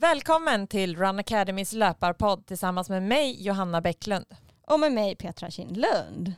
Välkommen 0.00 0.66
till 0.66 0.96
Run 0.96 1.18
Academys 1.18 1.72
löparpodd 1.72 2.46
tillsammans 2.46 2.90
med 2.90 3.02
mig 3.02 3.46
Johanna 3.46 3.80
Bäcklund. 3.80 4.26
Och 4.66 4.80
med 4.80 4.92
mig 4.92 5.16
Petra 5.16 5.50
Kindlund. 5.50 6.32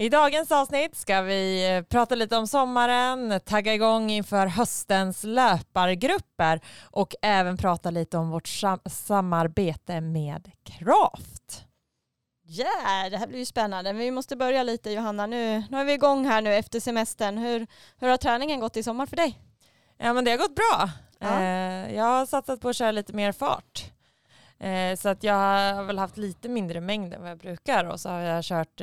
I 0.00 0.08
dagens 0.08 0.52
avsnitt 0.52 0.96
ska 0.96 1.22
vi 1.22 1.70
eh, 1.76 1.82
prata 1.82 2.14
lite 2.14 2.36
om 2.36 2.46
sommaren, 2.46 3.40
tagga 3.40 3.74
igång 3.74 4.10
inför 4.10 4.46
höstens 4.46 5.24
löpargrupper 5.24 6.60
och 6.82 7.14
även 7.22 7.56
prata 7.56 7.90
lite 7.90 8.18
om 8.18 8.30
vårt 8.30 8.48
sam 8.48 8.78
samarbete 8.84 10.00
med 10.00 10.50
Craft. 10.64 11.64
Ja, 12.42 12.64
yeah, 12.64 13.10
det 13.10 13.16
här 13.16 13.26
blir 13.26 13.38
ju 13.38 13.44
spännande. 13.44 13.92
Men 13.92 14.00
vi 14.00 14.10
måste 14.10 14.36
börja 14.36 14.62
lite 14.62 14.90
Johanna. 14.90 15.26
Nu, 15.26 15.62
nu 15.70 15.78
är 15.78 15.84
vi 15.84 15.92
igång 15.92 16.26
här 16.26 16.42
nu 16.42 16.54
efter 16.54 16.80
semestern. 16.80 17.38
Hur, 17.38 17.66
hur 17.96 18.08
har 18.08 18.16
träningen 18.16 18.60
gått 18.60 18.76
i 18.76 18.82
sommar 18.82 19.06
för 19.06 19.16
dig? 19.16 19.38
Ja 19.96 20.12
men 20.12 20.24
det 20.24 20.30
har 20.30 20.38
gått 20.38 20.54
bra. 20.54 20.90
Ja. 21.18 21.40
Eh, 21.40 21.94
jag 21.94 22.04
har 22.04 22.26
satsat 22.26 22.60
på 22.60 22.68
att 22.68 22.76
köra 22.76 22.90
lite 22.90 23.12
mer 23.12 23.32
fart. 23.32 23.92
Eh, 24.58 24.96
så 24.96 25.08
att 25.08 25.22
jag 25.22 25.34
har 25.74 25.84
väl 25.84 25.98
haft 25.98 26.16
lite 26.16 26.48
mindre 26.48 26.80
mängd 26.80 27.14
än 27.14 27.20
vad 27.20 27.30
jag 27.30 27.38
brukar 27.38 27.84
och 27.84 28.00
så 28.00 28.08
har 28.08 28.20
jag 28.20 28.44
kört 28.44 28.80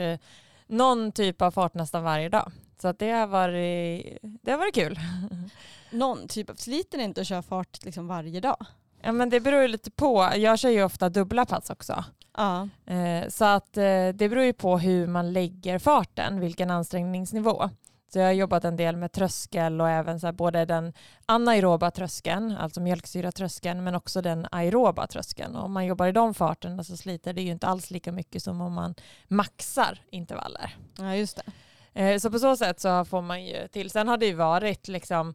någon 0.67 1.11
typ 1.11 1.41
av 1.41 1.51
fart 1.51 1.73
nästan 1.73 2.03
varje 2.03 2.29
dag. 2.29 2.51
Så 2.81 2.87
att 2.87 2.99
det, 2.99 3.11
har 3.11 3.27
varit, 3.27 4.17
det 4.21 4.51
har 4.51 4.57
varit 4.57 4.75
kul. 4.75 4.99
Någon 5.91 6.27
typ 6.27 6.49
av, 6.49 6.55
sliter 6.55 6.97
inte 6.97 7.21
att 7.21 7.27
köra 7.27 7.41
fart 7.41 7.85
liksom 7.85 8.07
varje 8.07 8.39
dag? 8.39 8.65
Ja 9.01 9.11
men 9.11 9.29
det 9.29 9.39
beror 9.39 9.61
ju 9.61 9.67
lite 9.67 9.91
på. 9.91 10.29
Jag 10.35 10.59
kör 10.59 10.69
ju 10.69 10.83
ofta 10.83 11.09
dubbla 11.09 11.45
pass 11.45 11.69
också. 11.69 12.03
Ja. 12.37 12.69
Eh, 12.85 13.29
så 13.29 13.45
att 13.45 13.77
eh, 13.77 14.07
det 14.13 14.29
beror 14.29 14.43
ju 14.43 14.53
på 14.53 14.77
hur 14.77 15.07
man 15.07 15.33
lägger 15.33 15.79
farten, 15.79 16.39
vilken 16.39 16.71
ansträngningsnivå. 16.71 17.69
Så 18.15 18.19
jag 18.19 18.25
har 18.25 18.31
jobbat 18.31 18.65
en 18.65 18.75
del 18.75 18.97
med 18.97 19.11
tröskel 19.11 19.81
och 19.81 19.89
även 19.89 20.19
så 20.19 20.31
både 20.31 20.65
den 20.65 20.93
anaeroba 21.25 21.91
tröskeln, 21.91 22.57
alltså 22.57 22.81
mjölksyratröskeln, 22.81 23.83
men 23.83 23.95
också 23.95 24.21
den 24.21 24.47
aeroba 24.51 25.07
tröskeln. 25.07 25.55
Och 25.55 25.65
om 25.65 25.71
man 25.71 25.85
jobbar 25.85 26.07
i 26.07 26.11
de 26.11 26.33
farterna 26.33 26.83
så 26.83 26.97
sliter 26.97 27.33
det 27.33 27.41
ju 27.41 27.51
inte 27.51 27.67
alls 27.67 27.91
lika 27.91 28.11
mycket 28.11 28.43
som 28.43 28.61
om 28.61 28.73
man 28.73 28.95
maxar 29.27 30.01
intervaller. 30.09 30.75
Ja, 30.97 31.15
just 31.15 31.39
det. 31.93 32.01
Eh, 32.01 32.19
så 32.19 32.31
på 32.31 32.39
så 32.39 32.55
sätt 32.55 32.79
så 32.79 33.05
får 33.05 33.21
man 33.21 33.45
ju 33.45 33.67
till. 33.67 33.89
Sen 33.89 34.07
har 34.07 34.17
det 34.17 34.25
ju 34.25 34.33
varit 34.33 34.87
liksom 34.87 35.33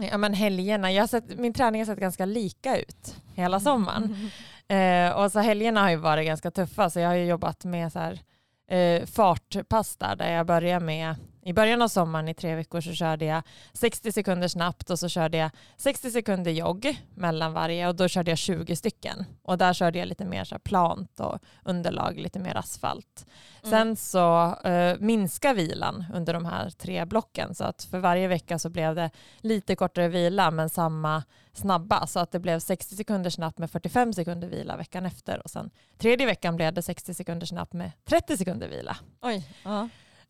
Ja 0.00 0.18
men 0.18 0.34
helgerna, 0.34 0.92
jag 0.92 1.02
har 1.02 1.08
sett, 1.08 1.38
min 1.38 1.52
träning 1.52 1.80
har 1.80 1.86
sett 1.86 1.98
ganska 1.98 2.24
lika 2.24 2.78
ut 2.78 3.16
hela 3.34 3.60
sommaren. 3.60 4.30
Eh, 4.68 5.10
och 5.10 5.32
så 5.32 5.38
helgerna 5.38 5.80
har 5.80 5.90
ju 5.90 5.96
varit 5.96 6.26
ganska 6.26 6.50
tuffa 6.50 6.90
så 6.90 7.00
jag 7.00 7.08
har 7.08 7.14
ju 7.14 7.24
jobbat 7.24 7.64
med 7.64 7.92
så 7.92 7.98
här, 7.98 8.20
eh, 8.68 9.06
fartpass 9.06 9.96
där, 9.96 10.16
där 10.16 10.32
jag 10.32 10.46
börjar 10.46 10.80
med 10.80 11.14
i 11.46 11.52
början 11.52 11.82
av 11.82 11.88
sommaren 11.88 12.28
i 12.28 12.34
tre 12.34 12.54
veckor 12.54 12.80
så 12.80 12.92
körde 12.92 13.24
jag 13.24 13.42
60 13.72 14.12
sekunder 14.12 14.48
snabbt 14.48 14.90
och 14.90 14.98
så 14.98 15.08
körde 15.08 15.36
jag 15.36 15.50
60 15.76 16.10
sekunder 16.10 16.50
jogg 16.50 17.00
mellan 17.14 17.52
varje 17.52 17.88
och 17.88 17.96
då 17.96 18.08
körde 18.08 18.30
jag 18.30 18.38
20 18.38 18.76
stycken. 18.76 19.24
Och 19.42 19.58
där 19.58 19.72
körde 19.72 19.98
jag 19.98 20.08
lite 20.08 20.24
mer 20.24 20.44
så 20.44 20.58
plant 20.58 21.20
och 21.20 21.38
underlag, 21.64 22.18
lite 22.18 22.38
mer 22.38 22.56
asfalt. 22.56 23.26
Mm. 23.62 23.70
Sen 23.70 23.96
så 23.96 24.56
uh, 24.66 25.00
minskar 25.00 25.54
vilan 25.54 26.04
under 26.14 26.34
de 26.34 26.44
här 26.44 26.70
tre 26.70 27.04
blocken 27.04 27.54
så 27.54 27.64
att 27.64 27.82
för 27.90 27.98
varje 27.98 28.28
vecka 28.28 28.58
så 28.58 28.70
blev 28.70 28.94
det 28.94 29.10
lite 29.40 29.76
kortare 29.76 30.08
vila 30.08 30.50
men 30.50 30.68
samma 30.68 31.22
snabba 31.52 32.06
så 32.06 32.20
att 32.20 32.32
det 32.32 32.38
blev 32.38 32.58
60 32.58 32.96
sekunder 32.96 33.30
snabbt 33.30 33.58
med 33.58 33.70
45 33.70 34.12
sekunder 34.12 34.48
vila 34.48 34.76
veckan 34.76 35.06
efter 35.06 35.42
och 35.44 35.50
sen 35.50 35.70
tredje 35.98 36.26
veckan 36.26 36.56
blev 36.56 36.74
det 36.74 36.82
60 36.82 37.14
sekunder 37.14 37.46
snabbt 37.46 37.72
med 37.72 37.92
30 38.04 38.36
sekunder 38.36 38.68
vila. 38.68 38.96
Oj. 39.20 39.36
Uh 39.36 39.42
-huh 39.62 39.88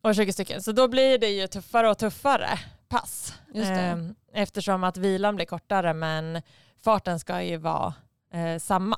och 0.08 0.14
20 0.14 0.32
stycken. 0.32 0.62
Så 0.62 0.72
då 0.72 0.88
blir 0.88 1.18
det 1.18 1.28
ju 1.28 1.46
tuffare 1.46 1.90
och 1.90 1.98
tuffare 1.98 2.58
pass. 2.89 3.34
Eh, 3.55 3.98
eftersom 4.33 4.84
att 4.84 4.96
vilan 4.96 5.36
blir 5.36 5.46
kortare 5.46 5.94
men 5.94 6.42
farten 6.84 7.20
ska 7.20 7.42
ju 7.42 7.56
vara 7.56 7.94
eh, 8.33 8.58
samma 8.58 8.96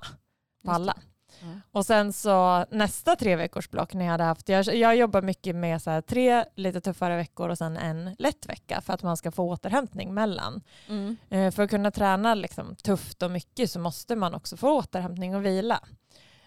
på 0.65 0.71
alla. 0.71 0.97
Mm. 1.43 1.61
Och 1.73 1.87
sen 1.87 2.13
så 2.13 2.65
nästa 2.71 3.17
tre 3.17 3.37
veckors 3.37 3.71
block 3.71 3.95
när 3.95 4.05
jag 4.05 4.13
hade 4.13 4.25
haft, 4.25 4.49
jag, 4.49 4.65
jag 4.65 4.97
jobbar 4.97 5.23
mycket 5.23 5.57
med 5.57 5.83
så 5.83 6.03
tre 6.03 6.45
lite 6.55 6.81
tuffare 6.81 7.17
veckor 7.17 7.49
och 7.49 7.59
sen 7.59 7.77
en 7.77 8.17
lätt 8.19 8.49
vecka 8.49 8.81
för 8.81 8.93
att 8.93 9.03
man 9.03 9.17
ska 9.17 9.31
få 9.31 9.49
återhämtning 9.49 10.15
mellan. 10.15 10.63
Mm. 10.89 11.17
Eh, 11.31 11.51
för 11.51 11.63
att 11.63 11.71
kunna 11.71 11.91
träna 11.91 12.35
liksom, 12.35 12.77
tufft 12.77 13.23
och 13.23 13.31
mycket 13.31 13.71
så 13.71 13.81
måste 13.81 14.17
man 14.17 14.35
också 14.35 14.57
få 14.57 14.79
återhämtning 14.79 15.35
och 15.35 15.45
vila. 15.45 15.81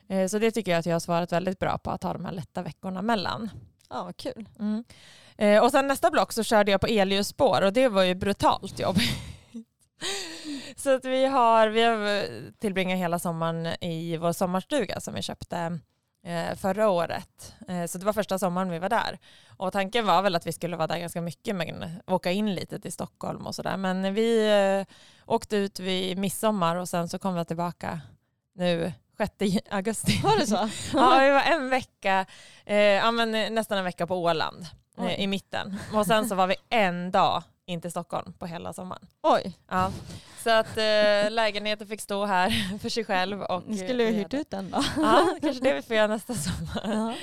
Eh, 0.07 0.27
så 0.27 0.39
det 0.39 0.51
tycker 0.51 0.71
jag 0.71 0.79
att 0.79 0.85
jag 0.85 0.95
har 0.95 0.99
svarat 0.99 1.31
väldigt 1.31 1.59
bra 1.59 1.77
på 1.77 1.91
att 1.91 2.03
ha 2.03 2.13
de 2.13 2.25
här 2.25 2.31
lätta 2.31 2.61
veckorna 2.61 3.01
mellan. 3.01 3.49
Ja, 3.91 4.03
vad 4.03 4.17
kul. 4.17 4.49
Mm. 4.59 4.83
Eh, 5.37 5.63
och 5.63 5.71
sen 5.71 5.87
nästa 5.87 6.11
block 6.11 6.31
så 6.31 6.43
körde 6.43 6.71
jag 6.71 6.81
på 6.81 6.87
elljusspår 6.87 7.61
och 7.61 7.73
det 7.73 7.87
var 7.87 8.03
ju 8.03 8.15
brutalt 8.15 8.79
jobb. 8.79 8.97
så 10.75 10.95
att 10.95 11.05
vi 11.05 11.25
har, 11.25 11.67
vi 11.67 11.81
har 11.83 12.25
tillbringat 12.59 12.99
hela 12.99 13.19
sommaren 13.19 13.65
i 13.81 14.17
vår 14.17 14.31
sommarstuga 14.31 14.99
som 14.99 15.13
vi 15.13 15.21
köpte 15.21 15.79
eh, 16.25 16.55
förra 16.55 16.89
året. 16.89 17.55
Eh, 17.67 17.85
så 17.85 17.97
det 17.97 18.05
var 18.05 18.13
första 18.13 18.39
sommaren 18.39 18.69
vi 18.69 18.79
var 18.79 18.89
där. 18.89 19.19
Och 19.57 19.73
tanken 19.73 20.05
var 20.05 20.21
väl 20.21 20.35
att 20.35 20.47
vi 20.47 20.51
skulle 20.51 20.75
vara 20.75 20.87
där 20.87 20.99
ganska 20.99 21.21
mycket 21.21 21.55
men 21.55 22.01
åka 22.07 22.31
in 22.31 22.55
lite 22.55 22.79
till 22.79 22.93
Stockholm 22.93 23.47
och 23.47 23.55
sådär. 23.55 23.77
Men 23.77 24.13
vi 24.13 24.49
eh, 24.49 24.95
åkte 25.25 25.57
ut 25.57 25.79
vid 25.79 26.17
midsommar 26.17 26.75
och 26.75 26.89
sen 26.89 27.09
så 27.09 27.19
kom 27.19 27.35
vi 27.35 27.45
tillbaka 27.45 28.01
nu 28.53 28.93
6 29.27 29.57
augusti. 29.69 30.21
Var 30.23 30.37
det 30.37 30.47
så? 30.47 30.55
ja, 30.97 31.19
vi 31.19 31.29
var 31.29 31.41
en 31.41 31.69
vecka, 31.69 32.25
eh, 32.65 32.77
ja, 32.77 33.11
men 33.11 33.53
nästan 33.55 33.77
en 33.77 33.83
vecka 33.83 34.07
på 34.07 34.15
Åland 34.15 34.65
eh, 34.97 35.19
i 35.19 35.27
mitten. 35.27 35.77
Och 35.93 36.05
sen 36.05 36.27
så 36.27 36.35
var 36.35 36.47
vi 36.47 36.55
en 36.69 37.11
dag 37.11 37.43
in 37.65 37.81
till 37.81 37.91
Stockholm 37.91 38.33
på 38.33 38.45
hela 38.45 38.73
sommaren. 38.73 39.07
Oj. 39.23 39.57
Ja. 39.69 39.91
Så 40.43 40.49
att 40.49 40.77
eh, 40.77 41.31
lägenheten 41.31 41.87
fick 41.87 42.01
stå 42.01 42.25
här 42.25 42.77
för 42.81 42.89
sig 42.89 43.05
själv. 43.05 43.41
Och, 43.41 43.63
Ni 43.67 43.77
skulle 43.77 44.03
ju 44.03 44.11
hyrt 44.11 44.33
ut 44.33 44.49
den 44.49 44.71
då. 44.71 44.83
Ja, 44.97 45.35
kanske 45.41 45.63
det 45.63 45.73
vi 45.73 45.81
får 45.81 45.95
göra 45.95 46.07
nästa 46.07 46.33
sommar. 46.33 47.15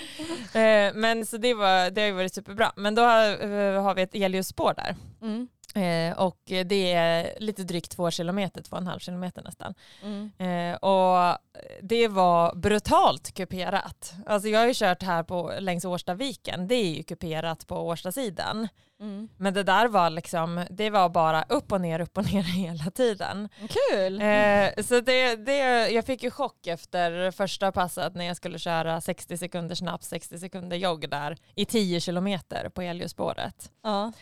Eh, 0.54 0.94
men 0.94 1.26
så 1.26 1.36
det, 1.36 1.54
var, 1.54 1.91
det 1.91 2.00
har 2.00 2.06
ju 2.06 2.12
varit 2.12 2.34
superbra. 2.34 2.72
Men 2.76 2.94
då 2.94 3.03
har, 3.03 3.25
eh, 3.25 3.82
har 3.82 3.94
vi 3.94 4.03
ett 4.03 4.15
elljusspår 4.15 4.75
där. 4.76 4.97
Mm. 5.22 5.48
Eh, 5.75 6.19
och 6.19 6.41
det 6.45 6.93
är 6.93 7.34
lite 7.41 7.62
drygt 7.62 7.91
två 7.91 8.11
kilometer, 8.11 8.62
två 8.62 8.77
och 8.77 8.83
en 8.83 8.87
halv 8.87 8.99
kilometer 8.99 9.43
nästan. 9.43 9.75
Mm. 10.03 10.31
Eh, 10.39 10.77
och 10.77 11.39
det 11.83 12.09
var 12.09 12.55
brutalt 12.55 13.34
kuperat. 13.34 14.15
Alltså 14.27 14.49
jag 14.49 14.61
har 14.61 14.67
ju 14.67 14.75
kört 14.75 15.03
här 15.03 15.23
på, 15.23 15.53
längs 15.61 15.84
Årstaviken, 15.84 16.69
det 16.69 16.75
är 16.75 16.95
ju 16.95 17.03
kuperat 17.03 17.67
på 17.67 17.77
Årstasidan. 17.77 18.69
Mm. 19.01 19.28
Men 19.37 19.55
det 19.55 19.62
där 19.62 19.89
var 19.89 20.11
liksom, 20.11 20.65
det 20.71 20.91
var 20.91 21.09
bara 21.09 21.43
upp 21.49 21.73
och 21.73 21.81
ner, 21.81 22.01
upp 22.01 22.19
och 22.19 22.25
ner 22.25 22.43
hela 22.57 22.91
tiden. 22.91 23.49
Kul! 23.59 24.21
Eh, 24.21 24.84
så 24.84 25.01
det, 25.01 25.37
det, 25.37 25.89
jag 25.89 26.05
fick 26.05 26.23
ju 26.23 26.31
chock 26.31 26.67
efter 26.67 27.31
första 27.31 27.73
passet 27.73 28.15
när 28.15 28.25
jag 28.25 28.37
skulle 28.37 28.59
köra 28.59 29.01
60 29.01 29.37
sekunder 29.37 29.75
snabbt, 29.75 30.05
60 30.05 30.39
sekunder 30.39 30.77
jogg 30.77 31.11
där 31.11 31.37
i 31.55 31.65
10 31.65 32.01
kilometer 32.01 32.69
på 32.69 32.83
elljusspåret. 32.83 33.71
Ja. 33.83 34.12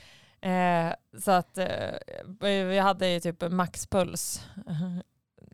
Eh, 0.47 0.95
så 1.21 1.31
att 1.31 1.59
eh, 1.59 1.67
vi 2.41 2.79
hade 2.79 3.09
ju 3.09 3.21
typ 3.21 3.51
maxpuls. 3.51 4.47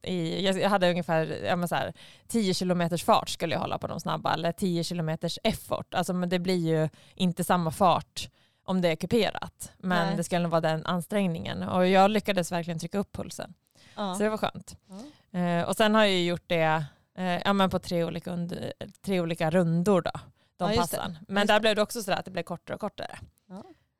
I, 0.02 0.46
jag 0.46 0.70
hade 0.70 0.90
ungefär 0.90 1.44
ja, 1.44 1.66
så 1.66 1.74
här, 1.74 1.92
10 2.28 2.54
kilometers 2.54 3.04
fart 3.04 3.28
skulle 3.28 3.54
jag 3.54 3.60
hålla 3.60 3.78
på 3.78 3.86
de 3.86 4.00
snabba 4.00 4.34
eller 4.34 4.52
10 4.52 4.84
kilometers 4.84 5.38
effort. 5.44 5.94
Alltså, 5.94 6.12
men 6.12 6.28
det 6.28 6.38
blir 6.38 6.68
ju 6.68 6.88
inte 7.14 7.44
samma 7.44 7.70
fart 7.70 8.28
om 8.64 8.80
det 8.80 8.88
är 8.88 8.96
kuperat. 8.96 9.72
Men 9.78 10.06
Nej. 10.06 10.16
det 10.16 10.24
skulle 10.24 10.48
vara 10.48 10.60
den 10.60 10.86
ansträngningen. 10.86 11.62
Och 11.62 11.86
jag 11.86 12.10
lyckades 12.10 12.52
verkligen 12.52 12.78
trycka 12.78 12.98
upp 12.98 13.12
pulsen. 13.12 13.54
Ja. 13.96 14.14
Så 14.14 14.22
det 14.22 14.28
var 14.28 14.38
skönt. 14.38 14.76
Ja. 15.30 15.38
Eh, 15.38 15.68
och 15.68 15.76
sen 15.76 15.94
har 15.94 16.04
jag 16.04 16.20
gjort 16.20 16.44
det 16.46 16.84
eh, 17.18 17.40
ja, 17.44 17.52
men 17.52 17.70
på 17.70 17.78
tre 17.78 18.04
olika, 18.04 18.32
under, 18.32 18.72
tre 19.02 19.20
olika 19.20 19.50
rundor. 19.50 20.02
Då, 20.02 20.10
de 20.56 20.72
ja, 20.72 20.80
passen. 20.80 21.18
Men 21.28 21.46
där 21.46 21.60
blev 21.60 21.76
det 21.76 21.82
också 21.82 22.02
så 22.02 22.12
att 22.12 22.24
det 22.24 22.30
blev 22.30 22.42
kortare 22.42 22.74
och 22.74 22.80
kortare. 22.80 23.18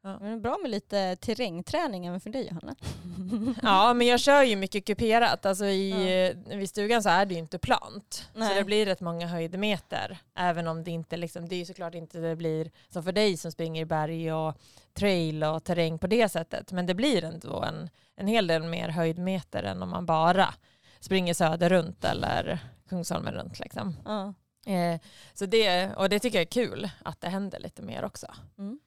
Ja. 0.05 0.19
Men 0.21 0.43
bra 0.43 0.59
med 0.63 0.71
lite 0.71 1.17
terrängträning 1.17 2.07
även 2.07 2.21
för 2.21 2.31
dig 2.31 2.49
Johanna. 2.49 2.75
ja 3.63 3.95
men 3.95 4.07
jag 4.07 4.21
kör 4.21 4.43
ju 4.43 4.57
mycket 4.57 4.85
kuperat. 4.85 5.47
Alltså 5.47 5.65
i, 5.65 6.35
ja. 6.49 6.57
vid 6.57 6.69
stugan 6.69 7.03
så 7.03 7.09
är 7.09 7.27
det 7.27 7.35
ju 7.35 7.41
inte 7.41 7.59
plant. 7.59 8.29
Nej. 8.35 8.49
Så 8.49 8.55
det 8.55 8.65
blir 8.65 8.87
rätt 8.87 9.01
många 9.01 9.27
höjdmeter. 9.27 10.19
Även 10.35 10.67
om 10.67 10.85
det 10.85 10.91
inte 10.91 11.17
liksom, 11.17 11.49
det 11.49 11.55
är 11.55 11.59
ju 11.59 11.65
såklart 11.65 11.95
inte 11.95 12.19
det 12.19 12.37
blir 12.37 12.71
som 12.89 13.03
för 13.03 13.13
dig 13.13 13.37
som 13.37 13.53
springer 13.53 13.83
i 13.83 13.85
berg 13.85 14.33
och 14.33 14.55
trail 14.95 15.45
och 15.45 15.65
terräng 15.65 15.99
på 15.99 16.07
det 16.07 16.29
sättet. 16.29 16.73
Men 16.73 16.87
det 16.87 16.95
blir 16.95 17.25
ändå 17.25 17.63
en, 17.63 17.91
en 18.17 18.27
hel 18.27 18.47
del 18.47 18.63
mer 18.63 18.89
höjdmeter 18.89 19.63
än 19.63 19.83
om 19.83 19.91
man 19.91 20.07
bara 20.07 20.55
springer 21.01 21.35
söder 21.35 21.71
runt 21.71 22.05
eller 22.05 22.59
Kungsholmen 22.89 23.35
runt 23.35 23.61
liksom. 23.61 23.97
Ja. 24.05 24.35
Eh, 24.73 25.01
så 25.35 25.47
det, 25.47 25.95
och 25.95 26.09
det 26.09 26.19
tycker 26.19 26.39
jag 26.39 26.47
är 26.47 26.67
kul 26.67 26.91
att 27.03 27.21
det 27.21 27.29
händer 27.29 27.59
lite 27.59 27.83
mer 27.83 28.05
också. 28.05 28.27
Mm 28.59 28.81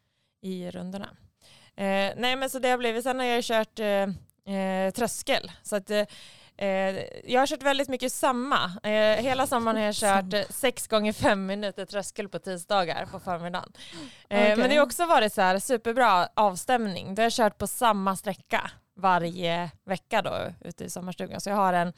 i 0.46 0.72
rundorna. 0.72 1.10
Eh, 1.76 2.14
nej 2.18 2.36
men 2.36 2.50
så 2.50 2.60
det 2.60 2.70
har 2.70 2.78
blivit, 2.78 3.04
sen 3.04 3.20
har 3.20 3.26
jag 3.26 3.44
kört 3.44 3.80
eh, 3.80 4.56
eh 4.56 4.92
tröskel. 4.92 5.52
Så 5.64 5.76
att, 5.76 5.90
eh, 5.90 6.06
Eh, 6.58 6.96
jag 7.32 7.42
har 7.42 7.48
kört 7.48 7.64
väldigt 7.64 7.90
mycket 7.90 8.12
samma. 8.12 8.72
Hela 9.20 9.48
sommaren 9.48 9.78
har 9.78 9.84
jag 9.84 9.96
kört 9.96 10.34
eh, 10.34 10.42
sex 10.50 10.88
gånger 10.88 11.14
fem 11.14 11.46
minuter 11.46 11.86
tröskel 11.86 12.30
på 12.30 12.40
tisdagar 12.40 13.06
på 13.06 13.20
förmiddagen. 13.20 13.72
Okej. 14.24 14.56
Men 14.56 14.70
det 14.70 14.76
har 14.76 14.84
också 14.84 15.06
varit 15.06 15.34
så 15.34 15.42
här 15.42 15.60
superbra 15.60 16.30
avstämning. 16.34 17.16
Då 17.16 17.22
har 17.22 17.26
jag 17.26 17.34
kört 17.34 17.58
på 17.58 17.68
samma 17.68 18.16
sträcka 18.16 18.72
varje 18.96 19.72
vecka 19.86 20.22
då 20.22 20.54
ute 20.62 20.84
i 20.84 20.90
sommarstugan. 20.90 21.42
Så 21.42 21.50
jag 21.50 21.56
har 21.56 21.74
en 21.74 21.94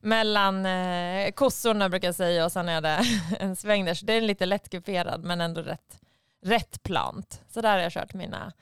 mellan 0.00 0.66
eh, 0.66 1.30
kossorna 1.32 1.88
brukar 1.88 2.08
jag 2.08 2.14
säga 2.14 2.44
och 2.44 2.52
sen 2.52 2.68
är 2.68 2.80
det 2.80 3.02
en 3.40 3.56
sväng 3.56 3.84
där. 3.84 3.94
Så 3.94 4.06
det 4.06 4.12
är 4.12 4.20
lite 4.20 4.46
lätt 4.46 4.70
kuperad 4.70 5.24
men 5.24 5.40
ändå 5.40 5.62
rätt, 5.62 5.98
rätt 6.42 6.82
plant. 6.82 7.42
Så 7.48 7.60
där 7.60 7.72
har 7.72 7.78
jag 7.78 7.92
kört 7.92 8.14
mina 8.14 8.52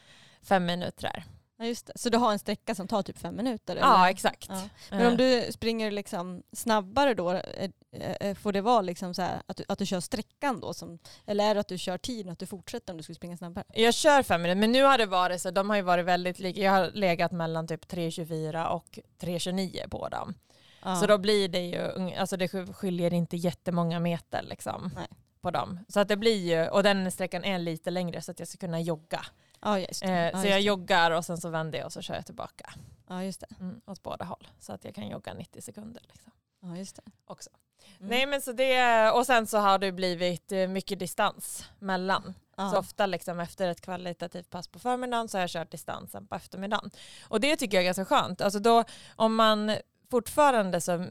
fem 0.43 0.67
minuter. 0.67 1.25
Ja, 1.61 1.67
just 1.67 1.87
det. 1.87 1.93
Så 1.97 2.09
du 2.09 2.19
har 2.19 2.33
en 2.33 2.39
sträcka 2.39 2.75
som 2.75 2.89
tar 2.89 3.03
typ 3.03 3.19
fem 3.19 3.37
minuter? 3.37 3.77
Ja 3.77 3.99
eller? 3.99 4.11
exakt. 4.11 4.47
Ja. 4.49 4.69
Men 4.91 5.07
om 5.07 5.13
Eh, 5.13 5.17
du 5.17 5.53
springer 5.53 5.91
liksom 5.91 6.43
snabbare 6.53 7.15
då, 7.15 7.33
eh, 7.33 7.71
eh, 7.93 8.35
får 8.35 8.53
det 8.53 8.61
vara 8.61 8.83
liksom 8.83 9.15
så 9.15 9.23
här 9.23 9.43
att, 9.47 9.57
du, 9.57 9.65
att 9.69 9.79
du 9.79 9.87
kör 9.87 10.01
sträckan 10.01 10.61
då? 10.61 10.75
Som, 10.75 10.99
eller 11.27 11.51
är 11.51 11.55
det 11.55 11.61
att 11.61 11.69
du 11.69 11.79
kör 11.79 11.99
tiden, 11.99 12.33
att 12.33 12.39
du 12.39 12.47
fortsätter 12.47 12.93
om 12.93 12.97
du 12.97 13.03
skulle 13.03 13.17
springa 13.17 13.37
snabbare? 13.37 13.65
Jag 13.75 13.95
kör 13.95 14.23
fem 14.23 14.43
minuter, 14.43 14.61
men 14.61 14.73
nu 14.73 14.83
har 14.83 14.99
det 14.99 15.07
varit 15.07 15.41
så, 15.41 15.51
de 15.51 15.71
har 15.71 15.77
ju 15.77 15.83
varit 15.83 16.05
väldigt 16.05 16.39
lika. 16.39 16.61
Jag 16.61 16.73
har 16.73 16.91
legat 16.95 17.33
mellan 17.33 17.67
typ 17.67 17.85
3.24 17.93 18.67
och 18.67 18.99
3.29 19.21 19.89
på 19.89 20.09
dem. 20.09 20.35
Ja. 20.83 20.97
Så 20.97 21.07
då 21.07 21.19
blir 21.19 21.49
det 21.49 21.61
ju, 21.67 22.15
alltså 22.15 22.37
det 22.37 22.49
skiljer 22.49 23.13
inte 23.13 23.37
jättemånga 23.37 24.01
meter 24.01 24.43
liksom 24.43 24.91
Nej. 24.95 25.09
På 25.41 25.51
dem. 25.51 25.79
Så 25.89 26.01
att 26.01 26.09
det 26.09 26.17
blir 26.17 26.37
ju, 26.47 26.69
och 26.69 26.83
den 26.83 27.11
sträckan 27.13 27.45
är 27.45 27.59
lite 27.59 27.91
längre 27.91 28.23
så 28.23 28.31
att 28.31 28.39
jag 28.39 28.49
ska 28.49 28.59
kunna 28.59 28.81
jogga. 28.81 29.27
ja, 29.61 29.79
just. 29.79 30.03
Eh, 30.05 30.13
ja, 30.13 30.43
så 30.43 30.47
jag 30.49 30.61
joggar 30.61 31.11
och 31.11 31.25
sen 31.25 31.39
så 31.39 31.49
vänder 31.49 31.79
jag 31.79 31.87
och 31.87 31.93
så 31.93 32.03
kör 32.03 32.15
jag 32.15 32.27
tillbaka. 32.27 32.73
Ja, 33.09 33.25
just 33.25 33.41
det. 33.41 33.47
Mm, 33.61 33.81
åt 33.87 34.03
båda 34.03 34.25
håll. 34.25 34.49
Så 34.61 34.73
att 34.73 34.85
jag 34.85 34.95
kan 34.95 35.09
jogga 35.09 35.35
90 35.35 35.61
sekunder 35.63 36.03
liksom, 36.13 36.33
Ja, 36.63 36.77
just 36.77 36.97
det. 36.97 37.03
också. 37.25 37.51
Mm. 37.99 38.11
Nej 38.11 38.27
men 38.27 38.41
så 38.43 38.53
det, 38.53 39.11
och 39.11 39.27
sen 39.27 39.47
så 39.47 39.59
har 39.59 39.79
det 39.79 39.93
blivit 39.93 40.53
eh, 40.53 40.69
mycket 40.69 40.99
distans 40.99 41.65
mellan. 41.79 42.35
ja. 42.57 42.71
Så 42.71 42.79
ofta 42.79 43.07
liksom 43.07 43.41
efter 43.41 43.69
ett 43.69 43.81
kvalitativt 43.81 44.51
pass 44.51 44.69
på 44.69 44.79
förmiddagen 44.79 45.29
så 45.29 45.37
har 45.39 45.41
jag 45.43 45.51
kört 45.51 45.71
distansen 45.71 46.27
på 46.27 46.35
eftermiddagen. 46.35 46.91
Och 47.29 47.41
det 47.41 47.57
tycker 47.57 47.77
jag 47.77 47.83
är 47.83 47.85
ganska 47.95 48.05
skönt. 48.05 48.41
Alltså 48.41 48.59
då, 48.59 48.85
om 49.17 49.35
man 49.35 49.77
fortfarande 50.11 50.81
så 50.81 51.07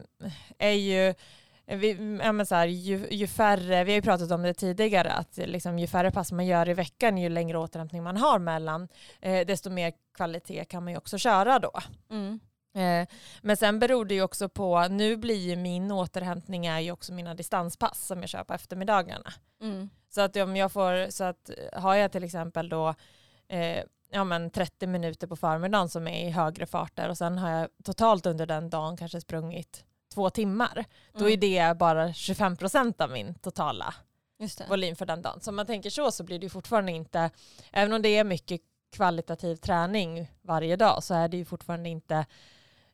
är 0.58 0.70
ju 0.70 1.14
vi, 1.76 2.18
ja 2.22 2.32
men 2.32 2.46
så 2.46 2.54
här, 2.54 2.66
ju, 2.66 3.06
ju 3.10 3.26
färre, 3.26 3.84
vi 3.84 3.92
har 3.92 3.96
ju 3.96 4.02
pratat 4.02 4.30
om 4.30 4.42
det 4.42 4.54
tidigare, 4.54 5.12
att 5.12 5.36
liksom, 5.36 5.78
ju 5.78 5.86
färre 5.86 6.10
pass 6.10 6.32
man 6.32 6.46
gör 6.46 6.68
i 6.68 6.74
veckan, 6.74 7.18
ju 7.18 7.28
längre 7.28 7.58
återhämtning 7.58 8.02
man 8.02 8.16
har 8.16 8.38
mellan, 8.38 8.88
eh, 9.20 9.46
desto 9.46 9.70
mer 9.70 9.92
kvalitet 10.14 10.64
kan 10.64 10.84
man 10.84 10.92
ju 10.92 10.96
också 10.96 11.18
köra 11.18 11.58
då. 11.58 11.72
Mm. 12.10 12.40
Eh, 12.74 13.08
men 13.42 13.56
sen 13.56 13.78
beror 13.78 14.04
det 14.04 14.14
ju 14.14 14.22
också 14.22 14.48
på, 14.48 14.88
nu 14.88 15.16
blir 15.16 15.48
ju 15.48 15.56
min 15.56 15.90
återhämtning 15.90 16.66
är 16.66 16.80
ju 16.80 16.92
också 16.92 17.12
mina 17.12 17.34
distanspass 17.34 18.06
som 18.06 18.20
jag 18.20 18.28
kör 18.28 18.44
på 18.44 18.54
eftermiddagarna. 18.54 19.32
Mm. 19.60 19.90
Så 20.08 20.20
att 20.20 20.36
om 20.36 20.56
jag 20.56 20.72
får, 20.72 21.10
så 21.10 21.24
att 21.24 21.50
har 21.72 21.94
jag 21.94 22.12
till 22.12 22.24
exempel 22.24 22.68
då 22.68 22.94
eh, 23.48 23.82
ja 24.10 24.24
men 24.24 24.50
30 24.50 24.86
minuter 24.86 25.26
på 25.26 25.36
förmiddagen 25.36 25.88
som 25.88 26.08
är 26.08 26.26
i 26.26 26.30
högre 26.30 26.66
farter 26.66 27.08
och 27.08 27.18
sen 27.18 27.38
har 27.38 27.50
jag 27.50 27.68
totalt 27.84 28.26
under 28.26 28.46
den 28.46 28.70
dagen 28.70 28.96
kanske 28.96 29.20
sprungit 29.20 29.84
två 30.18 30.30
timmar. 30.30 30.84
Då 31.12 31.24
är 31.30 31.36
Mm. 31.36 31.40
det 31.40 31.78
bara 31.78 32.12
25% 32.12 33.00
av 33.00 33.10
min 33.10 33.34
totala 33.34 33.94
volym 34.68 34.96
för 34.96 35.06
den 35.06 35.22
dagen. 35.22 35.40
Så 35.40 35.50
om 35.50 35.56
man 35.56 35.66
tänker 35.66 35.90
så 35.90 36.10
så 36.12 36.24
blir 36.24 36.38
det 36.38 36.48
fortfarande 36.48 36.92
inte, 36.92 37.30
även 37.72 37.92
om 37.92 38.02
det 38.02 38.08
är 38.08 38.24
mycket 38.24 38.60
kvalitativ 38.92 39.56
träning 39.56 40.30
varje 40.42 40.76
dag 40.76 41.02
så 41.04 41.14
är 41.14 41.28
det 41.28 41.36
ju 41.36 41.44
fortfarande 41.44 41.88
inte, 41.88 42.26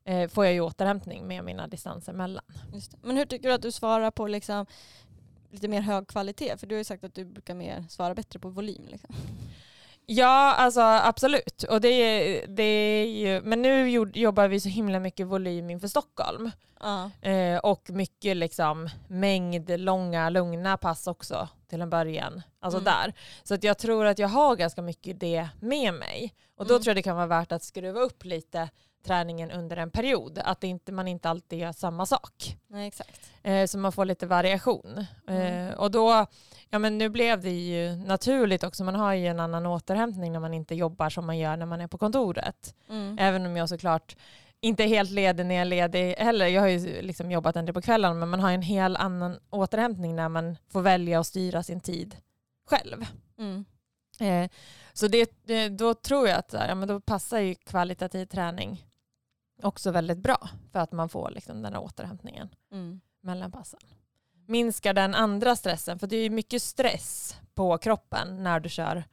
eh, 0.05 0.29
får 0.29 0.45
jag 0.45 0.55
ju 0.55 0.61
återhämtning 0.61 1.27
med 1.27 1.45
mina 1.45 1.67
distanser 1.67 2.13
mellan. 2.13 2.45
Men 3.03 3.17
hur 3.17 3.27
tycker 3.27 3.49
du 3.49 3.55
att 3.55 3.63
du 3.63 3.73
svarar 3.73 4.11
på 4.11 4.27
liksom 4.27 4.67
lite 5.51 5.69
mer 5.69 5.81
hög 5.81 6.09
kvalitet? 6.09 6.57
För 6.57 6.67
du 6.67 6.75
har 6.75 6.79
ju 6.79 6.85
sagt 6.85 7.05
att 7.05 7.15
du 7.15 7.25
brukar 7.25 7.55
mer 7.55 7.85
svara 7.89 8.15
bättre 8.15 8.39
på 8.39 8.49
volym. 8.49 8.87
Liksom. 8.89 9.15
Ja, 10.07 10.55
alltså 10.55 10.81
absolut. 10.81 11.63
Och 11.63 11.81
det, 11.81 11.89
är- 11.89 12.47
det 12.47 12.63
är 12.63 13.07
ju, 13.07 13.41
men 13.41 13.63
nu 13.63 13.89
jobbar 14.15 14.49
vi 14.49 14.61
så 14.61 14.69
himla 14.69 15.01
mycket 15.01 15.27
volym 15.27 15.71
inför 15.71 15.89
Stockholm. 15.89 16.51
Ja. 16.81 17.11
Eh, 17.31 17.59
och 17.59 17.91
mycket 17.91 18.37
liksom 18.37 18.89
mängd 19.09 19.81
långa, 19.81 20.31
lugna 20.31 20.77
pass 20.77 21.07
också 21.07 21.49
till 21.69 21.81
en 21.81 21.91
början. 21.91 22.43
Alltså 22.61 22.79
Mm. 22.81 22.85
där. 22.85 23.15
Så 23.43 23.55
att 23.55 23.65
jag 23.65 23.79
tror 23.79 24.07
att 24.07 24.19
jag 24.19 24.29
har 24.29 24.57
ganska 24.57 24.83
mycket 24.83 25.21
det 25.21 25.49
med 25.61 25.95
mig. 25.95 26.35
Och 26.57 26.67
då 26.67 26.75
Mm. 26.75 26.83
tror 26.83 26.91
jag 26.91 26.97
det 26.97 27.03
kan 27.03 27.17
vara 27.17 27.27
värt 27.27 27.53
att 27.53 27.63
skruva 27.63 28.01
upp 28.01 28.25
lite 28.25 28.69
träningen 29.05 29.51
under 29.51 29.77
en 29.77 29.91
period. 29.91 30.39
Att 30.45 30.61
det 30.61 30.67
inte, 30.67 30.93
man 30.93 31.09
inte 31.09 31.29
alltid 31.29 31.59
gör 31.59 31.73
samma 31.73 32.07
sak. 32.07 32.57
Nej, 32.67 32.89
exakt. 32.89 33.31
Eh, 33.43 33.67
så 33.67 33.79
man 33.79 33.93
får 33.93 34.05
lite 34.05 34.27
variation. 34.27 35.07
Mm. 35.29 35.69
Eh, 35.69 35.75
och 35.75 35.91
då, 35.91 36.27
ja 36.71 36.79
men 36.79 36.99
nu 36.99 37.09
blev 37.09 37.41
det 37.41 37.51
ju 37.51 37.97
naturligt 37.97 38.65
också. 38.65 38.85
Man 38.85 38.95
har 38.95 39.15
ju 39.15 39.27
en 39.27 39.41
annan 39.41 39.67
återhämtning 39.67 40.33
när 40.33 40.41
man 40.41 40.55
inte 40.55 40.75
jobbar 40.75 41.11
som 41.11 41.27
man 41.27 41.39
gör 41.39 41.57
när 41.57 41.67
man 41.67 41.81
är 41.81 41.87
på 41.87 41.99
kontoret. 41.99 42.75
Mm. 42.89 43.19
Även 43.21 43.47
om 43.47 43.57
jag 43.57 43.69
såklart 43.69 44.17
inte 44.61 44.85
är 44.85 44.89
helt 44.89 45.11
ledig 45.11 45.47
när 45.47 45.55
jag 45.55 45.63
är 45.63 45.65
ledig 45.65 46.15
heller. 46.15 46.47
Jag 46.47 46.61
har 46.61 46.69
ju 46.69 47.03
liksom 47.03 47.31
jobbat 47.31 47.57
en 47.57 47.67
del 47.67 47.75
på 47.75 47.83
kvällen 47.83 48.19
men 48.19 48.29
man 48.29 48.41
har 48.41 48.51
en 48.51 48.63
hel 48.63 48.97
annan 48.97 49.39
återhämtning 49.51 50.17
när 50.17 50.29
man 50.29 50.57
får 50.69 50.83
välja 50.83 51.21
att 51.21 51.27
styra 51.27 51.63
sin 51.63 51.81
tid 51.81 52.17
själv. 52.67 53.05
Mm. 53.39 53.65
Eh, 54.21 54.51
så 54.93 55.09
det, 55.09 55.31
det, 55.45 55.69
då 55.69 55.95
tror 55.95 56.29
jag 56.29 56.39
att 56.39 56.53
ja, 56.53 56.75
men 56.75 56.89
då 56.89 57.01
passar 57.01 57.39
ju 57.39 57.55
kvalitativ 57.55 58.27
träning 58.27 58.85
också 59.63 59.91
väldigt 59.91 60.19
bra 60.19 60.49
för 60.73 60.79
att 60.79 60.93
man 60.93 61.09
får 61.09 61.31
liksom 61.31 61.63
den 61.63 61.73
här 61.73 61.81
återhämtningen 61.83 62.49
Mm. 62.73 63.01
mellan 63.21 63.53
passen. 63.53 63.81
Minskar 64.47 64.95
den 64.95 65.15
andra 65.15 65.57
stressen, 65.57 65.99
för 65.99 66.07
det 66.07 66.17
är 66.17 66.31
mycket 66.31 66.63
stress 66.63 67.37
på 67.55 67.79
kroppen 67.79 68.43
när 68.43 68.61
du 68.61 68.69
kör 68.69 69.05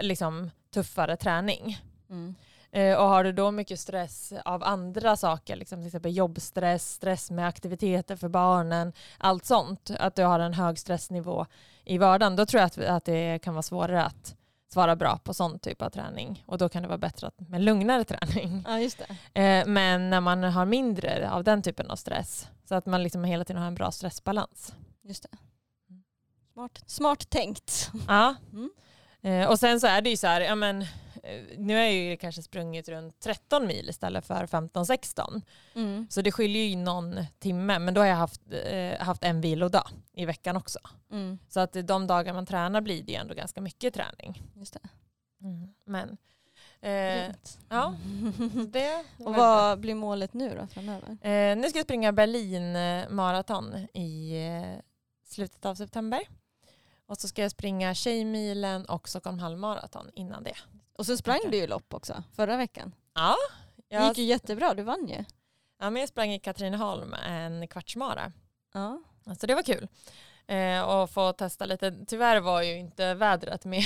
liksom, 0.00 0.50
tuffare 0.70 1.16
träning. 1.16 1.78
Mm. 2.10 2.34
Eh, 2.70 2.96
och 2.96 3.08
har 3.08 3.24
du 3.24 3.32
då 3.32 3.50
mycket 3.50 3.80
stress 3.80 4.32
av 4.44 4.62
andra 4.64 5.16
saker, 5.16 5.56
liksom 5.56 5.78
till 5.78 5.86
exempel 5.86 6.16
jobbstress, 6.16 6.92
stress 6.92 7.30
med 7.30 7.48
aktiviteter 7.48 8.16
för 8.16 8.28
barnen, 8.28 8.92
allt 9.18 9.44
sånt, 9.44 9.90
att 9.98 10.14
du 10.14 10.22
har 10.24 10.40
en 10.40 10.54
hög 10.54 10.78
stressnivå 10.78 11.46
i 11.84 11.98
vardagen, 11.98 12.36
då 12.36 12.46
tror 12.46 12.60
jag 12.60 12.66
att, 12.66 12.78
att 12.78 13.04
det 13.04 13.38
kan 13.42 13.54
vara 13.54 13.62
svårare 13.62 14.04
att 14.04 14.36
svara 14.74 14.96
bra 14.96 15.18
på 15.18 15.34
sån 15.34 15.58
typ 15.58 15.82
av 15.82 15.90
träning. 15.90 16.44
Och 16.46 16.58
då 16.58 16.68
kan 16.68 16.82
det 16.82 16.88
vara 16.88 16.98
bättre 16.98 17.26
att, 17.26 17.48
med 17.48 17.60
lugnare 17.60 18.04
träning. 18.10 18.64
Ja, 18.66 18.78
just 18.78 19.02
det. 19.32 19.40
Eh, 19.40 19.66
men 19.66 20.10
när 20.10 20.20
man 20.20 20.42
har 20.42 20.66
mindre 20.66 21.30
av 21.30 21.44
den 21.44 21.62
typen 21.62 21.90
av 21.90 21.96
stress, 21.96 22.48
så 22.68 22.74
att 22.74 22.86
man 22.86 23.02
liksom 23.02 23.24
hela 23.24 23.44
tiden 23.44 23.62
har 23.62 23.68
en 23.68 23.74
bra 23.74 23.90
stressbalans. 23.90 24.74
Just 25.02 25.22
det. 25.22 25.38
Smart, 26.52 26.82
smart 26.86 27.30
tänkt. 27.30 27.90
Ja. 28.08 28.34
Mm. 28.52 28.70
Eh, 29.22 29.50
och 29.50 29.58
sen 29.58 29.80
så 29.80 29.86
är 29.86 30.02
det 30.02 30.10
ju 30.10 30.16
så 30.16 30.26
här, 30.26 30.40
ja 30.40 30.54
men, 30.54 30.84
nu 31.56 31.74
har 31.74 31.82
jag 31.82 31.92
ju 31.92 32.16
kanske 32.16 32.42
sprungit 32.42 32.88
runt 32.88 33.20
13 33.20 33.66
mil 33.66 33.88
istället 33.88 34.26
för 34.26 34.46
15-16. 34.46 35.42
Mm. 35.74 36.06
Så 36.10 36.22
det 36.22 36.32
skiljer 36.32 36.64
ju 36.64 36.76
någon 36.76 37.24
timme, 37.38 37.78
men 37.78 37.94
då 37.94 38.00
har 38.00 38.08
jag 38.08 38.16
haft, 38.16 38.42
eh, 38.50 38.98
haft 38.98 39.24
en 39.24 39.40
vilodag 39.40 39.88
i 40.12 40.24
veckan 40.24 40.56
också. 40.56 40.78
Mm. 41.10 41.38
Så 41.48 41.60
att 41.60 41.76
de 41.84 42.06
dagar 42.06 42.34
man 42.34 42.46
tränar 42.46 42.80
blir 42.80 43.02
det 43.02 43.12
ju 43.12 43.18
ändå 43.18 43.34
ganska 43.34 43.60
mycket 43.60 43.94
träning. 43.94 44.42
Just 44.54 44.74
det. 44.74 44.88
Men 45.84 46.16
eh, 46.80 47.34
ja, 47.68 47.94
det 48.68 49.04
Och 49.18 49.34
vad 49.34 49.80
blir 49.80 49.94
målet 49.94 50.34
nu 50.34 50.56
då 50.60 50.66
framöver? 50.66 51.08
Eh, 51.08 51.56
nu 51.56 51.68
ska 51.68 51.78
jag 51.78 51.86
springa 51.86 52.12
Berlin 52.12 52.76
eh, 52.76 53.08
maraton 53.08 53.74
i 53.94 54.36
eh, 54.46 54.80
slutet 55.24 55.64
av 55.64 55.74
september. 55.74 56.20
Och 57.06 57.18
så 57.18 57.28
ska 57.28 57.42
jag 57.42 57.50
springa 57.50 57.94
Tjejmilen 57.94 58.84
och 58.84 59.08
Stockholm 59.08 59.38
halvmaraton 59.38 60.10
innan 60.14 60.42
det. 60.42 60.56
Och 60.98 61.06
så 61.06 61.16
sprang 61.16 61.40
du 61.50 61.56
ju 61.56 61.66
lopp 61.66 61.94
också 61.94 62.22
förra 62.36 62.56
veckan. 62.56 62.94
Ja, 63.14 63.36
Det 63.76 63.94
jag, 63.94 64.08
gick 64.08 64.18
ju 64.18 64.24
jättebra, 64.24 64.74
du 64.74 64.82
vann 64.82 65.08
ju. 65.08 65.24
ja 65.80 65.90
men 65.90 66.00
jag 66.00 66.08
sprang 66.08 66.30
i 66.32 66.38
Katrineholm 66.38 67.14
en 67.14 67.68
kvartsmara. 67.68 68.32
Ja. 68.74 69.02
Så 69.40 69.46
det 69.46 69.54
var 69.54 69.62
kul. 69.62 69.88
Eh, 70.46 70.80
och 70.82 71.10
få 71.10 71.32
testa 71.32 71.66
lite. 71.66 72.04
Tyvärr 72.06 72.40
var 72.40 72.62
ju 72.62 72.76
inte 72.78 73.14
vädret 73.14 73.64
med. 73.64 73.82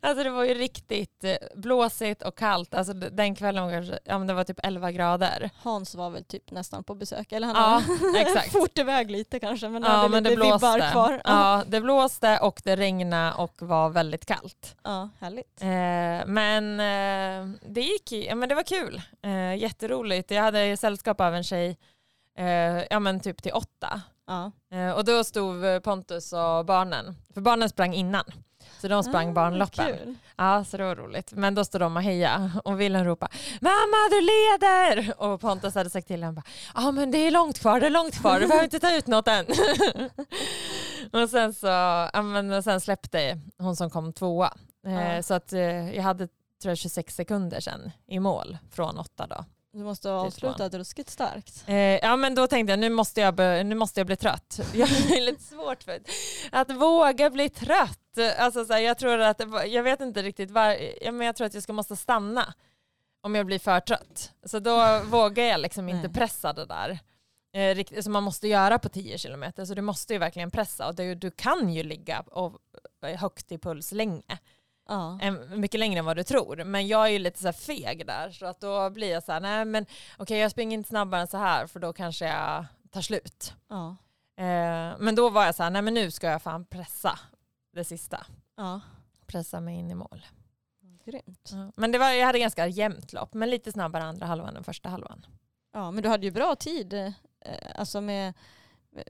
Alltså 0.00 0.24
det 0.24 0.30
var 0.30 0.44
ju 0.44 0.54
riktigt 0.54 1.24
eh, 1.24 1.36
blåsigt 1.54 2.22
och 2.22 2.38
kallt. 2.38 2.74
Alltså 2.74 2.92
den 2.94 3.34
kvällen 3.34 3.64
var 3.64 3.70
kanske, 3.72 3.98
ja, 4.04 4.18
men 4.18 4.26
det 4.26 4.34
var 4.34 4.44
typ 4.44 4.60
11 4.62 4.92
grader. 4.92 5.50
Hans 5.62 5.94
var 5.94 6.10
väl 6.10 6.24
typ 6.24 6.50
nästan 6.50 6.84
på 6.84 6.94
besök, 6.94 7.32
eller 7.32 7.46
han 7.46 7.56
Ja, 7.56 7.82
har 8.12 8.20
exakt. 8.20 8.52
fort 8.52 8.78
iväg 8.78 9.10
lite 9.10 9.40
kanske 9.40 9.68
men 9.68 9.82
Ja 9.82 9.88
hade 9.88 10.08
men 10.08 10.22
det 10.24 10.30
lite 10.30 10.42
vibbar 10.42 10.58
blåste. 10.58 10.90
kvar. 10.92 11.20
Ja, 11.24 11.62
det 11.66 11.80
blåste 11.80 12.38
och 12.38 12.60
det 12.64 12.76
regnade 12.76 13.34
och 13.34 13.54
var 13.58 13.90
väldigt 13.90 14.26
kallt. 14.26 14.76
ja, 14.84 15.08
härligt. 15.20 15.62
Eh, 15.62 16.26
men 16.32 16.80
eh, 16.80 17.56
det 17.68 17.80
gick, 17.80 18.12
ja, 18.12 18.34
men 18.34 18.48
det 18.48 18.54
var 18.54 18.62
kul. 18.62 19.02
Eh, 19.22 19.54
jätteroligt. 19.56 20.30
Jag 20.30 20.42
hade 20.42 20.76
sällskap 20.76 21.20
av 21.20 21.34
en 21.34 21.44
tjej, 21.44 21.78
eh, 22.38 22.82
ja 22.90 23.00
men 23.00 23.20
typ 23.20 23.42
till 23.42 23.52
åtta. 23.52 24.00
Ja. 24.26 24.52
Eh, 24.78 24.90
och 24.90 25.04
då 25.04 25.24
stod 25.24 25.82
Pontus 25.82 26.32
och 26.32 26.64
barnen, 26.64 27.16
för 27.34 27.40
barnen 27.40 27.68
sprang 27.68 27.94
innan. 27.94 28.24
Så 28.80 28.88
de 28.88 29.04
sprang 29.04 29.28
Ah, 29.28 29.32
barnloppen. 29.32 29.86
kul. 29.86 30.14
Ja, 30.36 30.64
så 30.64 30.76
det 30.76 30.84
var 30.84 30.96
roligt. 30.96 31.32
Men 31.32 31.54
då 31.54 31.64
stod 31.64 31.80
de 31.80 31.96
och 31.96 32.02
hejade 32.02 32.50
och 32.64 32.80
Wilhelm 32.80 33.04
ropade 33.06 33.32
Mamma 33.60 34.08
du 34.10 34.20
leder! 34.20 35.14
Och 35.22 35.40
Pontus 35.40 35.74
hade 35.74 35.90
sagt 35.90 36.06
till 36.06 36.22
honom 36.24 36.42
Ja 36.74 36.90
men 36.90 37.10
det 37.10 37.18
är 37.18 37.30
långt 37.30 37.58
kvar, 37.58 37.80
det 37.80 37.86
är 37.86 37.90
långt 37.90 38.14
kvar, 38.20 38.40
du 38.40 38.46
behöver 38.46 38.64
inte 38.64 38.80
ta 38.80 38.96
ut 38.96 39.06
något 39.06 39.28
än. 39.28 39.46
och 41.22 41.30
sen 41.30 41.54
så 41.54 41.66
ja, 42.12 42.22
men, 42.22 42.62
sen 42.62 42.80
släppte 42.80 43.40
hon 43.58 43.76
som 43.76 43.90
kom 43.90 44.12
tvåa. 44.12 44.52
Ja. 44.86 45.22
Så 45.22 45.34
att 45.34 45.52
eh, 45.52 45.94
jag 45.96 46.02
hade 46.02 46.28
tror 46.62 46.70
jag 46.70 46.78
26 46.78 47.14
sekunder 47.14 47.60
sen 47.60 47.90
i 48.06 48.20
mål 48.20 48.58
från 48.70 48.98
åtta 48.98 49.26
då. 49.26 49.44
Du 49.74 49.84
måste 49.84 50.08
ha 50.08 50.20
är 50.20 50.26
avslutat 50.26 50.74
ruskigt 50.74 51.10
starkt. 51.10 51.64
Eh, 51.66 51.76
ja 51.76 52.16
men 52.16 52.34
då 52.34 52.46
tänkte 52.46 52.72
jag 52.72 52.78
nu 52.78 52.90
måste 52.90 53.20
jag, 53.20 53.36
nu 53.66 53.74
måste 53.74 54.00
jag 54.00 54.06
bli 54.06 54.16
trött. 54.16 54.60
Jag 54.74 54.88
är 54.88 55.20
lite 55.20 55.42
svårt 55.42 55.82
för 55.82 56.00
att 56.52 56.70
våga 56.70 57.30
bli 57.30 57.48
trött. 57.48 58.18
Alltså, 58.38 58.64
så 58.64 58.72
här, 58.72 58.80
jag 58.80 58.98
tror 58.98 59.18
att, 59.18 59.42
jag 59.66 59.82
vet 59.82 60.00
inte 60.00 60.22
riktigt 60.22 60.50
var, 60.50 60.76
ja, 61.00 61.12
men 61.12 61.26
jag 61.26 61.36
tror 61.36 61.46
att 61.46 61.54
jag 61.54 61.62
ska 61.62 61.72
måste 61.72 61.96
stanna 61.96 62.54
om 63.22 63.34
jag 63.34 63.46
blir 63.46 63.58
för 63.58 63.80
trött. 63.80 64.32
Så 64.44 64.58
då 64.58 65.00
vågar 65.04 65.44
jag 65.44 65.60
liksom 65.60 65.88
inte 65.88 66.08
pressa 66.08 66.52
det 66.52 66.66
där. 66.66 66.98
Eh, 67.54 68.00
som 68.00 68.12
man 68.12 68.22
måste 68.22 68.48
göra 68.48 68.78
på 68.78 68.88
10 68.88 69.18
kilometer. 69.18 69.64
Så 69.64 69.74
du 69.74 69.82
måste 69.82 70.12
ju 70.12 70.18
verkligen 70.18 70.50
pressa 70.50 70.88
och 70.88 70.94
du, 70.94 71.14
du 71.14 71.30
kan 71.30 71.72
ju 71.72 71.82
ligga 71.82 72.20
och, 72.20 72.58
högt 73.16 73.52
i 73.52 73.58
puls 73.58 73.92
länge. 73.92 74.38
Ja. 74.88 75.18
Mycket 75.56 75.80
längre 75.80 75.98
än 75.98 76.04
vad 76.04 76.16
du 76.16 76.22
tror. 76.24 76.64
Men 76.64 76.86
jag 76.86 77.06
är 77.06 77.10
ju 77.10 77.18
lite 77.18 77.38
så 77.38 77.52
feg 77.52 78.06
där 78.06 78.30
så 78.30 78.46
att 78.46 78.60
då 78.60 78.90
blir 78.90 79.10
jag 79.10 79.22
så 79.22 79.32
här, 79.32 79.40
nej 79.40 79.64
men 79.64 79.86
okej 80.18 80.38
jag 80.38 80.50
springer 80.50 80.74
inte 80.78 80.88
snabbare 80.88 81.20
än 81.20 81.26
så 81.26 81.36
här 81.38 81.66
för 81.66 81.80
då 81.80 81.92
kanske 81.92 82.26
jag 82.26 82.64
tar 82.90 83.00
slut. 83.00 83.54
Ja. 83.68 83.96
Eh, 84.36 84.94
men 84.98 85.14
då 85.14 85.30
var 85.30 85.44
jag 85.44 85.54
så 85.54 85.62
här, 85.62 85.70
nej 85.70 85.82
men 85.82 85.94
nu 85.94 86.10
ska 86.10 86.26
jag 86.26 86.42
fan 86.42 86.64
pressa 86.64 87.18
det 87.72 87.84
sista. 87.84 88.26
ja. 88.56 88.80
Pressa 89.26 89.60
mig 89.60 89.74
in 89.78 89.90
i 89.90 89.94
mål. 89.94 90.26
Grymt. 91.04 91.50
Ja. 91.52 91.72
Men 91.76 91.92
det 91.92 91.98
var, 91.98 92.10
jag 92.10 92.26
hade 92.26 92.38
ganska 92.38 92.66
jämnt 92.66 93.12
lopp, 93.12 93.34
men 93.34 93.50
lite 93.50 93.72
snabbare 93.72 94.02
andra 94.04 94.26
halvan 94.26 94.56
än 94.56 94.64
första 94.64 94.88
halvan. 94.88 95.26
Ja, 95.72 95.90
men 95.90 96.02
du 96.02 96.08
hade 96.08 96.26
ju 96.26 96.30
bra 96.32 96.54
tid. 96.56 96.92
eh, 96.94 97.12
Alltså 97.76 98.00
med, 98.00 98.34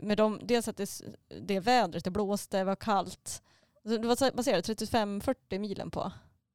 med 0.02 0.16
de, 0.18 0.40
dels 0.42 0.68
att 0.68 0.76
det, 0.76 0.88
det 1.40 1.60
vädret, 1.60 2.04
det 2.04 2.10
blåste, 2.10 2.58
det 2.58 2.64
var 2.64 2.76
kallt. 2.76 3.42
Så 3.84 3.96
det 3.96 4.08
var, 4.08 4.16
du, 4.62 4.74
35-40 4.74 5.58
milen 5.58 5.90
på. 5.90 6.12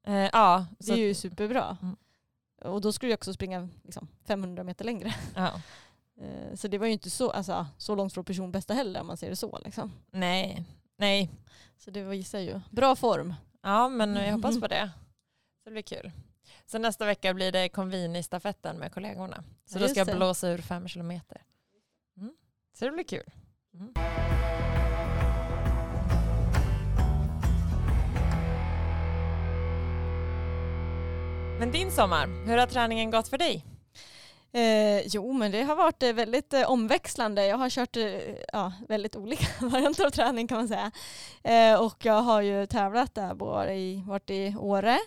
Eh, 0.07 0.13
ja, 0.33 0.65
Det 0.79 0.91
är 0.91 0.97
ju 0.97 1.13
superbra. 1.13 1.77
Mm. 1.81 1.95
Och 2.61 2.81
då 2.81 2.91
skulle 2.91 3.09
du 3.09 3.13
också 3.13 3.33
springa 3.33 3.69
liksom, 3.83 4.07
500 4.25 4.63
meter 4.63 4.85
längre. 4.85 5.15
ja. 5.35 5.61
Eh, 6.21 6.55
Så 6.55 6.67
det 6.67 6.77
var 6.77 6.85
ju 6.85 6.93
inte 6.93 7.09
så, 7.09 7.29
alltså, 7.29 7.67
så 7.77 7.95
långt 7.95 8.13
från 8.13 8.25
personbästa 8.25 8.73
heller 8.73 9.01
om 9.01 9.07
man 9.07 9.17
säger 9.17 9.31
det 9.31 9.35
så. 9.37 9.59
Liksom. 9.65 9.91
nej, 10.11 10.65
nej. 10.97 11.29
Så 11.77 11.91
det 11.91 12.03
visar 12.03 12.39
ju 12.39 12.61
bra 12.69 12.95
form. 12.95 13.33
Ja, 13.61 13.89
men 13.89 14.15
jag 14.15 14.33
hoppas 14.33 14.59
på 14.59 14.67
det. 14.67 14.89
Så 15.63 15.69
det 15.69 15.71
blir 15.71 15.81
kul. 15.81 16.11
Så 16.65 16.77
nästa 16.77 17.05
vecka 17.05 17.33
blir 17.33 17.51
det 17.51 17.69
konvin 17.69 18.15
i 18.15 18.23
stafetten 18.23 18.77
med 18.77 18.93
kollegorna. 18.93 19.43
Så 19.65 19.77
Ja, 19.77 19.81
då 19.81 19.87
ska 19.87 19.99
jag 19.99 20.17
blåsa 20.17 20.49
ur 20.49 20.57
fem 20.57 20.87
kilometer. 20.87 21.41
Mm. 22.17 22.33
Så 22.73 22.85
det 22.85 22.91
blir 22.91 23.03
kul. 23.03 23.31
Mm. 23.73 23.93
Men 31.59 31.71
din 31.71 31.91
sommar, 31.91 32.45
hur 32.45 32.57
har 32.57 32.67
träningen 32.67 33.11
gått 33.11 33.27
för 33.27 33.37
dig? 33.37 33.65
Eh, 34.51 35.07
jo, 35.07 35.33
men 35.33 35.51
det 35.51 35.63
har 35.63 35.75
varit 35.75 36.03
eh, 36.03 36.13
väldigt 36.13 36.53
eh, 36.53 36.71
omväxlande. 36.71 37.45
Jag 37.45 37.57
har 37.57 37.69
kört 37.69 37.97
eh, 37.97 38.05
ja, 38.53 38.73
väldigt 38.87 39.15
olika 39.15 39.45
varianter 39.65 40.05
av 40.05 40.09
träning 40.09 40.47
kan 40.47 40.57
man 40.57 40.67
säga. 40.67 40.91
Eh, 41.43 41.81
och 41.81 42.05
jag 42.05 42.21
har 42.21 42.41
ju 42.41 42.65
tävlat 42.65 43.15
där, 43.15 43.33
både 43.33 43.73
i, 43.73 44.03
varit 44.07 44.29
i 44.29 44.55
Åre 44.59 44.99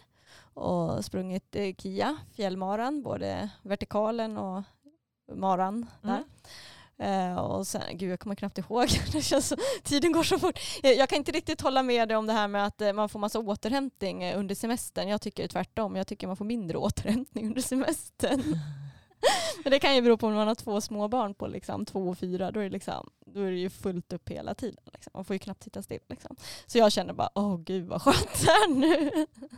och 0.54 1.04
sprungit 1.04 1.56
eh, 1.56 1.74
KIA, 1.74 2.16
fjällmaran, 2.36 3.02
både 3.02 3.48
vertikalen 3.62 4.38
och 4.38 4.62
maran 5.34 5.86
där. 6.00 6.10
Mm. 6.10 6.24
Eh, 6.98 7.34
och 7.34 7.66
sen, 7.66 7.82
gud 7.98 8.12
jag 8.12 8.20
kommer 8.20 8.34
knappt 8.36 8.58
ihåg, 8.58 8.88
det 9.12 9.22
känns 9.22 9.48
så, 9.48 9.56
tiden 9.82 10.12
går 10.12 10.22
så 10.22 10.38
fort. 10.38 10.58
Jag, 10.82 10.96
jag 10.96 11.08
kan 11.08 11.18
inte 11.18 11.32
riktigt 11.32 11.60
hålla 11.60 11.82
med 11.82 12.08
dig 12.08 12.16
om 12.16 12.26
det 12.26 12.32
här 12.32 12.48
med 12.48 12.66
att 12.66 12.80
eh, 12.80 12.92
man 12.92 13.08
får 13.08 13.18
massa 13.18 13.38
återhämtning 13.38 14.22
eh, 14.22 14.38
under 14.38 14.54
semestern. 14.54 15.08
Jag 15.08 15.20
tycker 15.20 15.48
tvärtom, 15.48 15.96
jag 15.96 16.06
tycker 16.06 16.26
man 16.26 16.36
får 16.36 16.44
mindre 16.44 16.78
återhämtning 16.78 17.46
under 17.46 17.62
semestern. 17.62 18.58
Men 19.64 19.70
det 19.70 19.78
kan 19.78 19.94
ju 19.94 20.02
bero 20.02 20.16
på 20.16 20.26
om 20.26 20.34
man 20.34 20.48
har 20.48 20.54
två 20.54 20.80
små 20.80 21.08
barn 21.08 21.34
på 21.34 21.46
liksom 21.46 21.84
två 21.86 22.08
och 22.08 22.18
fyra. 22.18 22.50
Då 22.50 22.60
är 22.60 22.64
det, 22.64 22.70
liksom, 22.70 23.10
då 23.26 23.40
är 23.40 23.50
det 23.50 23.56
ju 23.58 23.70
fullt 23.70 24.12
upp 24.12 24.28
hela 24.28 24.54
tiden. 24.54 24.84
Liksom. 24.92 25.10
Man 25.14 25.24
får 25.24 25.34
ju 25.34 25.38
knappt 25.38 25.62
sitta 25.62 25.82
still. 25.82 26.00
Liksom. 26.08 26.36
Så 26.66 26.78
jag 26.78 26.92
känner 26.92 27.12
bara, 27.12 27.30
åh 27.34 27.58
gud 27.58 27.86
vad 27.86 28.02
skönt 28.02 28.40
det 28.44 28.50
är 28.50 28.68
nu. 28.74 29.10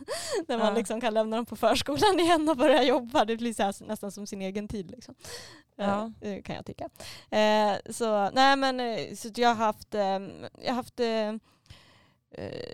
När 0.47 0.57
man 0.57 0.67
Ja. 0.67 0.73
liksom 0.73 1.01
kan 1.01 1.13
lämna 1.13 1.35
dem 1.35 1.45
på 1.45 1.55
förskolan 1.55 2.19
igen 2.19 2.49
och 2.49 2.57
börja 2.57 2.83
jobba. 2.83 3.25
Det 3.25 3.37
blir 3.37 3.53
så 3.53 3.63
här, 3.63 3.75
nästan 3.87 4.11
som 4.11 4.27
sin 4.27 4.41
egen 4.41 4.67
tid. 4.67 4.91
Liksom. 4.91 5.15
Ja. 5.75 6.11
Eh, 6.21 6.31
eh, 6.31 6.41
kan 6.41 6.55
jag 6.55 6.65
tycka. 6.65 6.89
Eh, 7.37 7.73
så 7.89 8.29
nej 8.29 8.55
men 8.55 8.79
eh, 8.79 9.15
så 9.15 9.27
att 9.27 9.37
jag 9.37 9.49
har 9.49 9.55
haft, 9.55 9.95
eh, 9.95 10.01
jag 10.01 10.67
har 10.67 10.73
haft 10.73 10.99
eh, 10.99 11.07
eh, 11.07 11.33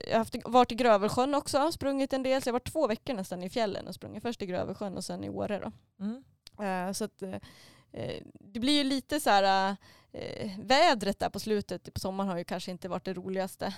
jag 0.08 0.12
har 0.12 0.18
haft, 0.18 0.36
varit 0.46 0.72
i 0.72 0.76
Grövelsjön 0.76 1.36
också, 1.36 1.72
sprungit 1.72 2.14
en 2.14 2.24
del. 2.24 2.42
Så 2.42 2.48
jag 2.50 2.54
har 2.54 2.60
varit 2.60 2.72
två 2.72 2.88
veckor 2.88 3.14
nästan 3.14 3.44
i 3.44 3.50
fjällen 3.50 3.88
och 3.88 3.96
sprungit. 3.96 4.22
Först 4.24 4.42
i 4.42 4.46
Grövelsjön 4.46 4.98
och 4.98 5.04
sen 5.04 5.24
i 5.24 5.30
Åre. 5.30 5.60
Då. 5.60 5.72
Mm. 6.06 6.24
Eh, 6.62 6.92
Så 6.92 7.04
att, 7.04 7.22
eh, 7.22 7.36
eh, 7.92 8.24
det 8.40 8.60
blir 8.60 8.78
ju 8.78 8.84
lite 8.84 9.20
så 9.20 9.30
här, 9.30 9.78
vädret 10.58 11.20
där 11.20 11.30
på 11.30 11.40
slutet 11.40 11.94
på 11.94 12.00
sommaren 12.00 12.30
har 12.30 12.38
ju 12.38 12.44
kanske 12.44 12.72
inte 12.72 12.90
varit 12.90 13.06
det 13.06 13.14
roligaste. 13.14 13.74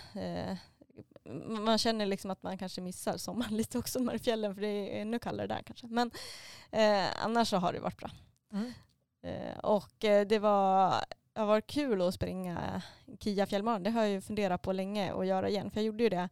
Man 1.45 1.77
känner 1.77 2.05
liksom 2.05 2.31
att 2.31 2.43
man 2.43 2.57
kanske 2.57 2.81
missar 2.81 3.17
sommaren 3.17 3.57
lite 3.57 3.77
också 3.77 3.99
när 3.99 4.05
man 4.05 4.15
är 4.15 4.19
i 4.19 4.23
fjällen 4.23 4.55
för 4.55 4.61
det 4.61 4.67
är 4.67 5.01
ännu 5.01 5.19
kallare 5.19 5.47
där 5.47 5.61
kanske. 5.65 5.87
Men 5.87 6.11
annars 7.21 7.49
så 7.49 7.57
har 7.57 7.73
det 7.73 7.79
varit 7.79 7.97
bra. 7.97 8.11
Mm. 8.51 8.73
Och 9.63 9.95
det 9.99 10.39
var, 10.39 10.93
det 11.33 11.39
har 11.39 11.47
varit 11.47 11.67
kul 11.67 12.01
att 12.01 12.13
springa 12.13 12.81
Kia 13.19 13.45
fjällmaran. 13.45 13.83
Det 13.83 13.89
har 13.89 14.01
jag 14.01 14.11
ju 14.11 14.21
funderat 14.21 14.61
på 14.61 14.73
länge 14.73 15.13
att 15.13 15.27
göra 15.27 15.49
igen. 15.49 15.71
För 15.71 15.79
jag 15.79 15.85
gjorde 15.85 16.03
ju 16.03 16.09
det 16.09 16.29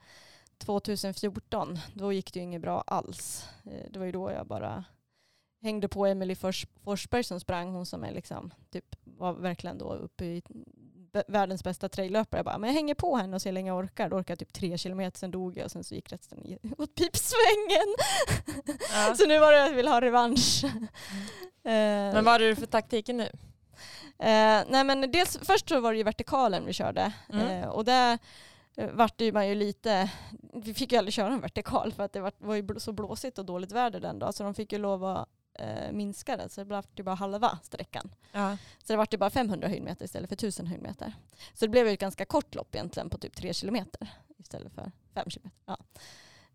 2014. 0.58 1.80
Då 1.94 2.14
gick 2.14 2.34
det 2.34 2.40
ju 2.40 2.44
inget 2.44 2.62
bra 2.62 2.84
alls. 2.88 3.48
Det 3.90 4.00
var 4.00 4.06
ju 4.06 4.12
då 4.12 4.32
jag 4.32 4.48
bara 4.48 4.84
hängde 5.62 5.88
på 5.88 6.06
Emily 6.06 6.36
Fors, 6.36 6.66
Forsberg 6.84 7.24
som 7.24 7.40
sprang. 7.40 7.72
Hon 7.74 7.86
som 7.86 8.04
är 8.04 8.12
liksom, 8.12 8.54
typ, 8.72 8.86
var 9.04 9.34
verkligen 9.34 9.78
då 9.78 9.94
uppe 9.94 10.26
i 10.26 10.42
världens 11.28 11.64
bästa 11.64 11.90
traillöpare. 11.90 12.40
Jag 12.40 12.46
bara, 12.46 12.58
men 12.58 12.68
jag 12.68 12.74
hänger 12.76 12.96
på 12.96 13.16
henne 13.16 13.36
och 13.36 13.42
ser 13.42 13.50
hur 13.50 13.54
länge 13.54 13.70
jag 13.72 13.78
orkar. 13.78 14.10
Då 14.10 14.16
orkade 14.16 14.32
jag 14.32 14.40
typ 14.40 14.54
tre 14.54 14.78
kilometer, 14.78 15.20
sen 15.20 15.32
dog 15.32 15.58
jag 15.58 15.66
och 15.66 15.72
sen 15.72 15.84
så 15.84 15.96
gick 15.96 16.12
resten 16.12 16.40
åt 16.78 16.96
pipsvängen. 16.96 17.96
Ja. 18.94 19.16
så 19.18 19.28
nu 19.28 19.40
var 19.40 19.52
det 19.52 19.58
jag 19.60 19.74
vill 19.74 19.88
ha 19.88 20.02
revansch. 20.02 20.64
Eh, 20.64 20.74
Men 21.64 22.24
vad 22.26 22.34
har 22.34 22.40
du 22.40 22.56
för 22.56 22.66
taktiken 22.66 23.18
nu? 23.18 23.30
Eh, 24.20 24.64
nej 24.70 24.84
men 24.84 25.12
dels, 25.12 25.38
först 25.42 25.70
så 25.70 25.80
var 25.80 25.92
det 25.92 25.98
ju 25.98 26.04
vertikalen 26.04 26.66
vi 26.66 26.74
körde 26.74 27.14
Mm. 27.34 27.48
eh, 27.48 27.68
och 27.70 27.86
där 27.86 28.18
eh, 28.78 28.90
vart 28.92 29.18
det 29.18 29.26
ju 29.26 29.32
man 29.32 29.48
ju 29.48 29.56
lite, 29.56 30.12
vi 30.54 30.74
fick 30.74 30.92
ju 30.92 30.98
aldrig 30.98 31.14
köra 31.14 31.34
en 31.34 31.42
vertikal 31.42 31.94
för 31.94 32.04
att 32.04 32.14
det 32.14 32.20
var, 32.20 32.32
var 32.38 32.56
ju 32.56 32.68
så 32.78 32.92
blåsigt 32.94 33.38
och 33.40 33.46
dåligt 33.46 33.72
väder 33.72 34.00
den 34.00 34.20
dagen 34.20 34.34
så 34.34 34.44
de 34.44 34.54
fick 34.54 34.72
ju 34.72 34.78
lov 34.78 35.06
att 35.06 35.28
eh, 35.54 35.92
minska 35.92 36.38
det 36.38 36.50
så 36.50 36.62
det 36.62 36.66
blev 36.66 36.84
ju 36.96 37.04
bara 37.04 37.16
halva 37.16 37.60
sträckan. 37.64 38.12
Ja. 38.32 38.58
Så 38.84 38.94
det 38.94 38.98
vart 38.98 39.14
ju 39.14 39.18
bara 39.18 39.30
500 39.30 39.68
höjdmeter 39.68 40.06
istället 40.06 40.30
för 40.30 40.36
1000 40.36 40.68
höjdmeter. 40.68 41.14
Så 41.54 41.66
det 41.66 41.70
blev 41.70 41.88
ju 41.88 41.94
ett 41.94 42.00
ganska 42.00 42.26
kort 42.26 42.56
lopp 42.56 42.76
egentligen 42.76 43.10
på 43.10 43.18
typ 43.18 43.36
3 43.36 43.54
kilometer 43.54 44.08
istället 44.38 44.74
för 44.74 44.92
5 45.14 45.30
kilometer. 45.30 45.60
Ja. 45.66 45.78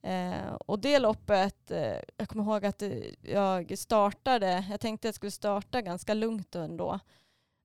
Eh, 0.07 0.55
och 0.55 0.79
det 0.79 0.99
loppet, 0.99 1.71
eh, 1.71 1.99
jag 2.17 2.29
kommer 2.29 2.45
ihåg 2.45 2.67
att 2.67 2.83
eh, 2.83 2.91
jag 3.23 3.79
startade, 3.79 4.67
jag 4.71 4.81
tänkte 4.81 5.09
att 5.09 5.09
jag 5.09 5.15
skulle 5.15 5.31
starta 5.31 5.81
ganska 5.81 6.15
lugnt 6.15 6.55
ändå. 6.55 7.01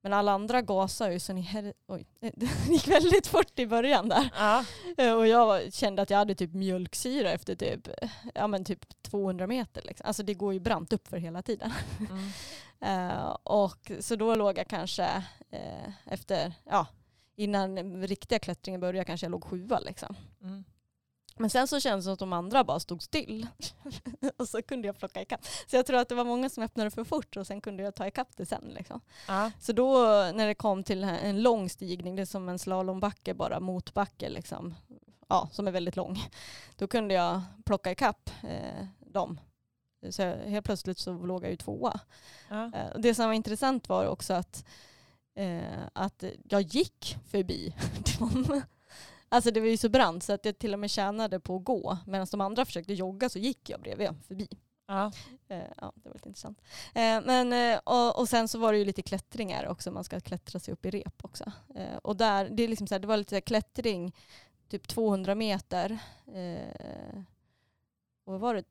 Men 0.03 0.13
alla 0.13 0.31
andra 0.31 0.61
gasade 0.61 1.13
ju 1.13 1.19
så 1.19 1.33
ni 1.33 1.41
her- 1.41 1.73
oj, 1.87 2.05
det 2.19 2.49
gick 2.69 2.87
väldigt 2.87 3.27
fort 3.27 3.59
i 3.59 3.67
början 3.67 4.09
där. 4.09 4.29
Ja. 4.37 4.65
Eh, 4.97 5.13
Och 5.13 5.27
jag 5.27 5.73
kände 5.73 6.01
att 6.01 6.09
jag 6.09 6.17
hade 6.17 6.35
typ 6.35 6.53
mjölksyra 6.53 7.31
efter 7.31 7.55
typ, 7.55 7.87
ja, 8.33 8.47
men 8.47 8.65
typ 8.65 9.03
200 9.03 9.47
meter. 9.47 9.81
Liksom. 9.85 10.07
Alltså 10.07 10.23
det 10.23 10.33
går 10.33 10.53
ju 10.53 10.59
brant 10.59 10.93
upp 10.93 11.07
för 11.07 11.17
hela 11.17 11.41
tiden. 11.41 11.71
Mm. 12.09 12.29
Eh, 12.83 13.37
och 13.43 13.91
så 13.99 14.15
då 14.15 14.35
låg 14.35 14.57
jag 14.57 14.67
kanske 14.67 15.03
eh, 15.51 15.89
efter, 16.05 16.53
ja, 16.65 16.87
innan 17.35 18.01
riktiga 18.07 18.39
klättringen 18.39 18.81
började 18.81 19.05
kanske 19.05 19.25
jag 19.25 19.31
låg 19.31 19.43
sjua 19.43 19.79
liksom. 19.79 20.15
Mm. 20.41 20.63
Men 21.41 21.49
sen 21.49 21.67
så 21.67 21.79
kändes 21.79 22.05
det 22.05 22.07
som 22.07 22.13
att 22.13 22.19
de 22.19 22.33
andra 22.33 22.63
bara 22.63 22.79
stod 22.79 23.03
still. 23.03 23.47
och 24.37 24.49
så 24.49 24.61
kunde 24.61 24.87
jag 24.87 24.97
plocka 24.97 25.21
ikapp. 25.21 25.45
Så 25.67 25.75
jag 25.75 25.85
tror 25.85 25.97
att 25.99 26.09
det 26.09 26.15
var 26.15 26.25
många 26.25 26.49
som 26.49 26.63
öppnade 26.63 26.91
för 26.91 27.03
fort 27.03 27.37
och 27.37 27.47
sen 27.47 27.61
kunde 27.61 27.83
jag 27.83 27.95
ta 27.95 28.07
ikapp 28.07 28.37
det 28.37 28.45
sen. 28.45 28.63
Liksom. 28.67 29.01
Ja. 29.27 29.51
Så 29.59 29.73
då 29.73 29.93
när 30.35 30.47
det 30.47 30.55
kom 30.55 30.83
till 30.83 31.03
en 31.03 31.41
lång 31.41 31.69
stigning, 31.69 32.15
det 32.15 32.21
är 32.21 32.25
som 32.25 32.49
en 32.49 32.59
slalombacke 32.59 33.33
bara, 33.33 33.59
motbacke 33.59 34.29
liksom, 34.29 34.75
ja, 35.29 35.49
som 35.51 35.67
är 35.67 35.71
väldigt 35.71 35.95
lång. 35.95 36.19
Då 36.75 36.87
kunde 36.87 37.13
jag 37.13 37.41
plocka 37.65 37.91
ikapp 37.91 38.29
eh, 38.43 38.85
dem. 38.99 39.39
Så 40.09 40.21
jag, 40.21 40.35
helt 40.37 40.65
plötsligt 40.65 40.97
så 40.99 41.13
låg 41.13 41.43
jag 41.43 41.49
ju 41.51 41.57
tvåa. 41.57 41.99
Ja. 42.49 42.65
Eh, 42.65 42.99
Det 42.99 43.15
som 43.15 43.25
var 43.25 43.33
intressant 43.33 43.89
var 43.89 44.05
också 44.05 44.33
att, 44.33 44.65
eh, 45.35 45.61
att 45.93 46.23
jag 46.49 46.61
gick 46.61 47.17
förbi 47.29 47.75
dem. 48.19 48.61
Alltså 49.33 49.51
det 49.51 49.59
var 49.59 49.67
ju 49.67 49.77
så 49.77 49.89
brant 49.89 50.23
så 50.23 50.33
att 50.33 50.45
jag 50.45 50.59
till 50.59 50.73
och 50.73 50.79
med 50.79 50.89
tjänade 50.89 51.39
på 51.39 51.55
att 51.55 51.63
gå. 51.63 51.97
Medan 52.07 52.27
de 52.31 52.41
andra 52.41 52.65
försökte 52.65 52.93
jogga 52.93 53.29
så 53.29 53.39
gick 53.39 53.69
jag 53.69 53.81
bredvid 53.81 54.09
förbi. 54.27 54.47
Ja. 54.87 55.11
Eh, 55.47 55.63
ja, 55.77 55.91
det 55.95 56.09
var 56.09 56.13
lite 56.13 56.29
intressant. 56.29 56.61
Eh, 56.93 57.21
men, 57.25 57.53
eh, 57.53 57.79
och, 57.83 58.19
och 58.19 58.29
sen 58.29 58.47
så 58.47 58.59
var 58.59 58.71
det 58.71 58.79
ju 58.79 58.85
lite 58.85 59.01
klättringar 59.01 59.67
också. 59.67 59.91
Man 59.91 60.03
ska 60.03 60.19
klättra 60.19 60.59
sig 60.59 60.73
upp 60.73 60.85
i 60.85 60.89
rep 60.89 61.25
också. 61.25 61.51
Och 62.03 62.17
där, 62.17 62.49
det, 62.49 62.63
är 62.63 62.67
liksom 62.67 62.87
så 62.87 62.95
här, 62.95 62.99
det 62.99 63.07
var 63.07 63.17
lite 63.17 63.41
klättring, 63.41 64.15
typ 64.69 64.87
200 64.87 65.35
meter. 65.35 65.99
Och 68.25 68.33
vad 68.33 68.39
var 68.39 68.55
det? 68.55 68.63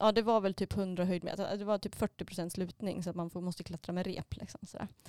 Ja, 0.00 0.12
det 0.12 0.22
var 0.22 0.40
väl 0.40 0.54
typ 0.54 0.76
100 0.76 1.04
höjdmeter. 1.04 1.56
Det 1.56 1.64
var 1.64 1.78
typ 1.78 1.94
40 1.94 2.24
procent 2.24 2.52
slutning 2.52 3.02
så 3.02 3.10
att 3.10 3.16
man 3.16 3.30
får, 3.30 3.40
måste 3.40 3.62
klättra 3.62 3.92
med 3.92 4.06
rep. 4.06 4.36
Liksom. 4.36 4.60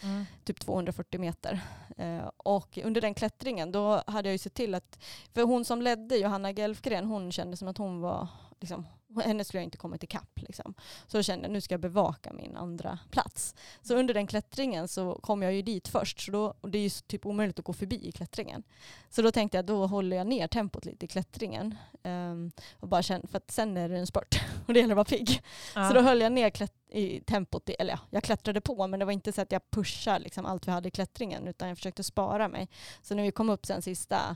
Mm. 0.03 0.25
Typ 0.43 0.60
240 0.60 1.19
meter. 1.19 1.62
Eh, 1.98 2.29
och 2.38 2.79
under 2.83 3.01
den 3.01 3.13
klättringen 3.13 3.71
då 3.71 4.03
hade 4.07 4.29
jag 4.29 4.33
ju 4.33 4.38
sett 4.38 4.53
till 4.53 4.75
att, 4.75 5.00
för 5.33 5.41
hon 5.41 5.65
som 5.65 5.81
ledde, 5.81 6.17
Johanna 6.17 6.51
Gelfgren, 6.51 7.05
hon 7.05 7.31
kände 7.31 7.57
som 7.57 7.67
att 7.67 7.77
hon 7.77 8.01
var, 8.01 8.27
liksom, 8.60 8.86
henne 9.20 9.44
skulle 9.44 9.62
jag 9.62 9.68
inte 9.68 9.77
kommit 9.77 10.03
ikapp. 10.03 10.39
Liksom. 10.41 10.74
Så 11.08 11.18
då 11.18 11.24
kände 11.24 11.46
jag 11.46 11.51
nu 11.53 11.62
ska 11.62 11.74
jag 11.74 11.82
bevaka 11.82 12.34
min 12.34 12.56
andra 12.56 13.00
plats. 13.12 13.56
Så 13.82 13.96
under 13.96 14.13
den 14.13 14.27
klättringen 14.27 14.88
så 14.88 15.15
kom 15.15 15.41
jag 15.41 15.53
ju 15.53 15.62
dit 15.62 15.88
först. 15.88 16.20
Så 16.20 16.32
då, 16.32 16.53
och 16.62 16.70
det 16.70 16.77
är 16.77 16.84
ju 16.84 16.89
typ 16.89 17.25
omöjligt 17.25 17.60
att 17.60 17.65
gå 17.65 17.74
förbi 17.74 18.08
i 18.08 18.12
klättringen. 18.12 18.63
Så 19.10 19.22
då 19.22 19.32
tänkte 19.32 19.58
jag 19.58 19.65
då 19.65 19.88
håller 19.88 20.18
jag 20.18 20.27
ner 20.27 20.48
tempot 20.48 20.86
lite 20.86 21.06
i 21.06 21.08
klättringen. 21.08 21.75
Um, 22.03 22.51
och 22.80 22.88
bara 22.88 23.01
kände, 23.01 23.27
för 23.27 23.38
att 23.38 23.51
sen 23.51 23.77
är 23.77 23.89
det 23.89 23.98
en 23.98 24.08
spurt 24.08 24.41
och 24.68 24.74
det 24.74 24.80
gäller 24.80 24.94
att 24.94 24.96
vara 24.96 25.18
pigg. 25.18 25.44
Ja. 25.75 25.88
Så 25.88 25.94
då 25.94 26.01
höll 26.01 26.22
jag 26.22 26.32
ner 26.32 26.50
klätt, 26.50 26.74
i 26.89 27.20
tempot, 27.20 27.70
i, 27.70 27.74
eller 27.74 27.94
ja, 27.94 28.00
jag 28.10 28.24
klättrade 28.24 28.62
på 28.62 28.88
men 28.88 29.00
det 29.00 29.06
var 29.06 29.13
inte 29.13 29.32
så 29.32 29.41
att 29.41 29.51
jag 29.51 29.72
pushade 29.72 30.20
liksom 30.20 30.46
allt 30.46 30.68
vi 30.68 30.72
hade 30.72 30.88
i 30.88 30.91
klättringen 30.91 31.48
utan 31.48 31.68
jag 31.68 31.77
försökte 31.77 32.03
spara 32.03 32.48
mig. 32.48 32.70
Så 33.01 33.15
när 33.15 33.24
vi 33.24 33.32
kom 33.32 33.50
upp 33.50 33.65
sen 33.65 33.82
sista 33.82 34.36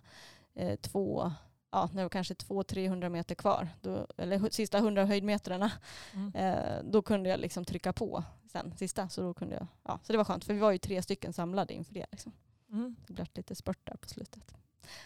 eh, 0.56 0.76
två, 0.76 1.32
ja 1.76 1.90
det 1.94 2.02
var 2.02 2.10
kanske 2.10 2.34
200-300 2.34 3.10
meter 3.10 3.36
kvar, 3.36 3.70
då, 3.82 4.08
eller 4.18 4.50
sista 4.50 4.78
100 4.78 5.06
höjdmetrarna, 5.06 5.72
Mm. 6.14 6.36
eh, 6.36 6.84
då 6.84 7.02
kunde 7.02 7.30
jag 7.30 7.40
liksom 7.40 7.66
trycka 7.66 7.94
på 7.94 8.24
sen 8.52 8.74
sista. 8.78 9.10
Så, 9.10 9.22
då 9.22 9.34
kunde 9.34 9.56
jag, 9.56 9.68
ja, 9.84 10.00
så 10.04 10.12
det 10.14 10.18
var 10.18 10.26
skönt 10.26 10.46
för 10.46 10.54
vi 10.54 10.60
var 10.60 10.72
ju 10.72 10.78
tre 10.78 11.02
stycken 11.02 11.34
samlade 11.34 11.74
inför 11.74 11.94
det. 11.94 12.06
Liksom. 12.12 12.32
Mm. 12.72 12.96
Det 13.08 13.14
blev 13.14 13.28
lite 13.34 13.56
spurt 13.56 13.80
där 13.84 13.96
på 13.96 14.10
slutet. 14.10 14.56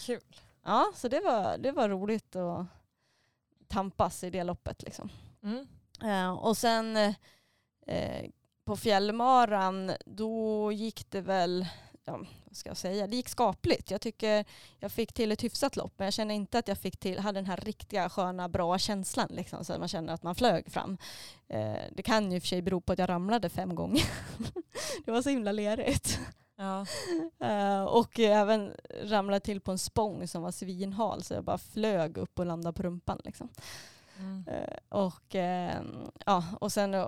Kul. 0.01 0.21
Ja, 0.63 0.91
så 0.95 1.07
det 1.07 1.19
var, 1.19 1.57
det 1.57 1.71
var 1.71 1.89
roligt 1.89 2.35
att 2.35 2.65
tampas 3.67 4.23
i 4.23 4.29
det 4.29 4.43
loppet. 4.43 4.83
Liksom. 4.83 5.09
Mm. 5.43 5.67
Eh, 6.03 6.31
och 6.31 6.57
sen 6.57 6.97
eh, 7.87 8.25
på 8.65 8.75
fjällmaran 8.77 9.91
då 10.05 10.71
gick 10.71 11.11
det 11.11 11.21
väl, 11.21 11.67
ja, 12.05 12.19
ska 12.51 12.69
jag 12.69 12.77
säga, 12.77 13.07
det 13.07 13.15
gick 13.15 13.29
skapligt. 13.29 13.91
Jag 13.91 14.01
tycker 14.01 14.45
jag 14.79 14.91
fick 14.91 15.13
till 15.13 15.31
ett 15.31 15.43
hyfsat 15.43 15.75
lopp 15.75 15.93
men 15.97 16.05
jag 16.05 16.13
känner 16.13 16.35
inte 16.35 16.59
att 16.59 16.67
jag 16.67 16.77
fick 16.77 16.97
till, 16.97 17.19
hade 17.19 17.37
den 17.37 17.45
här 17.45 17.57
riktiga 17.57 18.09
sköna 18.09 18.49
bra 18.49 18.77
känslan 18.77 19.27
liksom, 19.31 19.65
så 19.65 19.73
att 19.73 19.79
man 19.79 19.87
känner 19.87 20.13
att 20.13 20.23
man 20.23 20.35
flög 20.35 20.71
fram. 20.71 20.97
Eh, 21.47 21.81
det 21.91 22.03
kan 22.03 22.31
ju 22.31 22.39
för 22.39 22.47
sig 22.47 22.61
bero 22.61 22.81
på 22.81 22.93
att 22.93 22.99
jag 22.99 23.09
ramlade 23.09 23.49
fem 23.49 23.75
gånger. 23.75 24.03
det 25.05 25.11
var 25.11 25.21
så 25.21 25.29
himla 25.29 25.51
lerigt. 25.51 26.19
Ja. 26.55 26.85
Eh, 27.41 27.83
och 27.83 28.19
även 28.19 28.73
ramlade 29.03 29.39
till 29.39 29.61
på 29.61 29.71
en 29.71 29.77
spång 29.77 30.27
som 30.27 30.41
var 30.41 30.51
svinhal 30.51 31.23
så 31.23 31.33
jag 31.33 31.43
bara 31.43 31.57
flög 31.57 32.17
upp 32.17 32.39
och 32.39 32.45
landade 32.45 32.73
på 32.73 32.83
rumpan. 32.83 33.21
Liksom. 33.23 33.49
Mm. 34.17 34.45
Eh, 34.47 34.77
och, 34.89 35.35
eh, 35.35 35.81
ja, 36.25 36.43
och 36.61 36.71
sen, 36.71 37.05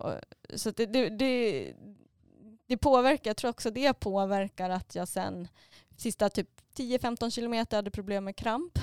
så 0.55 0.71
det, 0.71 0.85
det, 0.85 1.09
det, 1.09 1.73
det 2.71 2.77
påverkar, 2.77 3.29
jag 3.29 3.37
tror 3.37 3.49
också 3.49 3.71
det 3.71 3.93
påverkar 3.93 4.69
att 4.69 4.95
jag 4.95 5.07
sen 5.07 5.47
sista 5.97 6.29
typ 6.29 6.49
10-15 6.75 7.29
kilometer 7.29 7.77
hade 7.77 7.91
problem 7.91 8.23
med 8.23 8.35
kramp. 8.35 8.79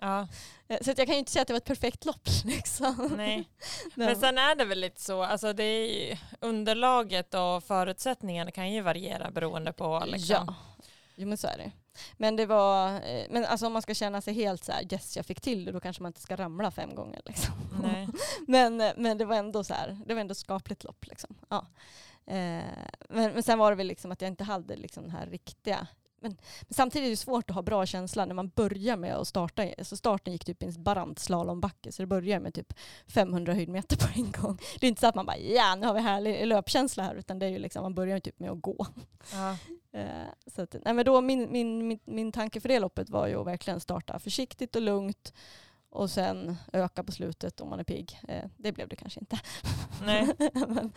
Ja. 0.00 0.28
Eh, 0.68 0.78
Så 0.80 0.90
att 0.90 0.98
jag 0.98 1.06
kan 1.06 1.14
ju 1.14 1.18
inte 1.18 1.32
säga 1.32 1.42
att 1.42 1.48
det 1.48 1.54
var 1.54 1.58
ett 1.58 1.64
perfekt 1.64 2.04
lopp. 2.04 2.28
Liksom. 2.44 3.10
Nej. 3.16 3.48
Men 3.94 4.16
sen 4.16 4.38
är 4.38 4.54
det 4.54 4.64
väl 4.64 4.80
lite 4.80 5.00
så, 5.00 5.22
alltså 5.22 5.52
det 5.52 5.64
är 5.64 6.18
underlaget 6.40 7.34
och 7.34 7.64
förutsättningarna 7.64 8.50
kan 8.50 8.72
ju 8.72 8.80
variera 8.80 9.30
beroende 9.30 9.72
på 9.72 10.02
liksom. 10.06 10.44
Ja, 10.48 10.54
jo, 11.16 11.28
men 11.28 11.38
så 11.38 11.46
är 11.46 11.56
det. 11.58 11.72
Men 12.16 12.36
det 12.36 12.46
var, 12.46 12.88
eh, 12.94 13.26
men 13.30 13.44
alltså 13.44 13.66
om 13.66 13.72
man 13.72 13.82
ska 13.82 13.94
känna 13.94 14.20
sig 14.20 14.34
helt 14.34 14.64
så 14.64 14.72
här, 14.72 14.92
yes 14.92 15.16
jag 15.16 15.26
fick 15.26 15.40
till 15.40 15.64
det, 15.64 15.72
då 15.72 15.80
kanske 15.80 16.02
man 16.02 16.10
inte 16.10 16.20
ska 16.20 16.36
ramla 16.36 16.70
fem 16.70 16.94
gånger. 16.94 17.20
Liksom. 17.24 17.54
Nej. 17.82 18.08
Men, 18.46 18.80
eh, 18.80 18.92
men 18.96 19.18
det 19.18 19.24
var 19.24 19.36
ändå 19.36 19.64
så 19.64 19.74
här, 19.74 19.98
det 20.06 20.14
var 20.14 20.20
ändå 20.20 20.34
skapligt 20.34 20.84
lopp. 20.84 21.06
Liksom. 21.06 21.34
Ja. 21.48 21.66
Eh, 22.30 22.64
men, 23.08 23.32
men 23.32 23.42
sen 23.42 23.58
var 23.58 23.70
det 23.70 23.76
väl 23.76 23.86
liksom 23.86 24.12
att 24.12 24.20
jag 24.20 24.28
inte 24.28 24.44
hade 24.44 24.76
liksom 24.76 25.02
den 25.02 25.12
här 25.12 25.26
riktiga 25.26 25.86
men, 26.22 26.36
men 26.62 26.74
samtidigt 26.74 27.06
är 27.06 27.10
det 27.10 27.16
svårt 27.16 27.50
att 27.50 27.54
ha 27.54 27.62
bra 27.62 27.86
känsla 27.86 28.24
när 28.24 28.34
man 28.34 28.48
börjar 28.48 28.96
med 28.96 29.14
att 29.14 29.28
starta. 29.28 29.66
Så 29.82 29.96
starten 29.96 30.32
gick 30.32 30.44
typ 30.44 30.62
i 30.62 30.66
en 30.66 30.82
brant 30.82 31.18
slalombacke 31.18 31.92
så 31.92 32.02
det 32.02 32.06
börjar 32.06 32.40
med 32.40 32.54
typ 32.54 32.72
500 33.06 33.54
höjdmeter 33.54 33.96
på 33.96 34.08
en 34.14 34.32
gång. 34.32 34.58
Det 34.80 34.86
är 34.86 34.88
inte 34.88 35.00
så 35.00 35.06
att 35.06 35.14
man 35.14 35.26
bara 35.26 35.38
ja 35.38 35.74
nu 35.74 35.86
har 35.86 35.94
vi 35.94 36.00
härlig 36.00 36.46
löpkänsla 36.46 37.02
här 37.02 37.14
utan 37.14 37.38
det 37.38 37.46
är 37.46 37.50
ju 37.50 37.58
liksom 37.58 37.82
man 37.82 37.94
börjar 37.94 38.20
typ 38.20 38.38
med 38.38 38.50
att 38.50 38.62
gå. 38.62 38.86
Ja. 39.32 39.56
Eh, 39.92 40.26
så 40.46 40.62
att, 40.62 40.76
nej 40.84 40.94
men 40.94 41.04
då 41.04 41.20
min, 41.20 41.52
min, 41.52 41.88
min, 41.88 41.98
min 42.04 42.32
tanke 42.32 42.60
för 42.60 42.68
det 42.68 42.78
loppet 42.78 43.10
var 43.10 43.26
ju 43.26 43.40
att 43.40 43.46
verkligen 43.46 43.80
starta 43.80 44.18
försiktigt 44.18 44.76
och 44.76 44.82
lugnt 44.82 45.32
och 45.90 46.10
sen 46.10 46.56
öka 46.72 47.04
på 47.04 47.12
slutet 47.12 47.60
om 47.60 47.68
man 47.68 47.80
är 47.80 47.84
pigg. 47.84 48.20
Eh, 48.28 48.44
det 48.56 48.72
blev 48.72 48.88
det 48.88 48.96
kanske 48.96 49.20
inte. 49.20 49.40
Nej. 50.02 50.34
men 50.52 50.92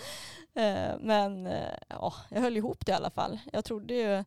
eh, 0.54 1.00
men 1.00 1.48
eh, 1.48 1.78
ja, 1.88 2.14
jag 2.30 2.42
höll 2.42 2.58
ihop 2.58 2.86
det 2.86 2.92
i 2.92 2.96
alla 2.96 3.10
fall. 3.10 3.40
Jag 3.54 3.66
trodde 3.66 3.94
ju 3.94 4.24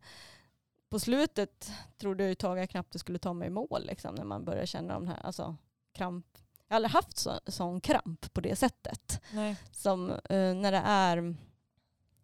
på 0.89 0.99
slutet 0.99 1.71
trodde 1.97 2.23
jag 2.23 2.31
ett 2.31 2.39
tag 2.39 2.59
jag 2.59 2.69
knappt 2.69 2.93
det 2.93 2.99
skulle 2.99 3.19
ta 3.19 3.33
mig 3.33 3.47
i 3.47 3.51
mål 3.51 3.85
liksom, 3.85 4.15
när 4.15 4.23
man 4.23 4.45
började 4.45 4.67
känna 4.67 4.93
de 4.93 5.07
här 5.07 5.19
alltså, 5.25 5.55
kramp. 5.93 6.25
Jag 6.67 6.73
har 6.73 6.75
aldrig 6.75 6.91
haft 6.91 7.17
så, 7.17 7.39
sån 7.47 7.81
kramp 7.81 8.33
på 8.33 8.41
det 8.41 8.55
sättet 8.55 9.21
Nej. 9.31 9.55
som 9.71 10.11
eh, 10.11 10.53
när 10.53 10.71
det 10.71 10.81
är, 10.85 11.35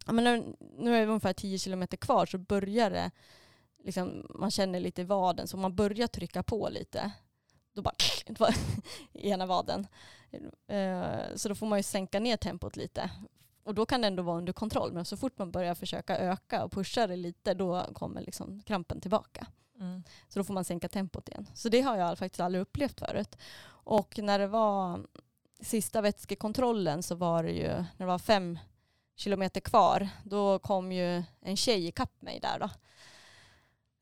ja, 0.06 0.12
men 0.12 0.24
när, 0.24 0.44
nu 0.78 0.96
är 0.96 1.00
det 1.00 1.06
ungefär 1.06 1.32
10 1.32 1.58
kilometer 1.58 1.96
kvar 1.96 2.26
så 2.26 2.38
börjar 2.38 2.90
det, 2.90 3.10
liksom, 3.84 4.26
man 4.30 4.50
känner 4.50 4.80
lite 4.80 5.00
i 5.00 5.04
vaden 5.04 5.48
så 5.48 5.56
man 5.56 5.76
börjar 5.76 6.06
trycka 6.06 6.42
på 6.42 6.68
lite. 6.68 7.12
Då 7.74 7.82
bara 7.82 7.94
i 9.12 9.30
ena 9.30 9.46
vaden. 9.46 9.86
Eh, 10.66 11.36
så 11.36 11.48
då 11.48 11.54
får 11.54 11.66
man 11.66 11.78
ju 11.78 11.82
sänka 11.82 12.20
ner 12.20 12.36
tempot 12.36 12.76
lite. 12.76 13.10
Och 13.64 13.74
då 13.74 13.86
kan 13.86 14.00
det 14.00 14.06
ändå 14.06 14.22
vara 14.22 14.38
under 14.38 14.52
kontroll. 14.52 14.92
Men 14.92 15.04
så 15.04 15.16
fort 15.16 15.38
man 15.38 15.50
börjar 15.50 15.74
försöka 15.74 16.18
öka 16.18 16.64
och 16.64 16.72
pusha 16.72 17.06
det 17.06 17.16
lite 17.16 17.54
då 17.54 17.86
kommer 17.94 18.20
liksom 18.20 18.62
krampen 18.62 19.00
tillbaka. 19.00 19.46
Mm. 19.80 20.02
Så 20.28 20.38
då 20.38 20.44
får 20.44 20.54
man 20.54 20.64
sänka 20.64 20.88
tempot 20.88 21.28
igen. 21.28 21.48
Så 21.54 21.68
det 21.68 21.80
har 21.80 21.96
jag 21.96 22.18
faktiskt 22.18 22.40
aldrig 22.40 22.62
upplevt 22.62 23.00
förut. 23.00 23.36
Och 23.66 24.18
när 24.18 24.38
det 24.38 24.46
var 24.46 25.06
sista 25.60 26.00
vätskekontrollen 26.00 27.02
så 27.02 27.14
var 27.14 27.42
det 27.42 27.52
ju, 27.52 27.68
när 27.68 27.98
det 27.98 28.04
var 28.04 28.18
fem 28.18 28.58
kilometer 29.16 29.60
kvar, 29.60 30.08
då 30.24 30.58
kom 30.58 30.92
ju 30.92 31.22
en 31.40 31.56
tjej 31.56 31.86
ikapp 31.86 32.22
mig 32.22 32.40
där 32.40 32.58
då. 32.58 32.70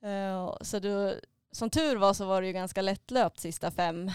Eh, 0.09 0.57
så 0.61 0.79
då, 0.79 1.15
som 1.53 1.71
tur 1.71 1.97
var 1.97 2.15
så 2.15 2.25
var 2.27 2.41
det 2.41 2.47
ju 2.47 2.53
ganska 2.53 2.83
lättlöpt 2.83 3.41
sista 3.41 3.71
fem, 3.71 4.11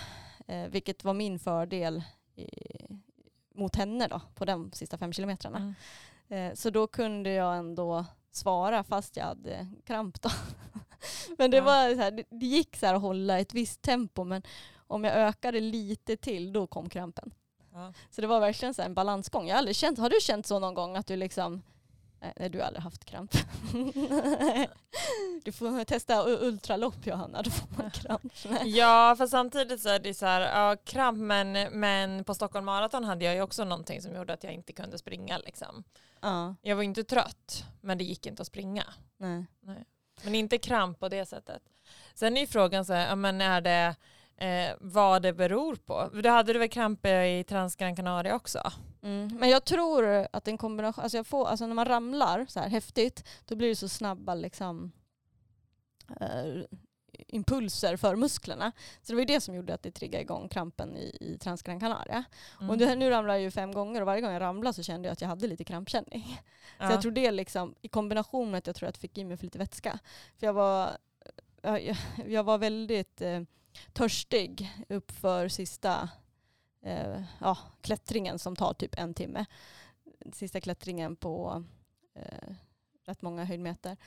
eh, 0.47 0.67
vilket 0.67 1.03
var 1.03 1.13
min 1.13 1.39
fördel 1.39 2.03
i, 2.35 2.47
mot 3.55 3.75
henne 3.75 4.07
då, 4.07 4.21
på 4.35 4.45
de 4.45 4.71
sista 4.71 4.97
fem 4.97 5.13
kilometrarna. 5.13 5.57
Mm. 5.57 5.73
Eh, 6.51 6.55
Så 6.55 6.69
då 6.69 6.87
kunde 6.87 7.29
jag 7.31 7.57
ändå 7.57 8.05
svara 8.31 8.83
fast 8.83 9.17
jag 9.17 9.25
hade 9.25 9.67
kramp 9.85 10.21
då. 10.21 10.29
Men 11.37 11.51
det, 11.51 11.57
Ja. 11.57 11.63
var 11.63 11.95
så 11.95 12.01
här, 12.01 12.11
det, 12.11 12.23
det 12.29 12.45
gick 12.45 12.75
så 12.77 12.85
här 12.85 12.93
att 12.93 13.01
hålla 13.01 13.39
ett 13.39 13.53
visst 13.53 13.81
tempo 13.81 14.23
men 14.23 14.41
om 14.87 15.03
jag 15.03 15.13
ökade 15.13 15.59
lite 15.59 16.17
till 16.17 16.53
då 16.53 16.67
kom 16.67 16.89
krampen. 16.89 17.33
Ja. 17.73 17.93
Så 18.09 18.21
det 18.21 18.27
var 18.27 18.39
verkligen 18.39 18.73
så 18.73 18.81
en 18.81 18.93
balansgång. 18.93 19.47
Jag 19.47 19.55
har, 19.55 19.57
aldrig 19.59 19.75
känt, 19.75 19.99
har 19.99 20.09
du 20.09 20.17
känt 20.21 20.45
så 20.47 20.59
någon 20.59 20.73
gång 20.73 20.95
att 20.97 21.07
du 21.07 21.15
liksom 21.15 21.61
Nej, 22.19 22.33
Nej, 22.35 22.49
du 22.49 22.59
har 22.59 22.65
aldrig 22.65 22.83
haft 22.83 23.05
kramp. 23.05 23.31
du 25.43 25.51
får 25.51 25.83
testa 25.83 26.27
ultralopp 26.27 27.07
Johanna, 27.07 27.41
då 27.41 27.49
får 27.49 27.67
man 27.77 27.91
kramp. 27.91 28.33
Nej. 28.49 28.69
Ja, 28.77 29.15
för 29.17 29.27
samtidigt 29.27 29.81
så 29.81 29.89
är 29.89 29.99
det 29.99 30.13
så 30.13 30.25
här, 30.25 30.41
ja, 30.41 30.75
kramp, 30.83 31.17
men, 31.17 31.51
men 31.79 32.23
på 32.23 32.33
Stockholm 32.33 32.65
Marathon 32.65 33.03
hade 33.03 33.25
jag 33.25 33.35
ju 33.35 33.41
också 33.41 33.63
någonting 33.63 34.01
som 34.01 34.15
gjorde 34.15 34.33
att 34.33 34.43
jag 34.43 34.53
inte 34.53 34.73
kunde 34.73 34.97
springa. 34.97 35.37
Liksom. 35.37 35.83
Ja, 36.21 36.55
Jag 36.61 36.75
var 36.75 36.83
inte 36.83 37.03
trött, 37.03 37.63
men 37.81 37.97
det 37.97 38.03
gick 38.03 38.25
inte 38.25 38.41
att 38.41 38.47
springa. 38.47 38.83
nej. 39.61 39.85
Men 40.23 40.35
inte 40.35 40.57
kramp 40.57 40.99
på 40.99 41.09
det 41.09 41.25
sättet. 41.25 41.61
Sen 42.13 42.37
är 42.37 42.41
ju 42.41 42.47
frågan 42.47 42.85
så 42.85 42.93
här, 42.93 43.07
ja, 43.07 43.15
men 43.15 43.41
är 43.41 43.61
det 43.61 43.95
eh, 44.37 44.75
vad 44.79 45.21
det 45.21 45.33
beror 45.33 45.75
på. 45.75 46.09
Du 46.13 46.29
hade 46.29 46.53
du 46.53 46.59
väl 46.59 46.69
kramp 46.69 47.05
i 47.05 47.43
Transgran 47.47 47.95
Canaria 47.95 48.35
också? 48.35 48.71
Mm. 49.07 49.37
Men 49.39 49.49
jag 49.49 49.65
tror 49.65 50.27
att 50.31 50.47
en 50.47 50.57
kombination, 50.57 51.03
alltså, 51.03 51.17
jag 51.17 51.27
får, 51.27 51.47
alltså 51.47 51.67
när 51.67 51.75
man 51.75 51.85
ramlar 51.85 52.45
så 52.49 52.59
här 52.59 52.69
häftigt, 52.69 53.27
då 53.45 53.55
blir 53.55 53.69
det 53.69 53.75
så 53.75 53.89
snabba 53.89 54.35
liksom, 54.35 54.91
eh, 56.19 56.63
impulser 57.27 57.97
för 57.97 58.15
musklerna. 58.15 58.71
Så 59.01 59.11
det 59.11 59.13
var 59.13 59.19
ju 59.19 59.25
det 59.25 59.41
som 59.41 59.55
gjorde 59.55 59.73
att 59.73 59.83
det 59.83 59.91
triggade 59.91 60.21
igång 60.21 60.49
krampen 60.49 60.97
i, 60.97 61.17
i 61.19 61.37
Transgran 61.37 61.79
Canaria. 61.79 62.23
Mm. 62.59 62.69
Och 62.69 62.77
nu 62.77 63.09
ramlar 63.09 63.33
jag 63.33 63.41
ju 63.41 63.51
fem 63.51 63.71
gånger 63.71 64.01
och 64.01 64.07
varje 64.07 64.21
gång 64.21 64.31
jag 64.31 64.41
ramlade 64.41 64.73
så 64.73 64.83
kände 64.83 65.07
jag 65.07 65.13
att 65.13 65.21
jag 65.21 65.27
hade 65.27 65.47
lite 65.47 65.63
krampkänning. 65.63 66.41
Så 66.77 66.83
ja. 66.83 66.91
jag 66.91 67.01
tror 67.01 67.11
det 67.11 67.31
liksom, 67.31 67.75
i 67.81 67.87
kombination 67.87 68.51
med 68.51 68.57
att 68.57 68.67
jag 68.67 68.75
tror 68.75 68.89
att 68.89 68.95
jag 68.95 69.01
fick 69.01 69.17
i 69.17 69.23
mig 69.23 69.37
för 69.37 69.43
lite 69.43 69.57
vätska. 69.57 69.99
För 70.39 70.45
jag 70.45 70.53
var 70.53 70.97
jag, 71.61 71.95
jag 72.27 72.43
var 72.43 72.57
väldigt 72.57 73.21
eh, 73.21 73.41
törstig 73.93 74.71
uppför 74.89 75.47
sista 75.47 76.09
eh, 76.87 77.23
ja, 77.39 77.57
klättringen 77.81 78.39
som 78.39 78.55
tar 78.55 78.73
typ 78.73 78.99
en 78.99 79.13
timme. 79.13 79.45
Sista 80.33 80.61
klättringen 80.61 81.15
på 81.15 81.63
eh, 82.15 82.53
rätt 83.05 83.21
många 83.21 83.45
höjdmeter. 83.45 83.97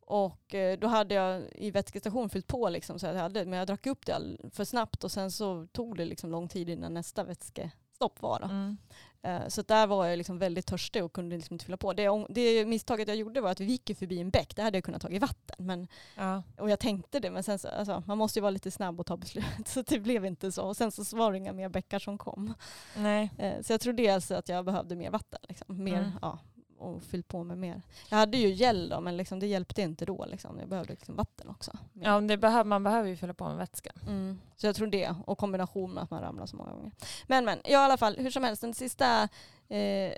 Och 0.00 0.54
eh, 0.54 0.78
då 0.78 0.86
hade 0.86 1.14
jag 1.14 1.42
i 1.54 1.70
vätskestation 1.70 2.30
fyllt 2.30 2.46
på 2.46 2.68
liksom, 2.68 2.98
så 2.98 3.06
jag 3.06 3.14
hade, 3.14 3.44
men 3.44 3.58
jag 3.58 3.66
drack 3.66 3.86
upp 3.86 4.06
det 4.06 4.12
all, 4.12 4.50
för 4.52 4.64
snabbt 4.64 5.04
och 5.04 5.12
sen 5.12 5.30
så 5.30 5.66
tog 5.72 5.96
det 5.96 6.04
liksom 6.04 6.30
lång 6.30 6.48
tid 6.48 6.68
innan 6.68 6.94
nästa 6.94 7.24
vätskestopp 7.24 8.22
var. 8.22 8.40
Då. 8.40 8.46
Mm. 8.46 8.76
Eh, 9.22 9.48
Så 9.48 9.62
där 9.62 9.86
var 9.86 10.06
jag 10.06 10.16
liksom 10.18 10.38
väldigt 10.38 10.66
törstig 10.66 11.04
och 11.04 11.12
kunde 11.12 11.36
liksom 11.36 11.54
inte 11.54 11.64
fylla 11.64 11.76
på. 11.76 11.92
Det, 11.92 12.08
det 12.28 12.64
misstaget 12.66 13.08
jag 13.08 13.16
gjorde 13.16 13.40
var 13.40 13.50
att 13.50 13.60
vi 13.60 13.64
gick 13.64 13.98
förbi 13.98 14.20
en 14.20 14.30
bäck. 14.30 14.56
Där 14.56 14.62
hade 14.62 14.76
jag 14.76 14.84
kunnat 14.84 15.02
ta 15.02 15.08
i 15.08 15.18
vatten. 15.18 15.66
Men, 15.66 15.88
Ja. 16.16 16.42
och 16.58 16.70
jag 16.70 16.78
tänkte 16.80 17.20
det, 17.20 17.30
men 17.30 17.42
sen 17.42 17.58
så, 17.58 17.68
alltså, 17.68 18.02
man 18.06 18.18
måste 18.18 18.38
ju 18.38 18.40
vara 18.40 18.50
lite 18.50 18.70
snabb 18.70 19.00
och 19.00 19.06
ta 19.06 19.16
beslut. 19.16 19.44
Så 19.66 19.82
det 19.82 19.98
blev 19.98 20.24
inte 20.26 20.52
så. 20.52 20.62
Och 20.64 20.76
sen 20.76 20.92
så 20.92 21.16
var 21.16 21.32
det 21.32 21.38
inga 21.38 21.52
mer 21.52 21.68
bäckar 21.68 21.98
som 21.98 22.18
kom. 22.18 22.54
Nej. 22.96 23.30
Eh, 23.38 23.62
Så 23.62 23.72
jag 23.72 23.80
tror 23.80 23.92
dels 23.92 24.30
att 24.30 24.48
jag 24.48 24.64
behövde 24.64 24.96
mer 24.96 25.10
vatten. 25.10 25.40
Liksom. 25.48 25.84
Mer, 25.84 25.98
Mm. 25.98 26.10
ja, 26.22 26.38
och 26.80 27.02
fyllt 27.02 27.28
på 27.28 27.44
med 27.44 27.58
mer. 27.58 27.82
Jag 28.08 28.18
hade 28.18 28.38
ju 28.38 28.48
gel 28.48 28.88
då, 28.88 29.00
men 29.00 29.16
liksom, 29.16 29.40
det 29.40 29.46
hjälpte 29.46 29.82
inte 29.82 30.04
då. 30.04 30.24
Liksom. 30.24 30.58
Jag 30.58 30.68
behövde 30.68 30.92
liksom 30.92 31.16
vatten 31.16 31.48
också. 31.48 31.78
Ja, 31.92 32.20
det 32.20 32.36
behöver, 32.36 32.64
man 32.64 32.82
behöver 32.82 33.08
ju 33.08 33.16
fylla 33.16 33.34
på 33.34 33.48
med 33.48 33.56
vätska. 33.56 33.92
Mm. 34.06 34.40
Så 34.56 34.66
jag 34.66 34.76
tror 34.76 34.86
det, 34.86 35.14
och 35.26 35.38
kombination 35.38 35.94
med 35.94 36.02
att 36.02 36.10
man 36.10 36.20
ramlar 36.20 36.46
så 36.46 36.56
många 36.56 36.72
gånger. 36.72 36.92
Men 37.26 37.44
men, 37.44 37.58
ja, 37.64 37.70
i 37.70 37.74
alla 37.74 37.96
fall, 37.96 38.16
hur 38.18 38.30
som 38.30 38.44
helst, 38.44 38.62
den 38.62 38.74
sista 38.74 39.28
eh, 39.68 40.12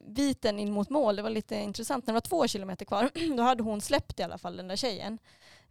biten 0.00 0.58
in 0.58 0.72
mot 0.72 0.90
mål, 0.90 1.16
det 1.16 1.22
var 1.22 1.30
lite 1.30 1.54
intressant. 1.54 2.06
När 2.06 2.12
det 2.12 2.16
var 2.16 2.20
två 2.20 2.46
kilometer 2.46 2.84
kvar, 2.84 3.10
då 3.36 3.42
hade 3.42 3.62
hon 3.62 3.80
släppt 3.80 4.20
i 4.20 4.22
alla 4.22 4.38
fall 4.38 4.56
den 4.56 4.68
där 4.68 4.76
tjejen. 4.76 5.18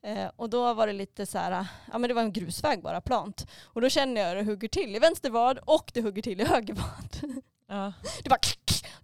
Eh, 0.01 0.27
och 0.35 0.49
då 0.49 0.73
var 0.73 0.87
det 0.87 0.93
lite 0.93 1.25
så 1.25 1.37
här, 1.37 1.67
ja 1.91 1.97
men 1.97 2.07
det 2.07 2.13
var 2.13 2.21
en 2.21 2.33
grusväg 2.33 2.81
bara, 2.81 3.01
plant. 3.01 3.47
Och 3.63 3.81
då 3.81 3.89
känner 3.89 4.21
jag 4.21 4.37
det 4.37 4.43
hugger 4.43 4.67
till 4.67 4.95
i 4.95 4.99
vänster 4.99 5.29
vad 5.29 5.57
och 5.57 5.91
det 5.93 6.01
hugger 6.01 6.21
till 6.21 6.41
i 6.41 6.45
höger 6.45 6.73
vad. 6.73 7.33
Ja. 7.67 7.93
Det 8.23 8.29
bara 8.29 8.39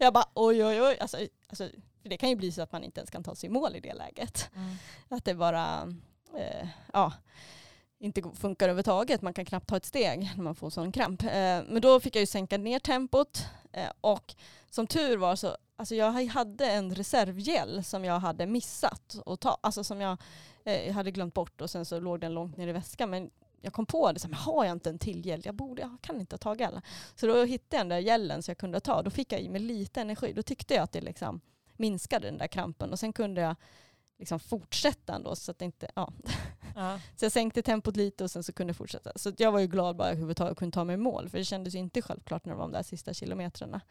jag 0.03 0.13
bara 0.13 0.25
oj 0.33 0.65
oj 0.65 0.81
oj. 0.81 0.97
Alltså, 0.99 1.17
alltså, 1.47 1.69
för 2.01 2.09
det 2.09 2.17
kan 2.17 2.29
ju 2.29 2.35
bli 2.35 2.51
så 2.51 2.61
att 2.61 2.71
man 2.71 2.83
inte 2.83 2.99
ens 2.99 3.09
kan 3.09 3.23
ta 3.23 3.35
sig 3.35 3.47
i 3.47 3.51
mål 3.51 3.75
i 3.75 3.79
det 3.79 3.93
läget. 3.93 4.49
Mm. 4.55 4.75
Att 5.09 5.25
det 5.25 5.35
bara 5.35 5.93
eh, 6.37 6.67
ja, 6.93 7.13
inte 7.99 8.21
funkar 8.35 8.65
överhuvudtaget. 8.65 9.21
Man 9.21 9.33
kan 9.33 9.45
knappt 9.45 9.67
ta 9.67 9.77
ett 9.77 9.85
steg 9.85 10.31
när 10.35 10.43
man 10.43 10.55
får 10.55 10.69
sån 10.69 10.91
kramp. 10.91 11.23
Eh, 11.23 11.29
men 11.67 11.81
då 11.81 11.99
fick 11.99 12.15
jag 12.15 12.19
ju 12.19 12.25
sänka 12.25 12.57
ner 12.57 12.79
tempot 12.79 13.45
eh, 13.71 13.89
och 14.01 14.35
som 14.69 14.87
tur 14.87 15.17
var 15.17 15.35
så 15.35 15.57
alltså 15.75 15.95
jag 15.95 16.11
hade 16.11 16.65
en 16.65 16.95
reservgel 16.95 17.83
som 17.83 18.05
jag 18.05 18.19
hade 18.19 18.45
missat 18.45 19.17
att 19.25 19.39
ta. 19.39 19.57
Alltså 19.61 19.83
som 19.83 20.01
jag 20.01 20.17
eh, 20.63 20.93
hade 20.93 21.11
glömt 21.11 21.33
bort 21.33 21.61
och 21.61 21.69
sen 21.69 21.85
så 21.85 21.99
låg 21.99 22.19
den 22.19 22.33
långt 22.33 22.57
ner 22.57 22.67
i 22.67 22.71
väskan. 22.71 23.09
Men 23.09 23.29
jag 23.63 23.73
kom 23.73 23.85
på 23.85 24.11
det, 24.11 24.19
så 24.19 24.27
här, 24.27 24.35
har 24.35 24.65
jag 24.65 24.71
inte 24.71 24.89
en 24.89 24.99
till 24.99 25.25
gel? 25.25 25.41
Jag, 25.45 25.55
borde, 25.55 25.81
jag 25.81 25.97
kan 26.01 26.19
inte 26.19 26.33
ha 26.33 26.37
tagit 26.37 26.67
alla. 26.67 26.81
Så 27.15 27.27
då 27.27 27.43
hittade 27.43 27.77
jag 27.77 27.79
den 27.79 27.89
där 27.89 27.99
gelen 27.99 28.43
så 28.43 28.51
jag 28.51 28.57
kunde 28.57 28.79
ta. 28.79 29.01
Då 29.01 29.09
fick 29.09 29.31
jag 29.31 29.41
i 29.41 29.49
mig 29.49 29.61
lite 29.61 30.01
energi. 30.01 30.33
Då 30.33 30.43
tyckte 30.43 30.73
jag 30.73 30.83
att 30.83 30.91
det 30.91 31.01
liksom 31.01 31.41
minskade 31.77 32.27
den 32.27 32.37
där 32.37 32.47
krampen 32.47 32.91
och 32.91 32.99
sen 32.99 33.13
kunde 33.13 33.41
jag 33.41 33.55
liksom 34.19 34.39
fortsätta 34.39 35.15
ändå 35.15 35.35
så 35.35 35.51
att 35.51 35.59
det 35.59 35.65
inte, 35.65 35.91
ja. 35.95 36.13
Ja. 36.75 36.99
Så 37.15 37.25
jag 37.25 37.31
sänkte 37.31 37.61
tempot 37.61 37.95
lite 37.95 38.23
och 38.23 38.31
sen 38.31 38.43
så 38.43 38.53
kunde 38.53 38.71
jag 38.71 38.77
fortsätta. 38.77 39.11
Så 39.15 39.31
jag 39.37 39.51
var 39.51 39.59
ju 39.59 39.67
glad 39.67 39.95
bara 39.95 40.09
att 40.09 40.39
jag 40.39 40.57
kunde 40.57 40.73
ta 40.73 40.83
mig 40.83 40.93
i 40.93 40.97
mål 40.97 41.29
för 41.29 41.37
det 41.37 41.45
kändes 41.45 41.75
ju 41.75 41.79
inte 41.79 42.01
självklart 42.01 42.45
när 42.45 42.53
det 42.53 42.57
var 42.57 42.65
de 42.65 42.71
där 42.71 42.83
sista 42.83 43.13
kilometrarna 43.13 43.81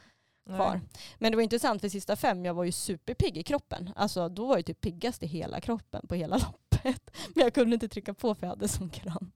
kvar. 0.46 0.80
Men 1.18 1.32
det 1.32 1.36
var 1.36 1.42
intressant 1.42 1.80
för 1.80 1.88
sista 1.88 2.16
fem, 2.16 2.44
jag 2.44 2.54
var 2.54 2.64
ju 2.64 2.72
superpigg 2.72 3.36
i 3.36 3.42
kroppen. 3.42 3.90
Alltså 3.96 4.28
då 4.28 4.46
var 4.46 4.56
jag 4.56 4.66
typ 4.66 4.80
piggast 4.80 5.22
i 5.22 5.26
hela 5.26 5.60
kroppen 5.60 6.06
på 6.06 6.14
hela 6.14 6.36
loppet. 6.36 6.71
Men 7.34 7.44
jag 7.44 7.54
kunde 7.54 7.74
inte 7.74 7.88
trycka 7.88 8.14
på 8.14 8.34
för 8.34 8.46
jag 8.46 8.48
hade 8.48 8.68
sån 8.68 8.90
kramp. 8.90 9.34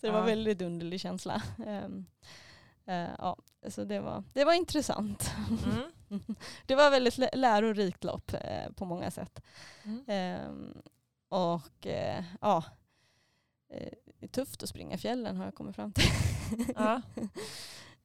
Så 0.00 0.06
det 0.06 0.10
var 0.12 0.22
väldigt 0.24 0.62
underlig 0.62 1.00
känsla. 1.00 1.42
Ehm, 1.66 2.06
eh, 2.86 3.08
ja, 3.18 3.36
så 3.68 3.84
det 3.84 4.00
var, 4.00 4.24
det 4.32 4.44
var 4.44 4.52
intressant. 4.52 5.30
Mm. 5.64 5.90
Det 6.66 6.74
var 6.74 6.90
väldigt 6.90 7.18
lä- 7.18 7.30
lärorikt 7.34 8.04
lopp 8.04 8.32
eh, 8.34 8.72
på 8.76 8.84
många 8.84 9.10
sätt. 9.10 9.42
Mm. 9.82 10.04
Ehm, 10.08 10.74
och 11.28 11.86
eh, 11.86 12.24
ja, 12.40 12.64
det 14.18 14.26
är 14.26 14.28
tufft 14.28 14.62
att 14.62 14.68
springa 14.68 14.98
fjällen 14.98 15.36
har 15.36 15.44
jag 15.44 15.54
kommit 15.54 15.76
fram 15.76 15.92
till. 15.92 16.10
Ja. 16.74 17.02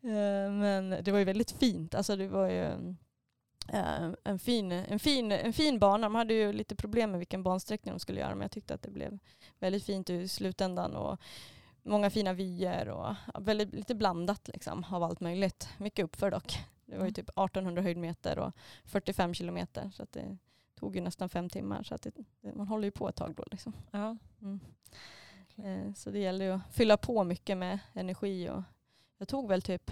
Eh, 0.03 0.51
Men 0.51 0.89
det 1.03 1.11
var 1.11 1.19
ju 1.19 1.25
väldigt 1.25 1.51
fint. 1.51 1.95
Alltså 1.95 2.15
det 2.15 2.27
var 2.27 2.49
ju 2.49 2.95
en, 3.67 4.39
fin, 4.39 4.71
en, 4.71 4.99
fin, 4.99 5.31
en 5.31 5.53
fin 5.53 5.79
bana. 5.79 6.05
De 6.05 6.15
hade 6.15 6.33
ju 6.33 6.53
lite 6.53 6.75
problem 6.75 7.11
med 7.11 7.17
vilken 7.19 7.43
bansträckning 7.43 7.93
de 7.93 7.99
skulle 7.99 8.19
göra 8.19 8.29
men 8.35 8.41
jag 8.41 8.51
tyckte 8.51 8.73
att 8.73 8.81
det 8.81 8.91
blev 8.91 9.19
väldigt 9.59 9.83
fint 9.83 10.09
i 10.09 10.27
slutändan. 10.27 10.95
Och 10.95 11.19
många 11.83 12.09
fina 12.09 12.33
vyer 12.33 12.89
och 12.89 13.15
väldigt, 13.39 13.73
lite 13.73 13.95
blandat 13.95 14.47
liksom, 14.53 14.85
av 14.91 15.03
allt 15.03 15.19
möjligt. 15.19 15.69
Mycket 15.77 16.03
uppför 16.05 16.31
dock. 16.31 16.59
Det 16.85 16.91
var 16.97 17.03
ju 17.05 17.07
Mm. 17.07 17.13
typ 17.13 17.29
1800 17.29 17.81
höjdmeter 17.81 18.39
och 18.39 18.51
45 18.85 19.33
kilometer. 19.33 19.91
Så 19.93 20.05
det 20.11 20.37
tog 20.79 20.95
ju 20.95 21.01
nästan 21.01 21.29
fem 21.29 21.49
timmar. 21.49 21.83
Så 21.83 21.97
det, 22.01 22.11
man 22.55 22.67
håller 22.67 22.85
ju 22.85 22.91
på 22.91 23.09
ett 23.09 23.15
tag 23.15 23.35
då. 23.35 23.43
Liksom. 23.51 23.73
Ja. 23.91 24.17
Mm. 24.41 24.59
Eh, 25.57 25.93
Så 25.93 26.09
det 26.11 26.19
gäller 26.19 26.45
ju 26.45 26.51
att 26.51 26.73
fylla 26.73 26.97
på 26.97 27.23
mycket 27.23 27.57
med 27.57 27.79
energi. 27.93 28.49
Och 28.49 28.61
jag 29.17 29.27
tog 29.27 29.47
väl 29.49 29.61
typ 29.61 29.91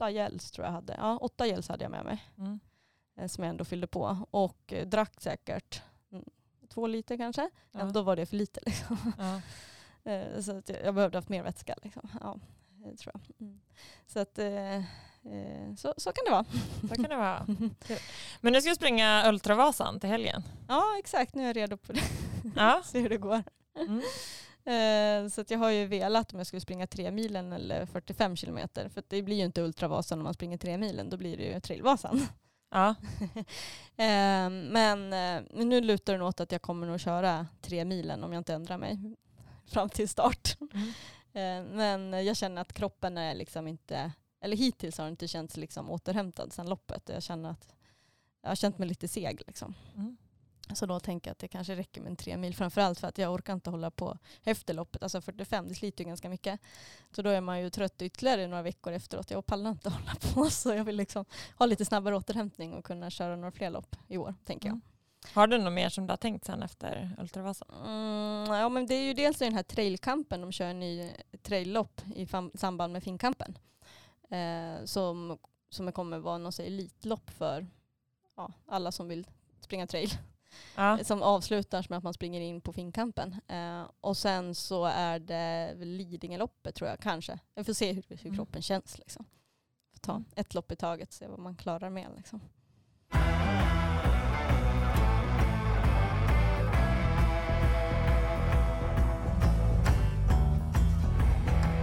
åtta 0.00 0.10
gels 0.10 0.50
tror 0.50 0.66
jag 0.66 0.72
hade. 0.72 0.94
Ja, 0.98 1.16
åtta 1.16 1.46
gels 1.46 1.68
hade 1.68 1.84
jag 1.84 1.90
med 1.90 2.04
mig 2.04 2.24
Mm. 2.38 2.60
eh, 3.18 3.26
som 3.26 3.44
jag 3.44 3.50
ändå 3.50 3.64
fyllde 3.64 3.86
på. 3.86 4.18
Och 4.30 4.72
eh, 4.72 4.86
drack 4.88 5.20
säkert 5.20 5.82
mm, 6.12 6.24
två 6.68 6.86
liter 6.86 7.16
kanske. 7.16 7.50
Ja. 7.72 7.80
Ändå 7.80 8.02
var 8.02 8.16
det 8.16 8.26
för 8.26 8.36
lite. 8.36 8.60
Liksom. 8.66 9.12
Ja. 9.18 9.40
Eh, 10.12 10.40
Så 10.40 10.56
att 10.58 10.68
jag 10.84 10.94
behövde 10.94 11.18
haft 11.18 11.28
mer 11.28 11.42
vätska. 11.42 11.74
Liksom. 11.82 12.08
Ja, 12.20 12.36
det 12.68 12.96
tror 12.96 13.14
jag. 13.14 13.46
Mm. 13.46 13.60
Så, 14.06 14.18
att, 14.20 14.38
eh, 14.38 14.82
så, 15.76 15.94
så 15.96 16.12
kan 16.12 16.24
det 16.24 16.30
vara. 16.30 16.44
Så 16.88 16.94
kan 16.94 17.02
det 17.10 17.16
vara. 17.16 17.46
Men 18.40 18.52
nu 18.52 18.60
ska 18.60 18.68
jag 18.70 18.76
springa 18.76 19.28
Ultravasan 19.28 20.00
till 20.00 20.10
helgen. 20.10 20.42
Ja, 20.68 20.84
exakt. 20.98 21.34
Nu 21.34 21.42
är 21.42 21.46
jag 21.46 21.56
redo 21.56 21.76
på 21.76 21.92
det. 21.92 22.00
Ja. 22.56 22.82
Se 22.84 23.00
hur 23.00 23.08
det 23.08 23.16
går. 23.18 23.42
Mm. 23.78 24.02
Eh, 24.64 25.28
Så 25.28 25.44
jag 25.48 25.58
har 25.58 25.70
ju 25.70 25.86
velat 25.86 26.32
om 26.32 26.38
jag 26.38 26.46
skulle 26.46 26.60
springa 26.60 26.86
tre 26.86 27.10
milen 27.10 27.52
eller 27.52 27.86
45 27.86 28.36
kilometer. 28.36 28.88
För 28.88 29.02
det 29.08 29.22
blir 29.22 29.36
ju 29.36 29.44
inte 29.44 29.62
Ultravasan 29.62 30.18
om 30.18 30.24
man 30.24 30.34
springer 30.34 30.58
tre 30.58 30.78
milen. 30.78 31.10
Då 31.10 31.16
blir 31.16 31.36
det 31.36 31.42
ju 31.44 31.60
Trailvasan. 31.60 32.26
Ja. 32.70 32.94
Eh, 33.96 34.50
Men 34.50 35.12
eh, 35.12 35.42
nu 35.64 35.80
lutar 35.80 36.18
det 36.18 36.24
åt 36.24 36.40
att 36.40 36.52
jag 36.52 36.62
kommer 36.62 36.86
nog 36.86 37.00
köra 37.00 37.46
tre 37.60 37.84
milen 37.84 38.24
om 38.24 38.32
jag 38.32 38.40
inte 38.40 38.54
ändrar 38.54 38.78
mig 38.78 38.98
fram 39.66 39.88
till 39.88 40.08
start. 40.08 40.56
Mm. 40.60 40.92
Eh, 41.32 41.62
Men 41.74 42.24
jag 42.24 42.36
känner 42.36 42.62
att 42.62 42.72
kroppen 42.72 43.18
är 43.18 43.34
liksom 43.34 43.68
inte, 43.68 44.12
eller 44.40 44.56
hittills 44.56 44.98
har 44.98 45.04
den 45.04 45.10
inte 45.12 45.28
känts 45.28 45.56
liksom 45.56 45.90
återhämtad 45.90 46.52
sedan 46.52 46.68
loppet. 46.68 47.08
Jag 47.08 47.22
känner 47.22 47.50
att 47.50 47.74
jag 48.42 48.50
har 48.50 48.56
känt 48.56 48.78
mig 48.78 48.88
lite 48.88 49.08
seg 49.08 49.42
liksom. 49.46 49.74
Mm. 49.96 50.16
Så 50.74 50.86
då 50.86 51.00
tänker 51.00 51.30
jag 51.30 51.32
att 51.32 51.38
det 51.38 51.48
kanske 51.48 51.76
räcker 51.76 52.00
med 52.00 52.10
en 52.10 52.16
tre 52.16 52.36
mil. 52.36 52.54
Framförallt 52.54 53.00
för 53.00 53.08
att 53.08 53.18
jag 53.18 53.32
orkar 53.32 53.52
inte 53.52 53.70
hålla 53.70 53.90
på 53.90 54.18
efter 54.44 54.74
loppet. 54.74 55.02
Alltså 55.02 55.20
45, 55.20 55.68
det 55.68 55.74
sliter 55.74 56.04
ju 56.04 56.08
ganska 56.08 56.28
mycket. 56.28 56.60
Så 57.10 57.22
då 57.22 57.30
är 57.30 57.40
man 57.40 57.60
ju 57.60 57.70
trött 57.70 58.02
ytterligare 58.02 58.46
några 58.46 58.62
veckor 58.62 58.92
efteråt. 58.92 59.30
Jag 59.30 59.46
pallar 59.46 59.70
inte 59.70 59.90
hålla 59.90 60.14
på. 60.14 60.50
Så 60.50 60.74
jag 60.74 60.84
vill 60.84 60.96
liksom 60.96 61.24
ha 61.58 61.66
lite 61.66 61.84
snabbare 61.84 62.16
återhämtning 62.16 62.74
och 62.74 62.84
kunna 62.84 63.10
köra 63.10 63.36
några 63.36 63.50
fler 63.50 63.70
lopp 63.70 63.96
i 64.08 64.18
år, 64.18 64.34
tänker 64.44 64.68
jag. 64.68 64.72
Mm. 64.72 64.82
Har 65.32 65.46
du 65.46 65.58
något 65.58 65.72
mer 65.72 65.88
som 65.88 66.06
du 66.06 66.12
har 66.12 66.16
tänkt 66.16 66.44
sen 66.44 66.62
efter 66.62 67.16
Ultravasan? 67.18 67.68
Mm, 67.86 68.54
ja 68.60 68.68
men 68.68 68.86
det 68.86 68.94
är 68.94 69.02
ju 69.02 69.14
dels 69.14 69.38
den 69.38 69.54
här 69.54 69.62
trailkampen. 69.62 70.40
De 70.40 70.52
kör 70.52 70.66
en 70.66 70.80
ny 70.80 71.10
traillopp 71.42 72.00
i 72.14 72.26
samband 72.54 72.92
med 72.92 73.02
Finnkampen. 73.02 73.58
Eh, 74.30 74.84
som, 74.84 75.38
som 75.70 75.92
kommer 75.92 76.18
vara 76.18 76.38
något 76.38 76.58
elitlopp 76.58 77.30
för 77.30 77.66
ja, 78.36 78.52
alla 78.66 78.92
som 78.92 79.08
vill 79.08 79.26
springa 79.60 79.86
trail. 79.86 80.10
Ja. 80.76 80.98
Som 81.04 81.22
avslutas 81.22 81.88
med 81.88 81.96
att 81.96 82.04
man 82.04 82.14
springer 82.14 82.40
in 82.40 82.60
på 82.60 82.72
Finnkampen. 82.72 83.36
Eh, 83.48 83.82
och 84.00 84.16
sen 84.16 84.54
så 84.54 84.84
är 84.84 85.18
det 85.18 85.74
Lidingöloppet 85.84 86.74
tror 86.74 86.90
jag 86.90 86.98
kanske. 87.00 87.38
Jag 87.54 87.66
får 87.66 87.72
se 87.72 87.92
hur, 87.92 88.02
hur 88.08 88.20
Mm. 88.26 88.36
kroppen 88.36 88.62
känns. 88.62 88.98
Liksom. 88.98 89.24
Får 89.92 89.98
ta 90.00 90.12
Mm. 90.12 90.24
ett 90.36 90.54
lopp 90.54 90.72
i 90.72 90.76
taget 90.76 91.12
se 91.12 91.26
vad 91.26 91.38
man 91.38 91.56
klarar 91.56 91.90
med. 91.90 92.08
Liksom. 92.16 92.40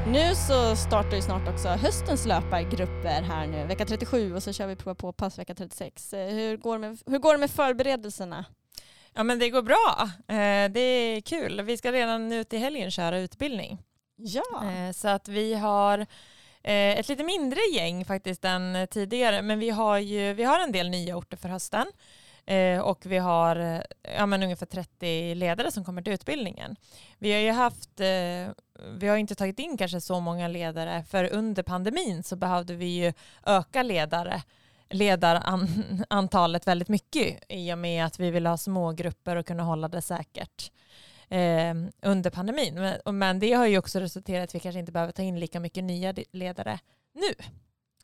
Nu 0.07 0.35
så 0.35 0.75
startar 0.75 1.15
ju 1.15 1.21
snart 1.21 1.47
också 1.47 1.67
höstens 1.67 2.25
löpargrupper 2.25 3.21
här 3.21 3.47
nu. 3.47 3.65
Vecka 3.65 3.85
37 3.85 4.35
och 4.35 4.43
så 4.43 4.53
kör 4.53 4.67
vi 4.67 4.75
prova 4.75 4.95
på 4.95 5.13
pass 5.13 5.39
vecka 5.39 5.55
36. 5.55 6.13
Eh, 6.13 6.27
Hur 6.35 6.57
går, 6.57 6.77
med, 6.77 6.97
hur 7.05 7.19
går 7.19 7.31
det 7.33 7.37
med 7.39 7.51
förberedelserna? 7.51 8.45
Ja 9.17 9.23
men 9.23 9.39
det 9.39 9.49
går 9.49 9.61
bra. 9.61 10.09
Eh, 10.27 10.71
det 10.71 10.79
är 10.79 11.21
kul. 11.21 11.61
Vi 11.61 11.77
ska 11.77 11.91
redan 11.91 12.31
ut 12.31 12.53
i 12.53 12.57
helgen 12.57 12.91
köra 12.91 13.19
utbildning. 13.19 13.77
Ja. 14.15 14.63
Eh, 14.65 14.91
så 14.91 15.07
att 15.07 15.27
vi 15.27 15.53
har 15.53 15.99
eh, 16.63 16.99
ett 16.99 17.09
lite 17.09 17.23
mindre 17.23 17.59
gäng 17.73 18.05
faktiskt 18.05 18.45
än 18.45 18.87
tidigare 18.87 19.41
men 19.41 19.59
vi 19.59 19.69
har 19.69 19.97
ju 19.97 20.33
vi 20.33 20.43
har 20.43 20.59
en 20.59 20.71
del 20.71 20.89
nya 20.89 21.17
orter 21.17 21.37
för 21.37 21.49
hösten. 21.49 21.87
Och 22.83 23.05
vi 23.05 23.17
har 23.17 23.83
ja, 24.17 24.25
men 24.25 24.43
ungefär 24.43 24.65
30 24.65 25.35
ledare 25.35 25.71
som 25.71 25.85
kommer 25.85 26.01
till 26.01 26.13
utbildningen. 26.13 26.75
Vi 27.17 27.33
har 27.33 27.39
ju 27.39 27.51
haft, 27.51 27.99
vi 28.97 29.07
har 29.07 29.17
inte 29.17 29.35
tagit 29.35 29.59
in 29.59 29.77
kanske 29.77 30.01
så 30.01 30.19
många 30.19 30.47
ledare 30.47 31.03
för 31.03 31.33
under 31.33 31.63
pandemin 31.63 32.23
så 32.23 32.35
behövde 32.35 32.75
vi 32.75 32.85
ju 32.85 33.13
öka 33.45 33.83
ledare 33.83 34.43
ledarantalet 34.89 36.67
väldigt 36.67 36.89
mycket 36.89 37.43
i 37.49 37.73
och 37.73 37.77
med 37.77 38.05
att 38.05 38.19
vi 38.19 38.31
vill 38.31 38.45
ha 38.45 38.57
små 38.57 38.91
grupper 38.91 39.35
och 39.35 39.45
kunna 39.45 39.63
hålla 39.63 39.87
det 39.87 40.01
säkert 40.01 40.71
eh, 41.29 41.75
under 42.01 42.29
pandemin. 42.29 42.73
Men, 42.73 43.17
men 43.17 43.39
det 43.39 43.53
har 43.53 43.65
ju 43.65 43.77
också 43.77 43.99
resulterat 43.99 44.41
i 44.41 44.43
att 44.43 44.55
vi 44.55 44.59
kanske 44.59 44.79
inte 44.79 44.91
behöver 44.91 45.13
ta 45.13 45.21
in 45.21 45.39
lika 45.39 45.59
mycket 45.59 45.83
nya 45.83 46.13
ledare 46.31 46.79
nu. 47.13 47.45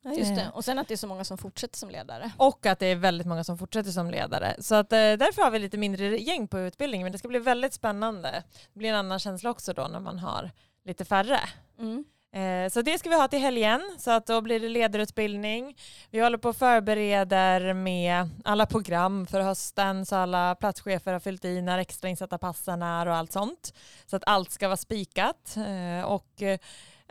Ja, 0.02 0.14
just 0.14 0.36
det. 0.36 0.42
Eh. 0.42 0.50
Och 0.50 0.66
sen 0.66 0.80
att 0.80 0.88
det 0.88 0.94
är 0.94 0.98
så 0.98 1.08
många 1.08 1.24
som 1.24 1.38
fortsätter 1.38 1.78
som 1.78 1.90
ledare. 1.90 2.32
Och 2.38 2.66
att 2.66 2.80
det 2.80 2.86
är 2.86 2.96
väldigt 2.96 3.28
många 3.28 3.44
som 3.44 3.58
fortsätter 3.58 3.92
som 3.92 4.10
ledare. 4.10 4.56
Så 4.60 4.76
att, 4.76 4.94
eh, 4.94 4.98
därför 4.98 5.42
har 5.42 5.52
vi 5.52 5.60
lite 5.60 5.78
mindre 5.78 6.18
gäng 6.18 6.48
på 6.48 6.60
utbildningen. 6.60 7.06
Men 7.06 7.12
det 7.12 7.18
ska 7.18 7.28
bli 7.28 7.40
väldigt 7.40 7.74
spännande. 7.74 8.44
Det 8.74 8.80
blir 8.80 8.90
en 8.90 8.96
annan 8.96 9.20
känsla 9.20 9.50
också 9.50 9.74
då 9.74 9.88
när 9.88 10.00
man 10.00 10.20
har 10.20 10.52
lite 10.86 11.06
färre. 11.06 11.40
Mm. 11.80 12.06
Eh, 12.34 12.70
så 12.70 12.82
det 12.82 13.00
ska 13.00 13.10
vi 13.10 13.16
ha 13.16 13.28
till 13.28 13.40
helgen, 13.40 13.82
så 13.98 14.12
att 14.12 14.26
då 14.26 14.42
blir 14.42 14.60
det 14.60 14.70
ledarutbildning. 14.70 15.78
Vi 16.12 16.20
håller 16.20 16.38
på 16.38 16.50
och 16.50 16.56
förbereder 16.56 17.74
med 17.74 18.30
alla 18.46 18.66
program 18.66 19.28
för 19.28 19.42
hösten, 19.42 20.06
så 20.06 20.16
alla 20.16 20.56
platschefer 20.56 21.14
har 21.14 21.20
fyllt 21.20 21.46
i 21.46 21.62
när 21.62 21.78
extrainsatta 21.78 22.38
passen 22.38 22.82
är 22.82 23.06
och 23.06 23.16
allt 23.16 23.32
sånt. 23.32 23.74
Så 24.06 24.16
att 24.16 24.24
allt 24.26 24.52
ska 24.52 24.68
vara 24.68 24.78
spikat. 24.78 25.56
Eh, 25.58 26.06
och 26.06 26.42
eh, 26.42 26.60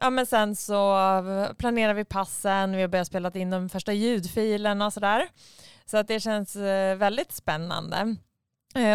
ja, 0.00 0.10
men 0.10 0.26
sen 0.26 0.56
så 0.56 0.74
planerar 1.58 1.94
vi 1.94 2.04
passen, 2.04 2.72
vi 2.72 2.80
har 2.80 2.88
börjat 2.88 3.06
spela 3.06 3.30
in 3.30 3.50
de 3.50 3.68
första 3.68 3.92
ljudfilerna 3.92 4.86
och 4.86 4.92
sådär. 4.92 5.28
Så 5.86 5.96
att 5.96 6.08
det 6.08 6.20
känns 6.20 6.56
väldigt 6.96 7.32
spännande. 7.32 8.16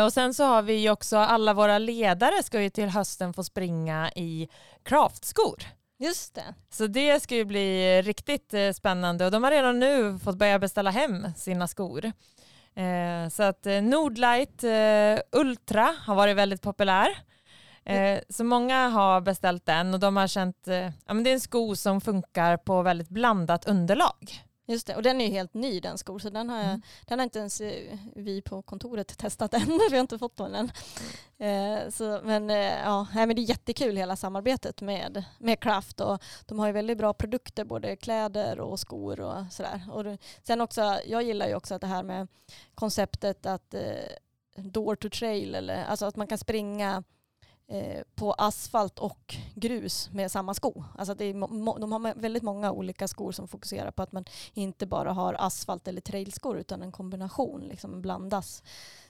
Och 0.06 0.14
sen 0.14 0.34
så 0.34 0.44
har 0.44 0.62
vi 0.62 0.74
ju 0.74 0.90
också 0.90 1.18
alla 1.18 1.54
våra 1.54 1.78
ledare 1.78 2.44
ska 2.44 2.62
ju 2.62 2.70
till 2.70 2.90
hösten 2.90 3.34
få 3.34 3.44
springa 3.44 4.12
i 4.16 4.50
craftskor. 4.84 5.77
Just 6.00 6.36
det. 6.36 6.54
Så 6.70 6.88
det 6.88 7.20
ska 7.20 7.36
ju 7.36 7.46
bli 7.46 7.98
eh, 7.98 8.04
riktigt 8.04 8.54
eh, 8.54 8.72
spännande 8.72 9.26
och 9.26 9.32
de 9.32 9.44
har 9.44 9.52
redan 9.52 9.80
nu 9.80 10.20
fått 10.20 10.38
börja 10.38 10.60
beställa 10.60 10.90
hem 10.90 11.34
sina 11.36 11.68
skor. 11.68 12.06
Eh, 12.76 13.30
så 13.32 13.44
att 13.44 13.68
Nordlight 13.84 14.64
Ultra 15.32 15.96
har 16.06 16.16
varit 16.16 16.36
väldigt 16.36 16.62
populär. 16.62 17.08
Så 18.30 18.44
många 18.44 18.88
har 18.88 19.22
beställt 19.22 19.66
den 19.66 19.94
och 19.94 20.00
de 20.00 20.18
har 20.18 20.28
känt, 20.28 20.64
ja 21.06 21.14
det 21.14 21.30
är 21.30 21.34
en 21.34 21.40
sko 21.40 21.76
som 21.76 22.02
funkar 22.02 22.58
på 22.58 22.82
väldigt 22.82 23.10
blandat 23.10 23.68
underlag. 23.68 24.47
Just 24.70 24.88
det, 24.88 24.96
och 24.96 25.04
den 25.04 25.22
är 25.22 25.26
ju 25.26 25.32
helt 25.32 25.54
ny 25.54 25.80
den 25.80 25.98
skor 25.98 26.20
så 26.20 26.30
den 26.30 26.50
har, 26.50 26.58
jag, 26.58 26.66
mm. 26.66 26.82
den 27.06 27.20
har 27.20 27.24
inte 27.24 27.40
ens 27.40 27.62
eh, 27.62 27.98
vi 28.16 28.42
på 28.42 28.62
kontoret 28.62 29.18
testat 29.18 29.54
än. 29.54 29.62
vi 29.90 29.96
har 29.96 30.02
inte 30.02 30.20
fått 30.20 30.38
den 30.38 30.56
än. 30.56 30.72
Eh, 31.38 31.90
så, 31.90 32.22
men, 32.24 32.50
eh, 32.50 32.80
ja, 32.84 33.08
men 33.14 33.36
det 33.36 33.42
är 33.42 33.50
jättekul 33.50 33.98
hela 33.98 34.16
samarbetet 34.16 34.82
med, 34.82 35.24
med 35.40 35.60
Craft 35.60 36.02
och 36.02 36.24
de 36.46 36.60
har 36.60 36.68
ju 36.68 36.74
väldigt 36.74 36.98
bra 36.98 37.14
produkter, 37.14 37.66
både 37.66 37.96
kläder 37.96 38.60
och 38.60 38.80
skor 38.80 39.20
och 39.20 39.44
sådär. 39.52 39.82
Och 39.92 40.06
sen 40.44 40.62
också, 40.62 41.00
jag 41.06 41.24
gillar 41.24 41.48
ju 41.48 41.56
också 41.56 41.76
att 41.76 41.82
det 41.82 41.88
här 41.88 42.04
med 42.04 42.28
konceptet 42.76 43.46
att 43.46 43.74
eh, 43.74 43.82
door 44.56 44.96
to 44.96 45.10
trail, 45.10 45.56
eller, 45.56 45.86
alltså 45.86 46.06
att 46.06 46.16
man 46.16 46.28
kan 46.28 46.38
springa 46.38 47.04
på 48.16 48.34
asfalt 48.34 49.00
och 49.00 49.36
grus 49.56 50.10
med 50.12 50.32
samma 50.32 50.54
sko. 50.54 50.84
Alltså 50.98 51.14
det 51.14 51.26
är, 51.26 51.34
de 51.80 51.92
har 51.92 52.20
väldigt 52.22 52.44
många 52.44 52.72
olika 52.72 53.08
skor 53.08 53.32
som 53.32 53.48
fokuserar 53.48 53.92
på 53.92 54.04
att 54.04 54.12
man 54.12 54.26
inte 54.54 54.86
bara 54.86 55.14
har 55.14 55.34
asfalt 55.40 55.88
eller 55.88 56.02
trailskor 56.02 56.58
utan 56.58 56.82
en 56.82 56.92
kombination, 56.92 57.62
liksom 57.62 58.02
blandas. 58.02 58.64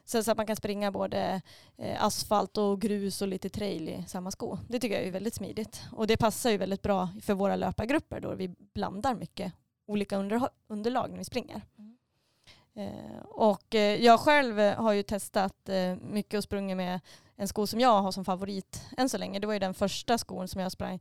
Så, 0.05 0.23
så 0.23 0.31
att 0.31 0.37
man 0.37 0.47
kan 0.47 0.55
springa 0.55 0.91
både 0.91 1.41
eh, 1.77 2.03
asfalt 2.03 2.57
och 2.57 2.81
grus 2.81 3.21
och 3.21 3.27
lite 3.27 3.49
trail 3.49 3.89
i 3.89 4.03
samma 4.07 4.31
sko. 4.31 4.57
Det 4.67 4.79
tycker 4.79 4.95
jag 4.95 5.07
är 5.07 5.11
väldigt 5.11 5.35
smidigt. 5.35 5.81
Och 5.91 6.07
det 6.07 6.17
passar 6.17 6.49
ju 6.49 6.57
väldigt 6.57 6.81
bra 6.81 7.09
för 7.21 7.33
våra 7.33 7.55
löpargrupper 7.55 8.19
då 8.19 8.35
vi 8.35 8.47
blandar 8.73 9.15
mycket 9.15 9.53
olika 9.85 10.17
underlag 10.67 11.09
när 11.09 11.17
vi 11.17 11.23
springer. 11.23 11.61
Mm. 11.77 11.97
Eh, 12.75 13.19
och 13.23 13.73
jag 13.99 14.19
själv 14.19 14.59
har 14.59 14.93
ju 14.93 15.03
testat 15.03 15.69
mycket 16.01 16.37
och 16.37 16.43
sprungit 16.43 16.77
med 16.77 16.99
en 17.37 17.47
sko 17.47 17.67
som 17.67 17.79
jag 17.79 18.01
har 18.01 18.11
som 18.11 18.25
favorit 18.25 18.81
än 18.97 19.09
så 19.09 19.17
länge. 19.17 19.39
Det 19.39 19.47
var 19.47 19.53
ju 19.53 19.59
den 19.59 19.73
första 19.73 20.17
skon 20.17 20.47
som 20.47 20.61
jag 20.61 20.71
sprang, 20.71 20.99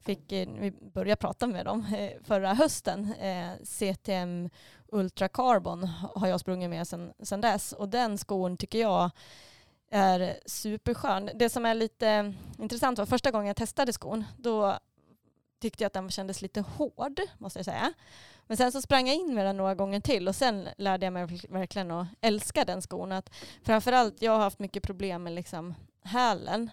fick, 0.00 0.32
eh, 0.32 0.48
vi 0.60 0.70
började 0.70 1.16
prata 1.16 1.46
med 1.46 1.64
dem 1.64 1.94
eh, 1.98 2.10
förra 2.24 2.54
hösten. 2.54 3.12
Eh, 3.20 3.50
CTM 3.64 4.50
Ultra 4.88 5.28
Carbon 5.28 5.84
har 6.14 6.28
jag 6.28 6.40
sprungit 6.40 6.70
med 6.70 6.88
sedan, 6.88 7.12
sedan 7.22 7.40
dess 7.40 7.72
och 7.72 7.88
den 7.88 8.18
skon 8.18 8.56
tycker 8.56 8.80
jag 8.80 9.10
är 9.90 10.40
superskön. 10.46 11.30
Det 11.34 11.48
som 11.48 11.66
är 11.66 11.74
lite 11.74 12.34
intressant 12.58 12.98
var 12.98 13.06
första 13.06 13.30
gången 13.30 13.46
jag 13.46 13.56
testade 13.56 13.92
skon, 13.92 14.24
då 14.36 14.78
tyckte 15.60 15.84
jag 15.84 15.86
att 15.86 15.92
den 15.92 16.10
kändes 16.10 16.42
lite 16.42 16.60
hård, 16.60 17.20
måste 17.38 17.58
jag 17.58 17.66
säga. 17.66 17.92
Men 18.46 18.56
sen 18.56 18.72
så 18.72 18.82
sprang 18.82 19.06
jag 19.06 19.16
in 19.16 19.34
med 19.34 19.46
den 19.46 19.56
några 19.56 19.74
gånger 19.74 20.00
till 20.00 20.28
och 20.28 20.34
sen 20.34 20.68
lärde 20.76 21.06
jag 21.06 21.12
mig 21.12 21.26
verkligen 21.48 21.90
att 21.90 22.06
älska 22.20 22.64
den 22.64 22.82
skon. 22.82 23.12
Att 23.12 23.30
framförallt, 23.62 24.22
jag 24.22 24.32
har 24.32 24.38
haft 24.38 24.58
mycket 24.58 24.82
problem 24.82 25.22
med 25.22 25.32
liksom 25.32 25.74
hälen. 26.02 26.70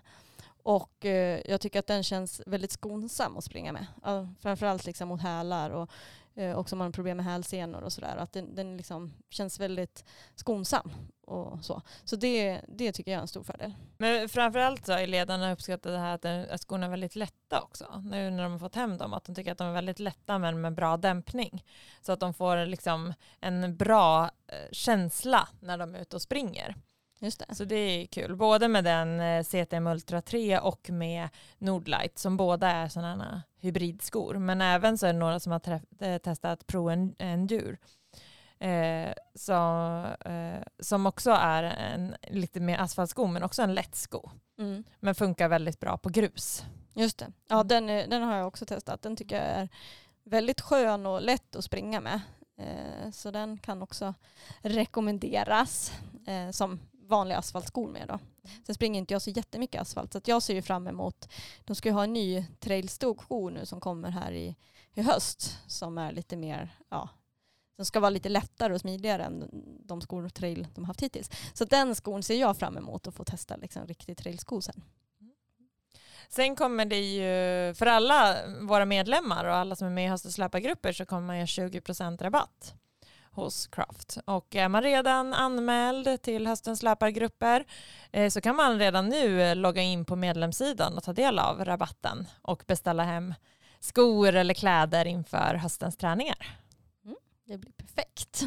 Och 0.64 1.06
eh, 1.06 1.42
jag 1.46 1.62
tycker 1.62 1.80
att 1.80 1.88
den 1.88 2.04
känns 2.04 2.42
väldigt 2.46 2.72
skonsam 2.72 3.38
att 3.38 3.44
springa 3.44 3.72
med. 3.72 3.86
Uh, 4.08 4.28
framförallt 4.42 4.86
liksom 4.86 5.08
mot 5.08 5.22
hälar 5.22 5.70
och 5.70 5.90
eh, 6.36 6.58
också 6.58 6.76
om 6.76 6.78
man 6.78 6.88
har 6.88 6.92
problem 6.92 7.18
med 7.18 7.26
hälsenor 7.26 7.82
och 7.82 7.94
sådär. 7.94 8.18
Att 8.18 8.34
den, 8.34 8.56
den 8.56 8.78
liksom 8.78 9.14
känns 9.30 9.60
väldigt 9.60 10.06
skonsam 10.36 10.92
och 11.22 11.66
så. 11.66 11.82
Så 12.04 12.16
det, 12.16 12.62
det 12.68 12.92
tycker 12.92 13.12
jag 13.12 13.18
är 13.18 13.22
en 13.22 13.28
stor 13.28 13.44
fördel. 13.44 13.74
Men 13.98 14.30
framförallt 14.30 14.86
så 14.86 14.94
har 14.94 15.08
ledarna 15.08 15.52
uppskattat 15.52 15.92
det 15.92 15.98
här 15.98 16.16
att, 16.16 16.26
att 16.26 16.62
skorna 16.62 16.86
är 16.86 16.90
väldigt 16.90 17.16
lätta 17.16 17.62
också. 17.62 18.04
Nu 18.06 18.30
när 18.30 18.44
de 18.44 18.52
har 18.52 18.60
fått 18.60 18.76
hem 18.76 18.98
dem, 18.98 19.14
att 19.14 19.26
de 19.26 19.36
tycker 19.36 19.52
att 19.52 19.58
de 19.58 19.68
är 19.68 19.74
väldigt 19.74 20.00
lätta 20.00 20.40
men 20.40 20.62
med 20.62 20.76
bra 20.76 20.98
dämpning. 20.98 21.64
Så 22.02 22.12
att 22.12 22.20
de 22.20 22.34
får 22.34 22.66
liksom 22.66 23.14
en 23.40 23.78
bra 23.78 24.24
eh, 24.24 24.72
känsla 24.72 25.48
när 25.60 25.78
de 25.78 25.96
är 25.96 26.00
ute 26.00 26.16
och 26.16 26.22
springer. 26.22 26.76
Just 27.20 27.40
det. 27.48 27.56
Så 27.56 27.66
det 27.66 27.76
är 27.76 28.06
kul, 28.06 28.36
både 28.36 28.68
med 28.68 28.84
den 28.84 29.20
eh, 29.20 29.44
CTM 29.44 29.88
Ultra 29.88 30.22
3 30.22 30.60
och 30.60 30.90
med 30.90 31.30
Nordlight 31.58 32.20
som 32.20 32.38
båda 32.38 32.72
är 32.72 32.88
sådana 32.88 33.44
hybridskor. 33.60 34.34
Men 34.34 34.62
även 34.62 34.98
så 34.98 35.06
är 35.06 35.14
det 35.14 35.20
några 35.20 35.40
som 35.40 35.52
har 35.52 35.82
eh, 36.00 36.18
testat 36.18 36.68
Pro 36.68 36.90
Endure 37.20 37.78
eh, 38.60 39.14
som, 39.36 40.06
eh, 40.26 40.64
som 40.80 41.06
också 41.06 41.32
är 41.32 41.64
en 41.64 42.16
lite 42.28 42.60
mer 42.60 42.78
asfaltsko 42.78 43.28
men 43.28 43.44
också 43.44 43.62
en 43.62 43.74
lätt 43.74 43.96
sko. 43.96 44.30
Mm. 44.58 44.84
Men 45.00 45.16
funkar 45.16 45.48
väldigt 45.48 45.80
bra 45.80 45.98
på 45.98 46.10
grus. 46.10 46.66
Just 46.94 47.18
det. 47.18 47.32
Ja, 47.48 47.56
mm. 47.56 47.68
den, 47.68 48.10
den 48.10 48.24
har 48.24 48.38
jag 48.38 48.48
också 48.48 48.66
testat. 48.66 49.02
Den 49.02 49.16
tycker 49.16 49.36
jag 49.36 49.46
är 49.46 49.70
väldigt 50.24 50.62
skön 50.62 51.06
och 51.06 51.22
lätt 51.22 51.56
att 51.56 51.64
springa 51.64 52.00
med. 52.00 52.22
Eh, 52.58 53.12
så 53.12 53.32
den 53.32 53.58
kan 53.58 53.82
också 53.82 54.14
rekommenderas 54.62 55.94
eh, 56.28 56.52
som 56.52 56.80
vanliga 57.08 57.38
asfaltskor 57.38 57.88
med. 57.88 58.08
Då. 58.08 58.20
Sen 58.66 58.76
springer 58.76 59.00
inte 59.00 59.14
jag 59.14 59.22
så 59.22 59.30
jättemycket 59.30 59.82
asfalt 59.82 60.14
så 60.14 60.22
jag 60.26 60.44
ser 60.44 60.54
ju 60.54 60.62
fram 60.62 60.88
emot, 60.88 61.30
de 61.66 61.76
ska 61.76 61.90
ju 61.90 61.94
ha 61.94 62.04
en 62.04 62.14
ny 62.14 62.46
trailskor 62.60 63.52
nu 63.52 63.66
som 63.66 63.80
kommer 63.80 64.10
här 64.10 64.32
i, 64.32 64.56
i 64.94 65.02
höst 65.02 65.60
som 65.68 65.98
är 65.98 66.12
lite 66.12 66.36
mer, 66.36 66.78
ja, 66.90 67.10
som 67.76 67.86
ska 67.86 68.00
vara 68.00 68.10
lite 68.10 68.30
lättare 68.30 68.74
och 68.74 68.82
smidigare 68.82 69.24
än 69.24 69.50
de 69.86 70.02
skor 70.02 70.26
och 70.26 70.34
trail 70.34 70.68
de 70.76 70.84
har 70.84 70.88
haft 70.88 71.02
hittills. 71.02 71.30
Så 71.54 71.66
den 71.66 71.96
skon 71.96 72.24
ser 72.24 72.40
jag 72.40 72.58
fram 72.58 72.78
emot 72.78 73.08
att 73.08 73.16
få 73.16 73.24
testa 73.24 73.56
liksom 73.56 73.88
riktig 73.88 74.18
trailsko 74.18 74.62
sen. 74.62 74.84
Sen 76.30 76.56
kommer 76.56 76.86
det 76.86 77.00
ju, 77.00 77.74
för 77.74 77.86
alla 77.86 78.36
våra 78.62 78.86
medlemmar 78.86 79.46
och 79.46 79.56
alla 79.56 79.76
som 79.76 79.88
är 79.88 79.92
med 79.92 80.06
i 80.06 80.08
höstens 80.08 80.38
löpargrupper 80.38 80.94
så 80.94 81.06
kommer 81.06 81.28
man 81.28 81.38
ge 81.38 81.46
20% 81.46 82.24
rabatt 82.24 82.76
hos 83.36 83.68
Craft. 83.68 84.18
Och 84.26 84.56
är 84.56 84.70
man 84.70 84.82
redan 84.84 85.34
anmäld 85.34 86.22
till 86.22 86.48
höstens 86.48 86.84
löpargrupper 86.84 87.66
eh, 88.12 88.30
så 88.30 88.42
kan 88.42 88.56
man 88.56 88.80
redan 88.80 89.10
nu 89.10 89.56
logga 89.56 89.82
in 89.82 90.06
på 90.06 90.16
medlemssidan 90.16 90.98
och 90.98 91.04
ta 91.04 91.14
del 91.14 91.40
av 91.40 91.66
rabatten 91.66 92.28
och 92.42 92.64
beställa 92.68 93.04
hem 93.04 93.34
skor 93.80 94.36
eller 94.36 94.54
kläder 94.54 95.06
inför 95.06 95.56
höstens 95.56 95.98
träningar. 95.98 96.60
Mm, 97.06 97.18
det 97.46 97.58
blir 97.58 97.72
perfekt. 97.72 98.44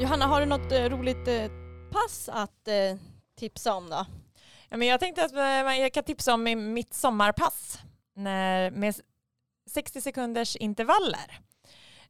Johanna, 0.00 0.26
har 0.26 0.40
du 0.40 0.46
något 0.46 0.72
eh, 0.72 0.84
roligt 0.84 1.28
eh, 1.28 1.50
pass 1.90 2.28
att 2.28 2.68
eh, 2.68 2.98
tipsa 3.38 3.74
om 3.74 3.90
då? 3.90 4.06
Ja, 4.68 4.76
men 4.76 4.88
jag 4.88 5.00
tänkte 5.00 5.24
att 5.24 5.32
jag 5.78 5.92
kan 5.92 6.04
tipsa 6.04 6.34
om 6.34 6.72
mitt 6.74 6.94
sommarpass 6.94 7.78
med 8.72 8.94
60 9.70 10.00
sekunders 10.00 10.56
intervaller. 10.56 11.38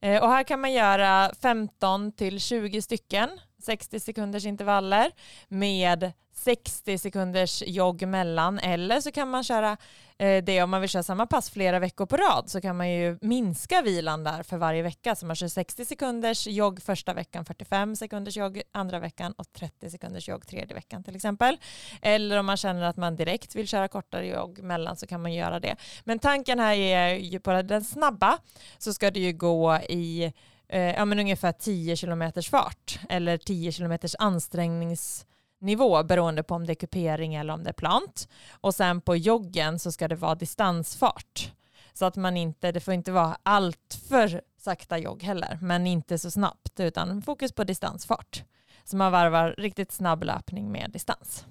Och 0.01 0.29
här 0.29 0.42
kan 0.45 0.61
man 0.61 0.73
göra 0.73 1.33
15 1.42 2.12
till 2.12 2.40
20 2.40 2.83
stycken 2.83 3.40
60 3.62 4.01
sekunders 4.01 4.44
intervaller 4.44 5.11
med 5.48 6.12
60 6.35 6.98
sekunders 6.98 7.62
jogg 7.66 8.07
mellan 8.09 8.59
eller 8.59 9.01
så 9.01 9.12
kan 9.12 9.29
man 9.29 9.44
köra 9.44 9.77
eh, 10.18 10.44
det 10.44 10.62
om 10.62 10.70
man 10.70 10.81
vill 10.81 10.90
köra 10.90 11.03
samma 11.03 11.27
pass 11.27 11.51
flera 11.51 11.79
veckor 11.79 12.07
på 12.07 12.16
rad 12.16 12.44
så 12.46 12.61
kan 12.61 12.77
man 12.77 12.90
ju 12.90 13.18
minska 13.20 13.83
vilan 13.83 14.25
där 14.25 14.42
för 14.42 14.57
varje 14.57 14.83
vecka 14.83 15.14
så 15.14 15.27
man 15.27 15.37
kör 15.37 15.48
60 15.48 15.85
sekunders 15.85 16.46
jogg 16.46 16.83
första 16.83 17.14
veckan, 17.14 17.44
45 17.44 17.96
sekunders 17.96 18.37
jogg 18.37 18.62
andra 18.72 18.98
veckan 18.98 19.33
och 19.33 19.53
30 19.53 19.90
sekunders 19.90 20.29
jogg 20.29 20.46
tredje 20.46 20.75
veckan 20.75 21.05
till 21.05 21.16
exempel. 21.16 21.57
Eller 22.03 22.38
om 22.38 22.46
man 22.46 22.57
känner 22.57 22.83
att 22.83 22.96
man 22.96 23.16
direkt 23.16 23.55
vill 23.55 23.68
köra 23.68 23.88
kortare 23.88 24.27
jogg 24.27 24.62
mellan 24.62 24.96
så 24.96 25.07
kan 25.07 25.22
man 25.22 25.33
göra 25.33 25.61
det. 25.61 25.77
Men 26.05 26.18
tanken 26.18 26.59
här 26.59 26.75
är 26.75 27.14
ju 27.14 27.40
på 27.40 27.62
den 27.62 27.85
snabba 27.85 28.38
så 28.79 28.94
ska 28.94 29.11
det 29.11 29.20
ju 29.20 29.33
gå 29.33 29.77
i 29.77 30.33
eh, 30.73 30.95
ja, 30.95 31.05
men 31.05 31.19
ungefär 31.19 31.53
10 31.53 31.97
km 31.97 32.33
fart 32.51 33.01
eller 33.09 33.37
10 33.37 33.73
km 33.73 33.99
ansträngningsnivå 34.19 36.03
beroende 36.03 36.43
på 36.43 36.55
om 36.55 36.67
det 36.67 36.73
är 36.73 36.75
kupering 36.75 37.35
eller 37.35 37.55
om 37.55 37.65
det 37.65 37.71
är 37.71 37.75
plant. 37.75 38.29
Och 38.51 38.75
sen 38.75 39.01
på 39.01 39.17
joggen 39.17 39.79
så 39.79 39.93
ska 39.93 40.09
det 40.09 40.15
vara 40.15 40.35
distansfart. 40.35 41.53
Så 41.93 42.05
att 42.05 42.17
man 42.17 42.37
inte, 42.37 42.73
det 42.73 42.81
får 42.81 42.95
inte 42.95 43.13
vara 43.13 43.37
allt 43.43 44.01
för 44.09 44.41
sakta 44.59 44.99
jogg 44.99 45.23
heller, 45.23 45.59
men 45.63 45.87
inte 45.87 46.19
så 46.19 46.31
snabbt, 46.31 46.81
utan 46.81 47.23
fokus 47.23 47.53
på 47.53 47.65
distansfart. 47.65 48.45
Så 48.85 48.97
man 48.97 49.13
varvar 49.13 49.55
riktigt 49.59 49.93
snabb 49.93 50.25
löpning 50.25 50.73
med 50.73 50.91
distans. 50.91 51.47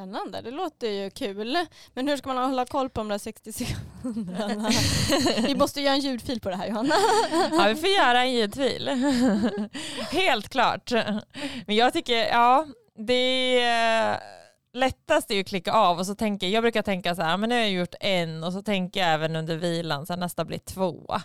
Spännande, 0.00 0.40
det 0.40 0.50
låter 0.50 0.88
ju 0.88 1.10
kul. 1.10 1.66
Men 1.94 2.08
hur 2.08 2.16
ska 2.16 2.34
man 2.34 2.50
hålla 2.50 2.66
koll 2.66 2.90
på 2.90 3.00
de 3.00 3.08
där 3.08 3.18
60 3.18 3.52
sekunderna? 3.52 4.70
vi 5.46 5.54
måste 5.54 5.80
göra 5.80 5.94
en 5.94 6.00
ljudfil 6.00 6.40
på 6.40 6.50
det 6.50 6.56
här 6.56 6.68
Johanna. 6.68 6.94
ja, 7.52 7.66
vi 7.68 7.74
får 7.74 7.88
göra 7.88 8.22
en 8.22 8.32
ljudfil. 8.32 8.88
Helt 10.10 10.48
klart. 10.48 10.92
Men 11.66 11.76
jag 11.76 11.92
tycker, 11.92 12.14
ja, 12.14 12.66
det 13.06 13.60
är 13.60 14.20
lättast 14.72 15.30
är 15.30 15.34
ju 15.34 15.40
att 15.40 15.46
klicka 15.46 15.72
av 15.72 15.98
och 15.98 16.06
så 16.06 16.14
tänker 16.14 16.48
jag 16.48 16.62
brukar 16.62 16.82
tänka 16.82 17.14
så 17.14 17.22
här, 17.22 17.36
men 17.36 17.48
nu 17.48 17.54
har 17.54 17.62
jag 17.62 17.70
gjort 17.70 17.94
en 18.00 18.44
och 18.44 18.52
så 18.52 18.62
tänker 18.62 19.00
jag 19.00 19.08
även 19.08 19.36
under 19.36 19.56
vilan 19.56 20.06
så 20.06 20.16
nästa 20.16 20.44
blir 20.44 20.58
två. 20.58 21.20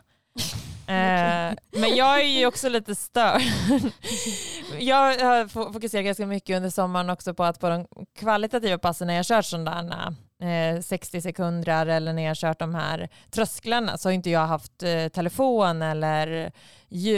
Eh, 0.87 1.53
men 1.71 1.95
jag 1.95 2.21
är 2.21 2.39
ju 2.39 2.45
också 2.45 2.69
lite 2.69 2.95
störd 2.95 3.41
jag 4.79 5.19
har 5.19 5.47
fokuserat 5.73 6.05
ganska 6.05 6.25
mycket 6.25 6.57
under 6.57 6.69
sommaren 6.69 7.09
också 7.09 7.33
på 7.33 7.43
att 7.43 7.59
på 7.59 7.69
de 7.69 7.87
kvalitativa 8.19 8.77
passen 8.77 9.07
när 9.07 9.13
jag 9.13 9.25
kört 9.25 9.45
sådana 9.45 10.15
eh, 10.41 10.81
60 10.81 11.21
sekunder 11.21 11.85
eller 11.85 12.13
när 12.13 12.23
jag 12.23 12.37
kört 12.37 12.59
de 12.59 12.75
här 12.75 13.09
trösklarna 13.31 13.97
så 13.97 14.09
har 14.09 14.13
inte 14.13 14.29
jag 14.29 14.45
haft 14.47 14.83
eh, 14.83 15.07
telefon 15.07 15.81
eller 15.81 16.51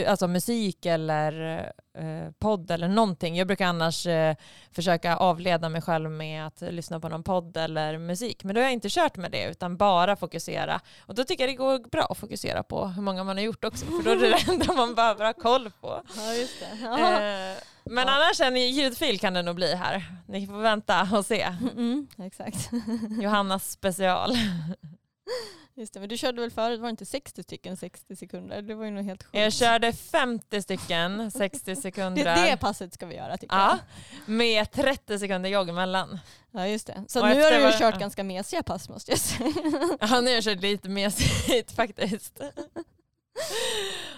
alltså 0.06 0.28
musik 0.28 0.86
eller 0.86 1.56
eh, 1.98 2.30
podd 2.38 2.70
eller 2.70 2.88
någonting. 2.88 3.36
Jag 3.36 3.46
brukar 3.46 3.66
annars 3.66 4.06
eh, 4.06 4.34
försöka 4.72 5.16
avleda 5.16 5.68
mig 5.68 5.82
själv 5.82 6.10
med 6.10 6.46
att 6.46 6.60
lyssna 6.60 7.00
på 7.00 7.08
någon 7.08 7.22
podd 7.22 7.56
eller 7.56 7.98
musik. 7.98 8.44
Men 8.44 8.54
då 8.54 8.60
har 8.60 8.64
jag 8.64 8.72
inte 8.72 8.88
kört 8.90 9.16
med 9.16 9.30
det 9.30 9.50
utan 9.50 9.76
bara 9.76 10.16
fokusera. 10.16 10.80
Och 11.00 11.14
då 11.14 11.24
tycker 11.24 11.44
jag 11.44 11.52
det 11.52 11.56
går 11.56 11.90
bra 11.90 12.06
att 12.10 12.18
fokusera 12.18 12.62
på 12.62 12.86
hur 12.86 13.02
många 13.02 13.24
man 13.24 13.36
har 13.36 13.44
gjort 13.44 13.64
också. 13.64 13.86
För 13.86 14.02
då 14.02 14.10
är 14.10 14.16
det 14.16 14.30
det 14.30 14.52
enda 14.52 14.72
man 14.72 14.94
behöver 14.94 15.24
ha 15.24 15.32
koll 15.32 15.70
på. 15.80 16.02
Ja, 16.16 16.34
just 16.34 16.60
det. 16.60 16.86
Eh, 17.56 17.62
men 17.84 18.06
ja. 18.06 18.14
annars 18.14 18.40
en 18.40 18.56
ljudfil 18.56 19.20
kan 19.20 19.34
det 19.34 19.42
nog 19.42 19.56
bli 19.56 19.74
här. 19.74 20.04
Ni 20.26 20.46
får 20.46 20.58
vänta 20.58 21.08
och 21.12 21.26
se. 21.26 21.42
Mm, 21.76 22.08
exakt. 22.18 22.70
Johannas 23.20 23.70
special. 23.70 24.36
Just 25.78 25.94
det, 25.94 26.00
men 26.00 26.08
du 26.08 26.16
körde 26.16 26.40
väl 26.40 26.50
förut, 26.50 26.80
var 26.80 26.86
det 26.86 26.90
inte 26.90 27.06
60 27.06 27.42
stycken 27.42 27.76
60 27.76 28.16
sekunder? 28.16 28.62
Det 28.62 28.74
var 28.74 28.84
ju 28.84 28.90
nog 28.90 29.04
helt 29.04 29.22
sjukt. 29.22 29.34
Jag 29.34 29.52
körde 29.52 29.92
50 29.92 30.62
stycken 30.62 31.30
60 31.30 31.76
sekunder. 31.82 32.24
det, 32.24 32.50
det 32.50 32.56
passet 32.56 32.94
ska 32.94 33.06
vi 33.06 33.14
göra 33.14 33.36
tycker 33.36 33.56
ja, 33.56 33.78
jag. 34.26 34.34
Med 34.34 34.70
30 34.70 35.18
sekunder 35.18 35.50
jogg 35.50 35.68
emellan. 35.68 36.18
Ja 36.50 36.66
just 36.66 36.86
det. 36.86 37.04
Så 37.08 37.20
och 37.20 37.28
nu 37.28 37.42
har 37.42 37.50
du 37.50 37.56
ju 37.56 37.62
var... 37.62 37.72
kört 37.72 37.98
ganska 37.98 38.24
mesiga 38.24 38.62
pass 38.62 38.88
måste 38.88 39.12
jag 39.12 39.20
säga. 39.20 39.52
Ja 40.00 40.20
nu 40.20 40.26
har 40.26 40.34
jag 40.34 40.44
kört 40.44 40.60
lite 40.60 40.88
mesigt 40.88 41.72
faktiskt. 41.72 42.40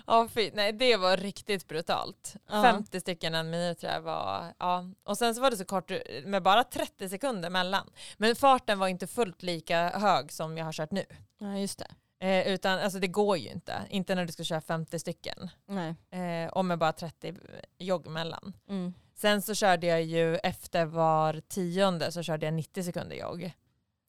Ja, 0.06 0.28
fy, 0.28 0.50
nej, 0.54 0.72
det 0.72 0.96
var 0.96 1.16
riktigt 1.16 1.68
brutalt. 1.68 2.36
Ja. 2.50 2.62
50 2.62 3.00
stycken 3.00 3.34
en 3.34 3.50
minut 3.50 3.78
tror 3.78 3.92
jag 3.92 4.00
var. 4.00 4.54
Ja. 4.58 4.84
Och 5.04 5.18
sen 5.18 5.34
så 5.34 5.40
var 5.40 5.50
det 5.50 5.56
så 5.56 5.64
kort 5.64 5.90
med 6.24 6.42
bara 6.42 6.64
30 6.64 7.08
sekunder 7.08 7.50
mellan. 7.50 7.90
Men 8.16 8.36
farten 8.36 8.78
var 8.78 8.88
inte 8.88 9.06
fullt 9.06 9.42
lika 9.42 9.88
hög 9.88 10.32
som 10.32 10.58
jag 10.58 10.64
har 10.64 10.72
kört 10.72 10.90
nu. 10.90 11.04
Ja, 11.38 11.58
just 11.58 11.78
det. 11.78 11.94
Eh, 12.26 12.48
utan 12.48 12.78
alltså 12.78 12.98
det 12.98 13.06
går 13.06 13.36
ju 13.36 13.50
inte. 13.50 13.82
Inte 13.90 14.14
när 14.14 14.24
du 14.24 14.32
ska 14.32 14.44
köra 14.44 14.60
50 14.60 14.98
stycken. 14.98 15.50
Nej. 15.66 15.94
Eh, 16.10 16.50
och 16.50 16.64
med 16.64 16.78
bara 16.78 16.92
30 16.92 17.34
jogg 17.78 18.06
mellan. 18.06 18.52
Mm. 18.68 18.94
Sen 19.14 19.42
så 19.42 19.54
körde 19.54 19.86
jag 19.86 20.02
ju 20.02 20.36
efter 20.36 20.84
var 20.84 21.40
tionde 21.48 22.12
så 22.12 22.22
körde 22.22 22.46
jag 22.46 22.54
90 22.54 22.82
sekunder 22.84 23.16
jogg. 23.16 23.52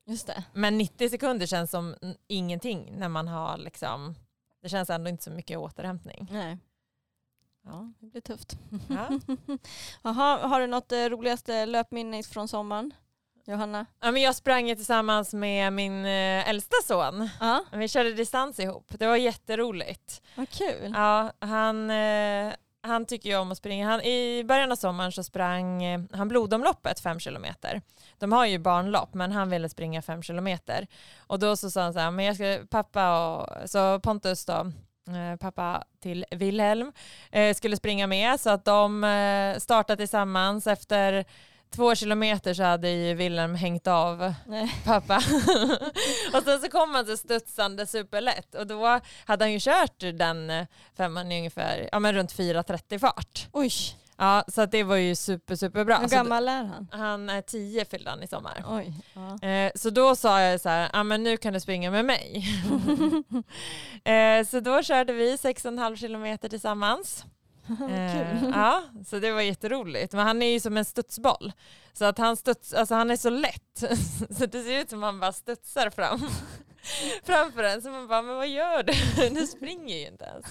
Just 0.08 0.28
det. 0.28 0.44
Men 0.54 0.78
90 0.78 1.10
sekunder 1.10 1.46
känns 1.46 1.72
som 1.72 1.96
ingenting 2.28 2.94
när 2.98 3.10
man 3.10 3.28
har 3.28 3.58
liksom 3.58 4.16
det 4.62 4.70
känns 4.70 4.90
ändå 4.90 5.10
inte 5.10 5.24
så 5.24 5.32
mycket 5.32 5.58
återhämtning. 5.58 6.28
Nej. 6.32 6.58
Ja, 7.66 7.92
det 8.00 8.06
blir 8.06 8.22
tufft. 8.22 8.58
Ja. 8.90 9.20
Aha, 10.10 10.48
har 10.48 10.60
du 10.60 10.68
något 10.68 10.92
eh, 10.92 10.98
roligaste 10.98 11.66
löpminne 11.66 12.24
från 12.24 12.48
sommaren? 12.48 12.94
Johanna? 13.46 13.86
Ja, 14.00 14.12
men 14.12 14.22
jag 14.22 14.36
sprang 14.36 14.76
tillsammans 14.76 15.34
med 15.34 15.74
min 15.74 16.06
eh, 16.06 16.50
äldsta 16.50 16.76
son. 16.88 17.30
Ja. 17.40 17.64
Vi 17.72 17.88
körde 17.88 18.14
distans 18.14 18.60
ihop. 18.60 18.86
Det 18.90 19.08
var 19.08 19.16
jätteroligt. 19.16 20.22
Vad 20.36 20.50
kul. 20.50 20.92
Ja, 20.96 21.32
han, 21.40 21.90
eh, 21.90 22.54
han 22.84 23.06
tycker 23.06 23.30
ju 23.30 23.38
om 23.38 23.52
att 23.52 23.58
springa. 23.58 23.88
Han, 23.88 24.02
I 24.02 24.44
början 24.44 24.72
av 24.72 24.76
sommaren 24.76 25.12
så 25.12 25.24
sprang 25.24 25.84
eh, 25.84 26.02
han 26.12 26.28
blodomloppet 26.28 27.00
fem 27.00 27.20
kilometer. 27.20 27.82
De 28.20 28.32
har 28.32 28.46
ju 28.46 28.60
barnlopp 28.60 29.14
men 29.14 29.32
han 29.32 29.50
ville 29.50 29.70
springa 29.70 30.02
fem 30.02 30.24
kilometer. 30.24 30.88
Och 31.18 31.40
då 31.40 31.56
så 31.56 31.72
sa 31.72 31.82
han 31.82 31.94
så 31.94 32.00
här, 32.00 32.12
men 32.12 32.26
jag 32.26 32.36
ska, 32.36 32.58
pappa 32.70 33.36
och, 33.36 33.70
så 33.70 34.00
Pontus 34.00 34.46
då, 34.46 34.72
eh, 35.08 35.38
pappa 35.40 35.84
till 36.02 36.26
Wilhelm, 36.32 36.92
eh, 37.32 37.56
skulle 37.56 37.78
springa 37.78 38.08
med 38.08 38.40
så 38.40 38.50
att 38.50 38.66
de 38.66 39.56
startade 39.60 39.98
tillsammans 39.98 40.68
efter 40.68 41.26
två 41.76 41.96
kilometer 41.96 42.54
så 42.54 42.64
hade 42.64 42.90
ju 42.90 43.14
Wilhelm 43.14 43.56
hängt 43.56 43.88
av 43.88 44.34
Nej. 44.48 44.76
pappa. 44.86 45.16
och 46.34 46.44
sen 46.44 46.60
så 46.62 46.70
kom 46.72 46.96
han 46.96 47.06
så 47.06 47.18
studsande 47.18 47.86
superlätt 47.86 48.56
och 48.56 48.68
då 48.68 49.00
hade 49.26 49.46
han 49.46 49.52
ju 49.52 49.60
kört 49.60 50.00
den 50.00 50.68
femman 50.98 51.32
i 51.32 51.38
ungefär 51.38 51.90
ja, 51.92 52.00
men 52.00 52.14
runt 52.14 52.34
4.30 52.34 53.00
fart. 53.00 53.48
Oj. 53.52 53.72
Ja, 54.18 54.44
så 54.48 54.66
det 54.66 54.84
var 54.84 54.96
ju 54.96 55.16
super, 55.16 55.56
superbra. 55.56 55.98
Hur 55.98 56.08
gammal 56.08 56.48
är 56.48 56.64
han? 56.64 56.88
Han 56.92 57.30
är 57.30 57.42
tio 57.42 57.86
fyllde 57.86 58.10
han 58.10 58.24
i 58.24 58.28
sommar. 58.28 58.64
Oj, 58.68 58.94
ja. 59.14 59.48
eh, 59.48 59.72
så 59.76 59.90
då 59.90 60.16
sa 60.16 60.42
jag 60.42 60.62
så 60.62 60.70
här, 60.70 60.90
ja 60.94 61.04
men 61.04 61.24
nu 61.24 61.38
kan 61.38 61.54
du 61.54 61.60
springa 61.60 61.92
med 61.92 62.06
mig. 62.06 62.48
eh, 64.04 64.46
så 64.46 64.60
då 64.60 64.84
körde 64.84 65.14
vi 65.14 65.36
6,5 65.36 65.96
kilometer 65.96 66.50
tillsammans. 66.50 67.26
eh, 67.90 68.50
ja, 68.50 68.84
så 69.06 69.20
det 69.20 69.32
var 69.32 69.42
jätteroligt. 69.42 70.14
Men 70.14 70.28
han 70.28 70.42
är 70.42 70.52
ju 70.52 70.60
som 70.60 70.78
en 70.78 70.86
studsboll. 70.86 71.54
Så 71.94 72.06
att 72.06 72.18
han, 72.18 72.38
studs, 72.38 72.74
alltså 72.74 72.96
han 72.96 73.12
är 73.12 73.16
så 73.16 73.30
lätt. 73.30 73.78
så 74.38 74.46
det 74.46 74.64
ser 74.64 74.82
ut 74.82 74.90
som 74.90 75.04
att 75.04 75.08
han 75.08 75.20
bara 75.20 75.32
studsar 75.32 75.90
fram. 75.90 76.20
framför 77.24 77.64
en. 77.64 77.82
Så 77.82 77.90
man 77.90 78.08
bara, 78.08 78.22
men 78.22 78.36
vad 78.36 78.48
gör 78.48 78.84
du? 78.84 78.94
Du 79.30 79.48
springer 79.48 79.98
ju 79.98 80.08
inte 80.08 80.26
ens. 80.26 80.46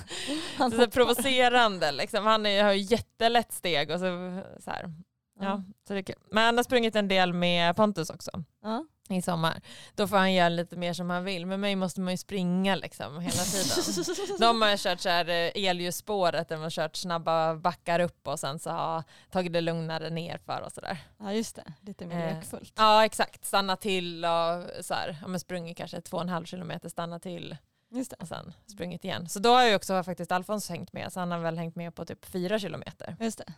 Han 0.56 0.70
så, 0.70 0.76
så 0.76 0.90
provocerande 0.90 1.92
liksom. 1.92 2.26
Han 2.26 2.46
är, 2.46 2.64
har 2.64 2.72
ju 2.72 2.80
jättelätt 2.80 3.52
steg 3.52 3.90
och 3.90 4.00
så, 4.00 4.42
så 4.60 4.70
här. 4.70 4.92
Ja, 5.40 5.64
så 5.88 5.92
det 5.92 5.98
är 5.98 6.02
kul. 6.02 6.22
Men 6.30 6.44
han 6.44 6.56
har 6.56 6.64
sprungit 6.64 6.96
en 6.96 7.08
del 7.08 7.32
med 7.32 7.76
Pontus 7.76 8.10
också. 8.10 8.30
Ja 8.62 8.84
i 9.16 9.22
sommar. 9.22 9.60
Då 9.94 10.08
får 10.08 10.16
han 10.16 10.32
göra 10.32 10.48
lite 10.48 10.76
mer 10.76 10.92
som 10.92 11.10
han 11.10 11.24
vill. 11.24 11.46
Med 11.46 11.60
mig 11.60 11.76
måste 11.76 12.00
man 12.00 12.12
ju 12.12 12.16
springa 12.16 12.76
liksom 12.76 13.20
hela 13.20 13.42
tiden. 13.42 14.04
De 14.38 14.62
har 14.62 14.76
kört 14.76 15.00
så 15.00 15.08
här 15.08 15.28
eh, 15.28 15.64
elljusspåret 15.68 16.48
där 16.48 16.56
man 16.56 16.62
har 16.62 16.70
kört 16.70 16.96
snabba 16.96 17.54
backar 17.54 18.00
upp 18.00 18.28
och 18.28 18.40
sen 18.40 18.58
så 18.58 18.70
har 18.70 19.04
tagit 19.30 19.52
det 19.52 19.60
lugnare 19.60 20.10
ner 20.10 20.38
för 20.38 20.60
och 20.60 20.72
sådär. 20.72 20.98
Ja 21.18 21.32
just 21.32 21.56
det, 21.56 21.72
lite 21.80 22.06
mer 22.06 22.28
eh, 22.28 22.34
lekfullt. 22.34 22.72
Ja 22.76 23.04
exakt, 23.04 23.44
stanna 23.44 23.76
till 23.76 24.24
och 24.24 24.84
så 24.84 24.94
här, 24.94 25.18
om 25.24 25.30
man 25.30 25.40
sprungit 25.40 25.76
kanske 25.76 26.00
två 26.00 26.16
och 26.16 26.22
en 26.22 26.28
halv 26.28 26.44
kilometer, 26.44 26.88
stanna 26.88 27.18
till 27.18 27.56
Just 27.92 28.10
det. 28.10 28.16
Och 28.20 28.28
sen 28.28 28.52
sprungit 28.66 29.04
igen. 29.04 29.28
Så 29.28 29.38
då 29.38 29.50
har 29.50 29.66
ju 29.66 29.74
också 29.74 30.02
faktiskt 30.02 30.32
Alfons 30.32 30.68
hängt 30.68 30.92
med, 30.92 31.12
så 31.12 31.20
han 31.20 31.30
har 31.30 31.38
väl 31.38 31.58
hängt 31.58 31.76
med 31.76 31.94
på 31.94 32.04
typ 32.04 32.24
fyra 32.24 32.58
kilometer. 32.58 33.16
Just 33.20 33.38
det. 33.38 33.52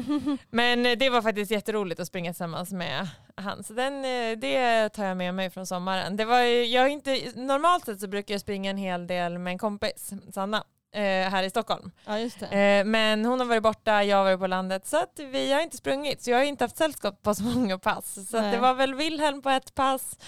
Men 0.50 0.98
det 0.98 1.10
var 1.10 1.22
faktiskt 1.22 1.50
jätteroligt 1.50 2.00
att 2.00 2.06
springa 2.06 2.32
tillsammans 2.32 2.72
med 2.72 3.08
han. 3.34 3.64
Så 3.64 3.72
den, 3.72 4.04
eh, 4.04 4.38
det 4.38 4.88
tar 4.88 5.04
jag 5.04 5.16
med 5.16 5.34
mig 5.34 5.50
från 5.50 5.66
sommaren. 5.66 6.16
Det 6.16 6.24
var, 6.24 6.40
jag 6.40 6.88
inte, 6.88 7.32
normalt 7.34 7.84
sett 7.84 8.00
så 8.00 8.08
brukar 8.08 8.34
jag 8.34 8.40
springa 8.40 8.70
en 8.70 8.76
hel 8.76 9.06
del 9.06 9.38
med 9.38 9.50
en 9.50 9.58
kompis, 9.58 10.12
Sanna. 10.32 10.64
Eh, 10.96 11.30
här 11.30 11.42
i 11.42 11.50
Stockholm. 11.50 11.90
Ja, 12.06 12.18
just 12.18 12.40
det. 12.40 12.46
Eh, 12.46 12.84
men 12.84 13.24
hon 13.24 13.40
har 13.40 13.46
varit 13.46 13.62
borta, 13.62 14.04
jag 14.04 14.16
har 14.16 14.24
varit 14.24 14.40
på 14.40 14.46
landet 14.46 14.86
så 14.86 14.96
att 14.96 15.20
vi 15.30 15.52
har 15.52 15.60
inte 15.60 15.76
sprungit. 15.76 16.22
Så 16.22 16.30
jag 16.30 16.38
har 16.38 16.44
inte 16.44 16.64
haft 16.64 16.76
sällskap 16.76 17.22
på 17.22 17.34
så 17.34 17.42
många 17.42 17.78
pass. 17.78 18.30
Så 18.30 18.36
det 18.36 18.58
var 18.58 18.74
väl 18.74 18.94
Wilhelm 18.94 19.42
på 19.42 19.50
ett 19.50 19.74
pass, 19.74 20.18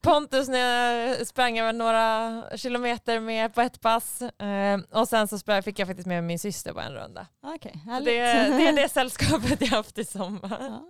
Pontus 0.00 0.48
när 0.48 0.58
jag 0.58 1.26
sprang 1.26 1.58
över 1.58 1.72
några 1.72 2.42
kilometer 2.56 3.20
med 3.20 3.54
på 3.54 3.60
ett 3.60 3.80
pass 3.80 4.22
eh, 4.22 4.78
och 4.90 5.08
sen 5.08 5.28
så 5.28 5.38
sprang, 5.38 5.62
fick 5.62 5.78
jag 5.78 5.88
faktiskt 5.88 6.06
med 6.06 6.24
min 6.24 6.38
syster 6.38 6.72
på 6.72 6.80
en 6.80 6.92
runda. 6.94 7.26
Härligt. 7.86 8.06
Det, 8.06 8.56
det 8.58 8.68
är 8.68 8.72
det 8.72 8.88
sällskapet 8.92 9.60
jag 9.60 9.68
haft 9.68 9.98
i 9.98 10.04
sommar. 10.04 10.58
Ja, 10.60 10.82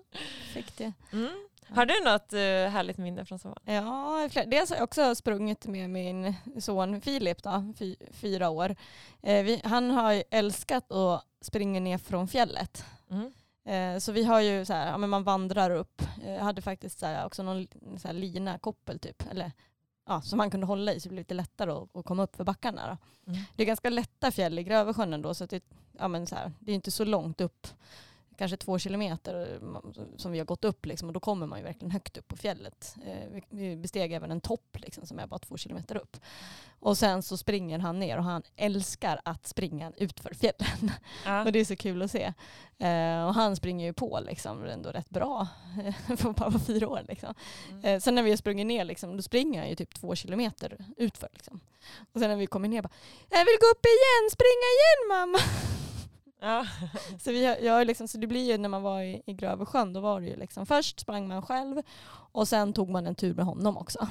fick 0.53 0.77
det. 0.79 0.93
Mm. 1.13 1.31
Har 1.69 1.87
du 1.87 2.05
något 2.05 2.33
eh, 2.33 2.73
härligt 2.73 2.99
minne 2.99 3.25
från 3.25 3.39
sommaren? 3.39 3.63
Ja, 3.65 4.29
dels 4.47 4.71
har 4.71 4.77
jag 4.77 4.85
också 4.85 5.15
sprungit 5.15 5.67
med 5.67 5.91
min 5.91 6.35
son 6.61 7.01
Filip, 7.01 7.43
då, 7.43 7.73
fy, 7.79 7.97
fyra 8.11 8.49
år. 8.49 8.77
Eh, 9.23 9.45
vi, 9.45 9.61
han 9.65 9.91
har 9.91 10.23
älskat 10.31 10.93
att 10.93 11.25
springa 11.41 11.81
ner 11.81 11.99
från 11.99 12.29
fjället. 12.29 12.85
Mm. 13.11 13.33
Eh, 13.65 13.99
så 13.99 14.13
vi 14.13 14.25
har 14.25 14.41
ju 14.41 14.65
så 14.65 14.73
här, 14.73 14.91
ja, 14.91 14.97
men 14.97 15.11
man 15.11 15.25
vandrar 15.25 15.71
upp. 15.71 16.03
Jag 16.27 16.41
hade 16.41 16.63
faktiskt 16.63 16.99
så 16.99 17.07
här, 17.07 17.27
också 17.27 17.43
någon 17.43 17.67
så 17.99 18.09
här 18.09 18.13
lina, 18.13 18.59
koppel 18.59 18.99
typ, 18.99 19.23
eller 19.31 19.53
ja, 20.07 20.23
som 20.23 20.37
man 20.37 20.51
kunde 20.51 20.67
hålla 20.67 20.93
i 20.93 21.01
så 21.01 21.09
det 21.09 21.13
blev 21.13 21.21
lite 21.21 21.35
lättare 21.35 21.71
att, 21.71 21.97
att 21.97 22.05
komma 22.05 22.23
upp 22.23 22.37
för 22.37 22.45
backarna. 22.45 22.87
Då. 22.87 23.31
Mm. 23.33 23.45
Det 23.57 23.63
är 23.63 23.67
ganska 23.67 23.91
lätta 23.91 24.31
fjäll 24.31 24.59
i 24.59 24.63
Grövelsjön 24.63 25.15
ändå 25.15 25.35
så 25.35 25.45
att 25.45 25.51
det, 25.51 25.65
ja, 25.99 26.09
men 26.09 26.27
så 26.27 26.35
här, 26.35 26.53
det 26.59 26.73
är 26.73 26.75
inte 26.75 26.91
så 26.91 27.05
långt 27.05 27.41
upp. 27.41 27.67
Kanske 28.39 28.57
två 28.57 28.79
kilometer 28.79 29.59
som 30.17 30.33
vi 30.33 30.39
har 30.39 30.47
gått 30.47 30.65
upp 30.65 30.87
liksom, 30.87 31.09
och 31.09 31.13
då 31.15 31.21
kommer 31.21 31.47
man 31.47 31.59
ju 31.59 31.65
verkligen 31.65 31.91
högt 31.91 32.17
upp 32.17 32.29
på 32.29 32.37
fjället. 32.37 32.97
Eh, 33.07 33.43
vi- 33.49 33.77
besteg 33.77 34.13
även 34.13 34.31
en 34.31 34.41
topp 34.41 34.77
liksom, 34.81 35.07
som 35.07 35.19
är 35.19 35.27
bara 35.27 35.39
två 35.39 35.57
kilometer 35.57 35.97
upp. 35.97 36.17
Och 36.81 36.99
sen 36.99 37.23
så 37.23 37.37
springer 37.37 37.79
han 37.79 37.99
ner 37.99 38.19
och 38.19 38.25
han 38.25 38.43
älskar 38.57 39.21
att 39.25 39.47
springa 39.47 39.93
utför 39.97 40.35
fjällen. 40.35 40.91
Ja. 41.25 41.45
Och 41.45 41.53
det 41.53 41.59
är 41.59 41.65
så 41.65 41.77
kul 41.77 42.03
att 42.03 42.11
se. 42.11 42.33
Eh, 42.79 43.27
och 43.27 43.35
han 43.35 43.57
springer 43.57 43.87
ju 43.87 43.93
på 43.93 44.21
liksom, 44.27 44.65
ändå 44.65 44.91
rätt 44.91 45.11
bra 45.11 45.49
eh, 45.85 45.95
för 46.17 46.33
bara 46.33 46.49
vara 46.51 46.63
fyra 46.63 46.89
år. 46.89 47.01
Liksom. 47.09 47.35
Mm. 47.85 48.01
Sen 48.01 48.15
när 48.15 48.23
vi 48.23 48.31
har 48.31 48.37
sprungit 48.37 48.67
ner 48.67 48.85
liksom, 48.85 49.17
då 49.17 49.23
springer 49.23 49.61
han 49.61 49.69
ju 49.69 49.77
typ 49.77 49.95
två 49.95 50.15
kilometer 50.15 50.85
utför. 50.97 51.29
Liksom. 51.33 51.61
Och 52.13 52.21
sen 52.21 52.31
när 52.31 52.37
vi 52.37 52.47
kommer 52.47 52.69
ner 52.69 52.83
bara 52.83 52.93
Jag 53.31 53.39
vill 53.45 53.59
gå 53.61 53.67
upp 53.67 53.85
igen, 53.87 54.31
springa 54.31 54.69
igen 54.77 55.09
mamma! 55.09 55.39
Ja. 56.45 56.67
Så, 57.21 57.31
vi 57.33 57.65
jag 57.65 57.87
liksom, 57.87 58.09
så 58.09 58.19
det 58.19 58.27
blir 58.27 58.53
ju 58.53 58.59
när 58.59 58.69
man 58.69 58.83
var 58.83 59.03
i, 59.03 59.23
i 59.27 59.33
Grövelsjön, 59.33 59.93
då 59.93 60.01
var 60.01 60.21
det 60.21 60.27
ju 60.27 60.37
liksom 60.37 60.67
först 60.67 61.01
sprang 61.01 61.29
man 61.29 61.43
själv 61.43 61.83
och 62.33 62.49
sen 62.49 62.73
tog 62.73 62.91
man 62.91 63.07
en 63.07 63.15
tur 63.15 63.35
med 63.35 63.45
honom 63.45 63.77
också. 63.77 64.09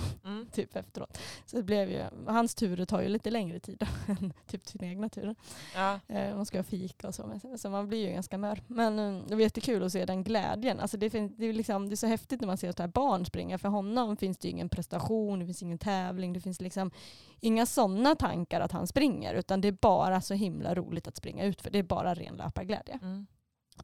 Typ 0.54 0.76
efteråt. 0.76 1.18
Så 1.45 1.56
det 1.58 1.64
blev 1.64 1.89
ju, 1.91 2.04
hans 2.28 2.56
turer 2.56 2.86
tar 2.86 3.01
ju 3.01 3.08
lite 3.10 3.30
längre 3.32 3.60
tid 3.60 3.84
än 4.08 4.34
typ 4.47 4.68
sina 4.68 4.88
egna 4.88 5.10
turer. 5.10 5.36
Ja. 5.76 5.99
Eh, 6.08 6.36
man 6.36 6.45
ska 6.45 6.58
ha 6.58 6.64
fika 6.64 7.08
och 7.08 7.16
så. 7.16 7.28
men- 7.28 7.58
Så 7.58 7.70
man 7.70 7.88
blir 7.88 8.08
ju 8.08 8.14
ganska 8.14 8.38
mör. 8.38 8.62
Men 8.68 8.99
eh, 8.99 9.22
det 9.28 9.36
var 9.36 9.41
jättekul 9.41 9.84
att 9.84 9.91
se 9.91 10.06
den 10.06 10.24
glädjen. 10.24 10.80
Alltså 10.80 10.97
det, 10.97 11.10
fin- 11.10 11.36
det, 11.38 11.45
är 11.45 11.54
liksom, 11.54 11.89
det 11.89 11.93
är 11.93 11.97
så 11.97 12.08
häftigt 12.08 12.41
när 12.41 12.47
man 12.47 12.58
ser 12.58 12.70
ett 12.70 12.80
här 12.80 12.88
barn 12.88 13.26
springa. 13.26 13.58
För 13.58 13.70
honom 13.70 14.18
finns 14.18 14.38
det 14.38 14.47
ju 14.47 14.51
ingen 14.51 14.70
prestation, 14.70 15.39
det 15.39 15.45
finns 15.45 15.62
ingen 15.64 15.78
tävling, 15.78 16.34
det 16.34 16.41
finns 16.41 16.62
liksom 16.62 16.91
inga 17.39 17.66
sådana 17.66 18.16
tankar 18.16 18.62
att 18.62 18.72
han 18.72 18.88
springer. 18.88 19.34
Utan 19.34 19.62
det 19.62 19.68
är 19.68 19.78
bara 19.82 20.22
så 20.22 20.34
himla 20.34 20.76
roligt 20.76 21.08
att 21.08 21.16
springa 21.18 21.43
ut 21.45 21.62
för 21.62 21.70
Det 21.72 21.80
är 21.80 21.84
bara 21.84 22.14
ren 22.14 22.36
löparglädje. 22.36 22.99
Mm. 23.01 23.28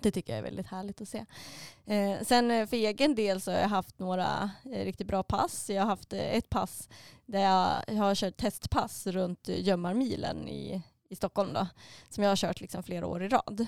Det 0.01 0.11
tycker 0.11 0.33
jag 0.33 0.37
är 0.37 0.43
väldigt 0.43 0.67
härligt 0.67 1.01
att 1.01 1.09
se. 1.09 1.25
Eh, 1.85 2.21
sen 2.21 2.51
eh, 2.51 2.67
för 2.67 2.77
egen 2.77 3.15
del 3.15 3.41
så 3.41 3.51
har 3.51 3.59
jag 3.59 3.67
haft 3.67 3.99
några 3.99 4.51
eh, 4.65 4.85
riktigt 4.85 5.07
bra 5.07 5.23
pass. 5.23 5.69
Jag 5.69 5.81
har 5.81 5.89
haft 5.89 6.13
eh, 6.13 6.35
ett 6.35 6.49
pass 6.49 6.89
där 7.25 7.39
jag, 7.39 7.97
har 7.97 8.15
kört 8.15 8.37
testpass 8.37 9.07
runt 9.07 9.47
Gömmarmilen 9.47 10.47
i, 10.47 10.81
i 11.09 11.15
Stockholm 11.15 11.53
då, 11.53 11.67
som 12.09 12.23
jag 12.23 12.31
har 12.31 12.35
kört 12.35 12.61
liksom 12.61 12.83
flera 12.83 13.07
år 13.07 13.23
i 13.23 13.27
rad. 13.27 13.67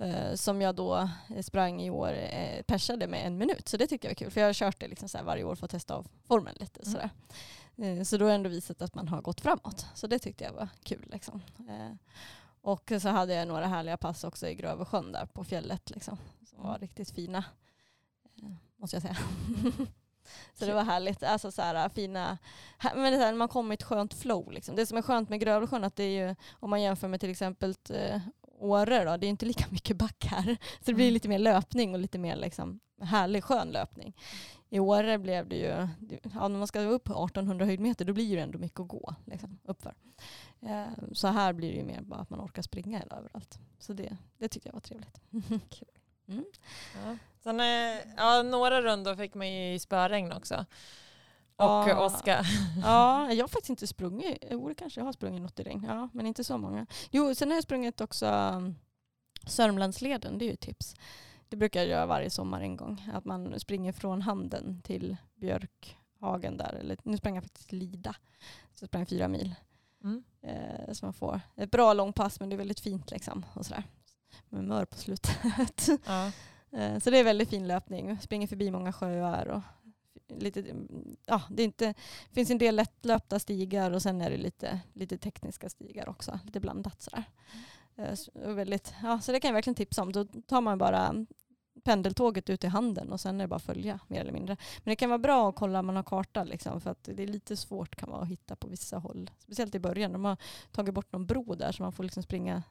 Eh, 0.00 0.34
som 0.34 0.60
jag 0.60 0.74
då 0.74 1.08
sprang 1.42 1.82
i 1.82 1.90
år, 1.90 2.16
persade 2.62 3.06
med 3.06 3.26
en 3.26 3.38
minut. 3.38 3.68
Så 3.68 3.76
det 3.76 3.86
tyckte 3.86 4.06
jag 4.06 4.10
var 4.10 4.14
kul. 4.14 4.30
För 4.30 4.40
jag 4.40 4.48
har 4.48 4.54
kört 4.54 4.80
det 4.80 4.88
liksom 4.88 5.08
så 5.08 5.18
varje 5.24 5.44
år 5.44 5.54
för 5.54 5.64
att 5.64 5.70
testa 5.70 5.94
av 5.94 6.06
formen 6.28 6.54
lite. 6.60 6.80
Mm. 6.80 6.92
Sådär. 6.92 7.10
Så 8.04 8.16
då 8.16 8.24
har 8.24 8.30
jag 8.30 8.34
ändå 8.34 8.50
visat 8.50 8.82
att 8.82 8.94
man 8.94 9.08
har 9.08 9.22
gått 9.22 9.40
framåt. 9.40 9.86
Så 9.94 10.06
det 10.06 10.18
tyckte 10.18 10.44
jag 10.44 10.52
var 10.52 10.68
kul. 10.82 11.08
Liksom. 11.12 11.42
Och 12.64 12.92
så 13.00 13.08
hade 13.08 13.34
jag 13.34 13.48
några 13.48 13.66
härliga 13.66 13.96
pass 13.96 14.24
också 14.24 14.48
i 14.48 14.54
Grövelsjön 14.54 15.12
där 15.12 15.26
på 15.26 15.44
fjället. 15.44 15.90
Liksom, 15.90 16.18
som 16.48 16.58
var 16.62 16.68
Mm. 16.68 16.80
riktigt 16.80 17.10
fina. 17.10 17.44
eh, 18.42 18.48
Måste 18.76 18.96
jag 18.96 19.02
säga. 19.02 19.16
så 20.54 20.64
det 20.66 20.72
var 20.74 20.84
härligt. 20.84 21.22
Alltså 21.22 21.50
så 21.52 21.62
här, 21.62 21.88
fina, 21.88 22.38
men 22.94 23.12
det 23.12 23.18
här, 23.18 23.34
man 23.34 23.48
kommer 23.48 23.72
i 23.72 23.74
ett 23.74 23.82
skönt 23.82 24.14
flow. 24.14 24.50
Liksom. 24.52 24.76
Det 24.76 24.86
som 24.86 24.98
är 24.98 25.02
skönt 25.02 25.28
med 25.28 25.40
Grövelsjön 25.40 25.84
att 25.84 25.96
det 25.96 26.04
är 26.04 26.28
ju, 26.28 26.34
om 26.52 26.70
man 26.70 26.82
jämför 26.82 27.08
med 27.08 27.20
till 27.20 27.30
exempel 27.30 27.74
eh, 27.90 28.20
Åre 28.58 29.04
då, 29.04 29.16
det 29.16 29.26
är 29.26 29.28
inte 29.30 29.46
lika 29.46 29.64
mycket 29.70 29.96
back 29.96 30.24
här. 30.24 30.56
Så 30.78 30.84
det 30.84 30.94
blir 30.94 31.04
Mm. 31.06 31.14
lite 31.14 31.28
mer 31.28 31.38
löpning 31.38 31.94
och 31.94 32.00
lite 32.00 32.18
mer 32.18 32.36
liksom, 32.36 32.80
härlig 33.02 33.44
skön 33.44 33.68
löpning. 33.68 34.16
I 34.74 34.78
Åre 34.80 35.18
blev 35.18 35.48
det 35.48 35.56
ju, 35.56 35.88
ja, 36.34 36.48
när 36.48 36.58
man 36.58 36.66
ska 36.66 36.80
upp 36.80 37.08
1800 37.08 37.64
höjdmeter 37.66 38.04
då 38.04 38.12
blir 38.12 38.36
det 38.36 38.42
ändå 38.42 38.58
mycket 38.58 38.80
att 38.80 38.88
gå 38.88 39.14
liksom, 39.24 39.58
uppför. 39.64 39.94
Eh, 40.60 40.86
så 41.12 41.28
här 41.28 41.52
blir 41.52 41.70
det 41.70 41.76
ju 41.76 41.84
mer 41.84 42.00
bara 42.00 42.20
att 42.20 42.30
man 42.30 42.40
orkar 42.40 42.62
springa 42.62 43.02
överallt. 43.02 43.58
Så 43.78 43.92
det, 43.92 44.16
det 44.38 44.48
tyckte 44.48 44.68
jag 44.68 44.72
var 44.72 44.80
trevligt. 44.80 45.20
Kul. 45.70 45.88
Mm. 46.28 46.44
Ja. 47.04 47.16
Sen, 47.40 47.60
eh, 47.60 47.98
ja, 48.16 48.42
några 48.42 48.82
rundor 48.82 49.14
fick 49.16 49.34
man 49.34 49.52
ju 49.52 49.74
i 49.74 49.78
spöregn 49.78 50.32
också. 50.32 50.54
Och 51.56 51.64
Ja. 51.64 52.04
åska. 52.06 52.44
Ja, 52.82 53.32
jag 53.32 53.42
har 53.42 53.48
faktiskt 53.48 53.70
inte 53.70 53.86
sprungit, 53.86 54.44
jo 54.50 54.68
det 54.68 54.74
kanske 54.74 55.00
jag 55.00 55.04
har 55.04 55.12
sprungit 55.12 55.42
något 55.42 55.60
i 55.60 55.62
regn, 55.62 55.84
ja, 55.88 56.08
men 56.12 56.26
inte 56.26 56.44
så 56.44 56.58
många. 56.58 56.86
Jo, 57.10 57.34
sen 57.34 57.48
har 57.48 57.56
jag 57.56 57.64
sprungit 57.64 58.00
också 58.00 58.26
um, 58.26 58.74
Sörmlandsleden, 59.46 60.38
det 60.38 60.44
är 60.44 60.46
ju 60.46 60.52
ett 60.52 60.60
tips. 60.60 60.94
Det 61.54 61.58
brukar 61.58 61.80
jag 61.80 61.88
göra 61.88 62.06
varje 62.06 62.30
sommar 62.30 62.60
en 62.60 62.76
gång, 62.76 63.10
att 63.12 63.24
man 63.24 63.60
springer 63.60 63.92
från 63.92 64.22
Handen 64.22 64.80
till 64.84 65.16
Björkhagen 65.34 66.56
där, 66.56 66.74
eller 66.74 66.96
nu 67.02 67.16
sprang 67.16 67.34
jag 67.34 67.44
faktiskt 67.44 67.72
Lida, 67.72 68.16
så 68.74 68.82
jag 68.82 68.88
sprang 68.88 69.06
fyra 69.06 69.28
mil. 69.28 69.54
Mm. 70.04 70.24
Eh, 70.42 70.92
så 70.92 71.06
man 71.06 71.12
får 71.12 71.40
ett 71.56 71.70
bra 71.70 71.92
långpass 71.92 72.40
men 72.40 72.48
det 72.48 72.56
är 72.56 72.58
väldigt 72.58 72.80
fint 72.80 73.10
liksom. 73.10 73.46
Och 73.54 73.66
sådär. 73.66 73.84
Med 74.48 74.64
mör 74.64 74.84
på 74.84 74.96
slutet. 74.96 75.88
Ja. 76.06 76.32
Eh, 76.78 76.98
så 76.98 77.10
det 77.10 77.18
är 77.18 77.24
väldigt 77.24 77.50
fin 77.50 77.68
löpning. 77.68 78.18
Springer 78.20 78.46
förbi 78.46 78.70
många 78.70 78.92
sjöar. 78.92 79.46
Och 79.46 79.62
lite, 80.28 80.64
ja, 81.26 81.42
det, 81.50 81.62
är 81.62 81.64
inte, 81.64 81.86
det 82.28 82.34
finns 82.34 82.50
en 82.50 82.58
del 82.58 82.76
lättlöpta 82.76 83.38
stigar 83.38 83.90
och 83.90 84.02
sen 84.02 84.20
är 84.20 84.30
det 84.30 84.36
lite, 84.36 84.80
lite 84.92 85.18
tekniska 85.18 85.68
stigar 85.68 86.08
också. 86.08 86.38
Lite 86.44 86.60
blandat 86.60 87.02
sådär. 87.02 87.24
Eh, 87.96 88.14
så, 88.14 88.30
väldigt, 88.34 88.94
ja, 89.02 89.20
så 89.20 89.32
det 89.32 89.40
kan 89.40 89.48
jag 89.48 89.54
verkligen 89.54 89.74
tipsa 89.74 90.02
om. 90.02 90.12
Då 90.12 90.24
tar 90.24 90.60
man 90.60 90.78
bara 90.78 91.26
pendeltåget 91.82 92.50
ut 92.50 92.64
i 92.64 92.66
handen 92.66 93.12
och 93.12 93.20
sen 93.20 93.40
är 93.40 93.44
det 93.44 93.48
bara 93.48 93.56
att 93.56 93.62
följa 93.62 94.00
mer 94.08 94.20
eller 94.20 94.32
mindre. 94.32 94.56
Men 94.84 94.92
det 94.92 94.96
kan 94.96 95.10
vara 95.10 95.18
bra 95.18 95.48
att 95.48 95.54
kolla 95.54 95.78
om 95.78 95.86
man 95.86 95.96
har 95.96 96.02
karta 96.02 96.44
liksom, 96.44 96.80
för 96.80 96.90
att 96.90 97.04
det 97.12 97.22
är 97.22 97.26
lite 97.26 97.56
svårt 97.56 97.96
kan 97.96 98.10
vara 98.10 98.22
att 98.22 98.28
hitta 98.28 98.56
på 98.56 98.68
vissa 98.68 98.98
håll. 98.98 99.30
Speciellt 99.38 99.74
i 99.74 99.78
början. 99.78 100.12
De 100.12 100.24
har 100.24 100.36
tagit 100.72 100.94
bort 100.94 101.12
någon 101.12 101.26
bro 101.26 101.54
där 101.54 101.72
så 101.72 101.82
man 101.82 101.92
får 101.92 102.04
liksom 102.04 102.22
springa 102.22 102.62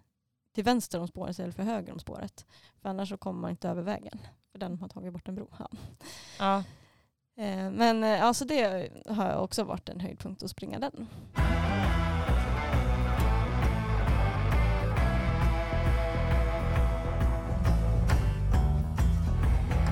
till 0.53 0.63
vänster 0.63 0.99
om 0.99 1.07
spåret 1.07 1.39
eller 1.39 1.51
för 1.51 1.63
höger 1.63 1.93
om 1.93 1.99
spåret. 1.99 2.45
För 2.81 2.89
annars 2.89 3.09
så 3.09 3.17
kommer 3.17 3.41
man 3.41 3.49
inte 3.51 3.69
över 3.69 3.81
vägen. 3.81 4.19
För 4.51 4.59
den 4.59 4.77
har 4.79 4.87
tagit 4.87 5.13
bort 5.13 5.27
en 5.27 5.35
bro. 5.35 5.47
Ja. 5.59 5.69
Ja. 6.39 6.57
Eh, 7.43 7.71
Men 7.71 8.03
alltså 8.03 8.45
det 8.45 8.89
har 9.09 9.35
också 9.35 9.63
varit 9.63 9.89
en 9.89 9.99
höjdpunkt 9.99 10.43
att 10.43 10.49
springa 10.49 10.79
den. 10.79 11.07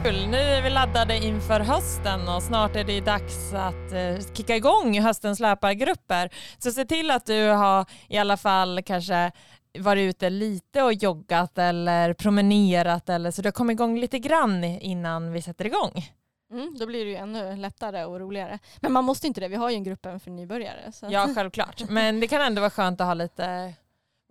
Nu 0.03 0.37
är 0.37 0.61
vi 0.61 0.69
laddade 0.69 1.17
inför 1.17 1.59
hösten 1.59 2.29
och 2.29 2.43
snart 2.43 2.75
är 2.75 2.83
det 2.83 3.01
dags 3.01 3.53
att 3.53 3.91
eh, 3.93 4.33
kicka 4.33 4.55
igång 4.55 4.99
höstens 4.99 5.39
löpargrupper. 5.39 6.29
Så 6.59 6.71
se 6.71 6.85
till 6.85 7.11
att 7.11 7.25
du 7.25 7.47
har 7.47 7.85
i 8.07 8.17
alla 8.17 8.37
fall 8.37 8.81
kanske 8.85 9.31
varit 9.79 10.09
ute 10.09 10.29
lite 10.29 10.83
och 10.83 10.93
joggat 10.93 11.57
eller 11.57 12.13
promenerat 12.13 13.09
eller 13.09 13.31
så 13.31 13.41
du 13.41 13.47
har 13.47 13.51
kommit 13.51 13.73
igång 13.73 13.99
lite 13.99 14.19
grann 14.19 14.63
innan 14.63 15.31
vi 15.31 15.41
sätter 15.41 15.65
igång. 15.65 16.09
Mm, 16.51 16.77
då 16.79 16.85
blir 16.85 17.05
det 17.05 17.11
ju 17.11 17.17
ännu 17.17 17.55
lättare 17.55 18.05
och 18.05 18.19
roligare. 18.19 18.59
Men 18.79 18.91
man 18.91 19.03
måste 19.03 19.27
inte 19.27 19.41
det. 19.41 19.47
Vi 19.47 19.55
har 19.55 19.69
ju 19.69 19.75
en 19.75 19.83
grupp 19.83 20.05
även 20.05 20.19
för 20.19 20.31
nybörjare. 20.31 20.91
Så. 20.93 21.07
Ja, 21.09 21.29
självklart. 21.35 21.89
Men 21.89 22.19
det 22.19 22.27
kan 22.27 22.41
ändå 22.41 22.61
vara 22.61 22.69
skönt 22.71 23.01
att 23.01 23.07
ha 23.07 23.13
lite, 23.13 23.73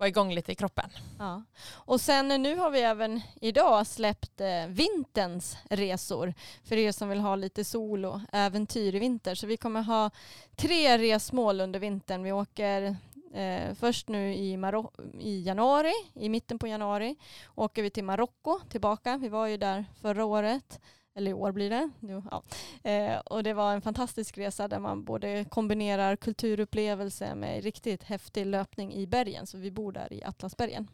vara 0.00 0.08
igång 0.08 0.32
lite 0.34 0.52
i 0.52 0.54
kroppen. 0.54 0.90
Ja. 1.18 1.42
Och 1.72 2.00
sen 2.00 2.28
nu 2.28 2.56
har 2.56 2.70
vi 2.70 2.80
även 2.80 3.20
idag 3.40 3.86
släppt 3.86 4.40
eh, 4.40 4.66
vinterns 4.68 5.56
resor 5.70 6.34
för 6.64 6.76
er 6.76 6.92
som 6.92 7.08
vill 7.08 7.20
ha 7.20 7.36
lite 7.36 7.64
sol 7.64 8.04
och 8.04 8.20
äventyr 8.32 8.94
i 8.94 8.98
vinter. 8.98 9.34
Så 9.34 9.46
vi 9.46 9.56
kommer 9.56 9.82
ha 9.82 10.10
tre 10.56 10.98
resmål 10.98 11.60
under 11.60 11.80
vintern. 11.80 12.22
Vi 12.22 12.32
åker 12.32 12.96
eh, 13.34 13.74
först 13.74 14.08
nu 14.08 14.34
i, 14.34 14.56
Maro- 14.56 15.20
i 15.20 15.42
januari, 15.42 15.92
i 16.14 16.28
mitten 16.28 16.58
på 16.58 16.66
januari, 16.66 17.16
åker 17.54 17.82
vi 17.82 17.90
till 17.90 18.04
Marocko 18.04 18.60
tillbaka. 18.70 19.16
Vi 19.16 19.28
var 19.28 19.46
ju 19.46 19.56
där 19.56 19.84
förra 20.00 20.24
året, 20.24 20.80
eller 21.20 21.30
i 21.30 21.34
år 21.34 21.52
blir 21.52 21.70
det. 21.70 21.90
Nu, 22.00 22.22
ja. 22.30 22.42
eh, 22.90 23.18
och 23.18 23.42
det 23.42 23.54
var 23.54 23.74
en 23.74 23.82
fantastisk 23.82 24.38
resa 24.38 24.68
där 24.68 24.78
man 24.78 25.04
både 25.04 25.44
kombinerar 25.44 26.16
kulturupplevelse 26.16 27.34
med 27.34 27.64
riktigt 27.64 28.02
häftig 28.02 28.46
löpning 28.46 28.92
i 28.94 29.06
bergen. 29.06 29.46
Så 29.46 29.58
vi 29.58 29.70
bor 29.70 29.92
där 29.92 30.12
i 30.12 30.24
Atlasbergen. 30.24 30.88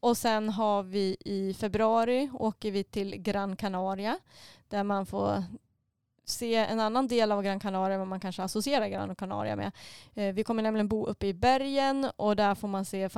Och 0.00 0.16
sen 0.16 0.48
har 0.48 0.82
vi 0.82 1.16
i 1.20 1.54
februari 1.54 2.30
åker 2.34 2.70
vi 2.70 2.84
till 2.84 3.16
Gran 3.16 3.56
Canaria 3.56 4.18
där 4.68 4.84
man 4.84 5.06
får 5.06 5.44
se 6.30 6.54
en 6.54 6.80
annan 6.80 7.08
del 7.08 7.32
av 7.32 7.42
Gran 7.42 7.60
Canaria 7.60 7.94
än 7.94 8.00
vad 8.00 8.08
man 8.08 8.20
kanske 8.20 8.42
associerar 8.42 8.88
Gran 8.88 9.14
Canaria 9.14 9.56
med. 9.56 9.72
Eh, 10.14 10.34
vi 10.34 10.44
kommer 10.44 10.62
nämligen 10.62 10.88
bo 10.88 11.06
uppe 11.06 11.26
i 11.26 11.34
bergen 11.34 12.10
och 12.16 12.36
där 12.36 12.54
får 12.54 12.68
man 12.68 12.84
se 12.84 13.08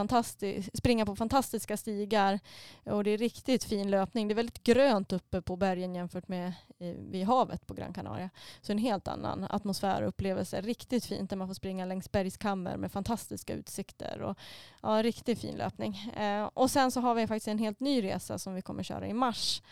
springa 0.74 1.06
på 1.06 1.16
fantastiska 1.16 1.76
stigar 1.76 2.40
och 2.84 3.04
det 3.04 3.10
är 3.10 3.18
riktigt 3.18 3.64
fin 3.64 3.90
löpning. 3.90 4.28
Det 4.28 4.32
är 4.32 4.36
väldigt 4.36 4.62
grönt 4.62 5.12
uppe 5.12 5.42
på 5.42 5.56
bergen 5.56 5.94
jämfört 5.94 6.28
med 6.28 6.52
eh, 6.78 6.94
vid 6.98 7.26
havet 7.26 7.66
på 7.66 7.74
Gran 7.74 7.92
Canaria. 7.92 8.30
Så 8.60 8.72
en 8.72 8.78
helt 8.78 9.08
annan 9.08 9.46
atmosfär 9.50 10.02
och 10.02 10.08
upplevelse. 10.08 10.60
Riktigt 10.60 11.04
fint 11.04 11.30
där 11.30 11.36
man 11.36 11.48
får 11.48 11.54
springa 11.54 11.84
längs 11.84 12.12
bergskammer 12.12 12.76
med 12.76 12.92
fantastiska 12.92 13.54
utsikter 13.54 14.22
och 14.22 14.38
ja, 14.82 15.02
riktigt 15.02 15.40
fin 15.40 15.56
löpning. 15.56 16.12
Eh, 16.16 16.50
och 16.54 16.70
sen 16.70 16.90
så 16.90 17.00
har 17.00 17.14
vi 17.14 17.26
faktiskt 17.26 17.48
en 17.48 17.58
helt 17.58 17.80
ny 17.80 18.02
resa 18.02 18.38
som 18.38 18.54
vi 18.54 18.62
kommer 18.62 18.82
köra 18.82 19.06
i 19.06 19.12
mars 19.12 19.62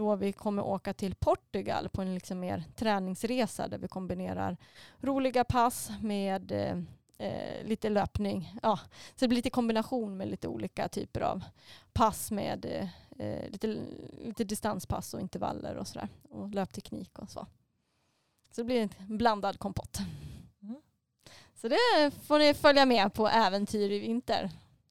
då 0.00 0.16
vi 0.16 0.32
kommer 0.32 0.62
åka 0.62 0.94
till 0.94 1.14
Portugal 1.14 1.88
på 1.88 2.02
en 2.02 2.14
liksom 2.14 2.40
mer 2.40 2.64
träningsresa 2.76 3.68
där 3.68 3.78
vi 3.78 3.88
kombinerar 3.88 4.56
roliga 5.00 5.44
pass 5.44 5.90
med 6.02 6.52
eh, 6.52 6.78
eh, 7.18 7.64
lite 7.64 7.88
löpning. 7.88 8.54
Ja, 8.62 8.80
så 9.16 9.24
det 9.24 9.28
blir 9.28 9.36
lite 9.36 9.50
kombination 9.50 10.16
med 10.16 10.28
lite 10.28 10.48
olika 10.48 10.88
typer 10.88 11.20
av 11.20 11.44
pass 11.92 12.30
med 12.30 12.88
eh, 13.18 13.50
lite, 13.50 13.76
lite 14.24 14.44
distanspass 14.44 15.14
och 15.14 15.20
intervaller 15.20 15.76
och 15.76 15.88
sådär. 15.88 16.08
Och 16.30 16.48
löpteknik 16.54 17.18
och 17.18 17.30
så. 17.30 17.46
Så 18.50 18.60
det 18.60 18.64
blir 18.64 18.80
en 18.80 19.16
blandad 19.16 19.58
kompott. 19.58 19.98
Mm. 20.62 20.80
Så 21.54 21.68
det 21.68 22.10
får 22.26 22.38
ni 22.38 22.54
följa 22.54 22.86
med 22.86 23.14
på 23.14 23.28
äventyr 23.28 23.90
i 23.90 23.98
vinter. 23.98 24.50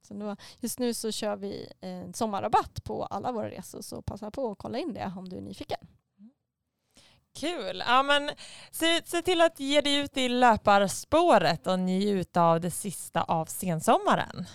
Så 0.09 0.35
just 0.59 0.79
nu 0.79 0.93
så 0.93 1.11
kör 1.11 1.35
vi 1.35 1.71
en 1.81 2.13
sommarrabatt 2.13 2.83
på 2.83 3.05
alla 3.05 3.31
våra 3.31 3.49
resor 3.49 3.81
så 3.81 4.01
passa 4.01 4.31
på 4.31 4.51
att 4.51 4.57
kolla 4.57 4.77
in 4.77 4.93
det 4.93 5.13
om 5.17 5.29
du 5.29 5.37
är 5.37 5.41
nyfiken. 5.41 5.87
Kul! 7.39 7.83
Ja, 7.87 8.03
men 8.03 8.31
se, 8.71 9.01
se 9.05 9.21
till 9.21 9.41
att 9.41 9.59
ge 9.59 9.81
dig 9.81 9.95
ut 9.95 10.17
i 10.17 10.29
löparspåret 10.29 11.67
och 11.67 11.79
njut 11.79 12.37
av 12.37 12.61
det 12.61 12.71
sista 12.71 13.23
av 13.23 13.45
sensommaren. 13.45 14.45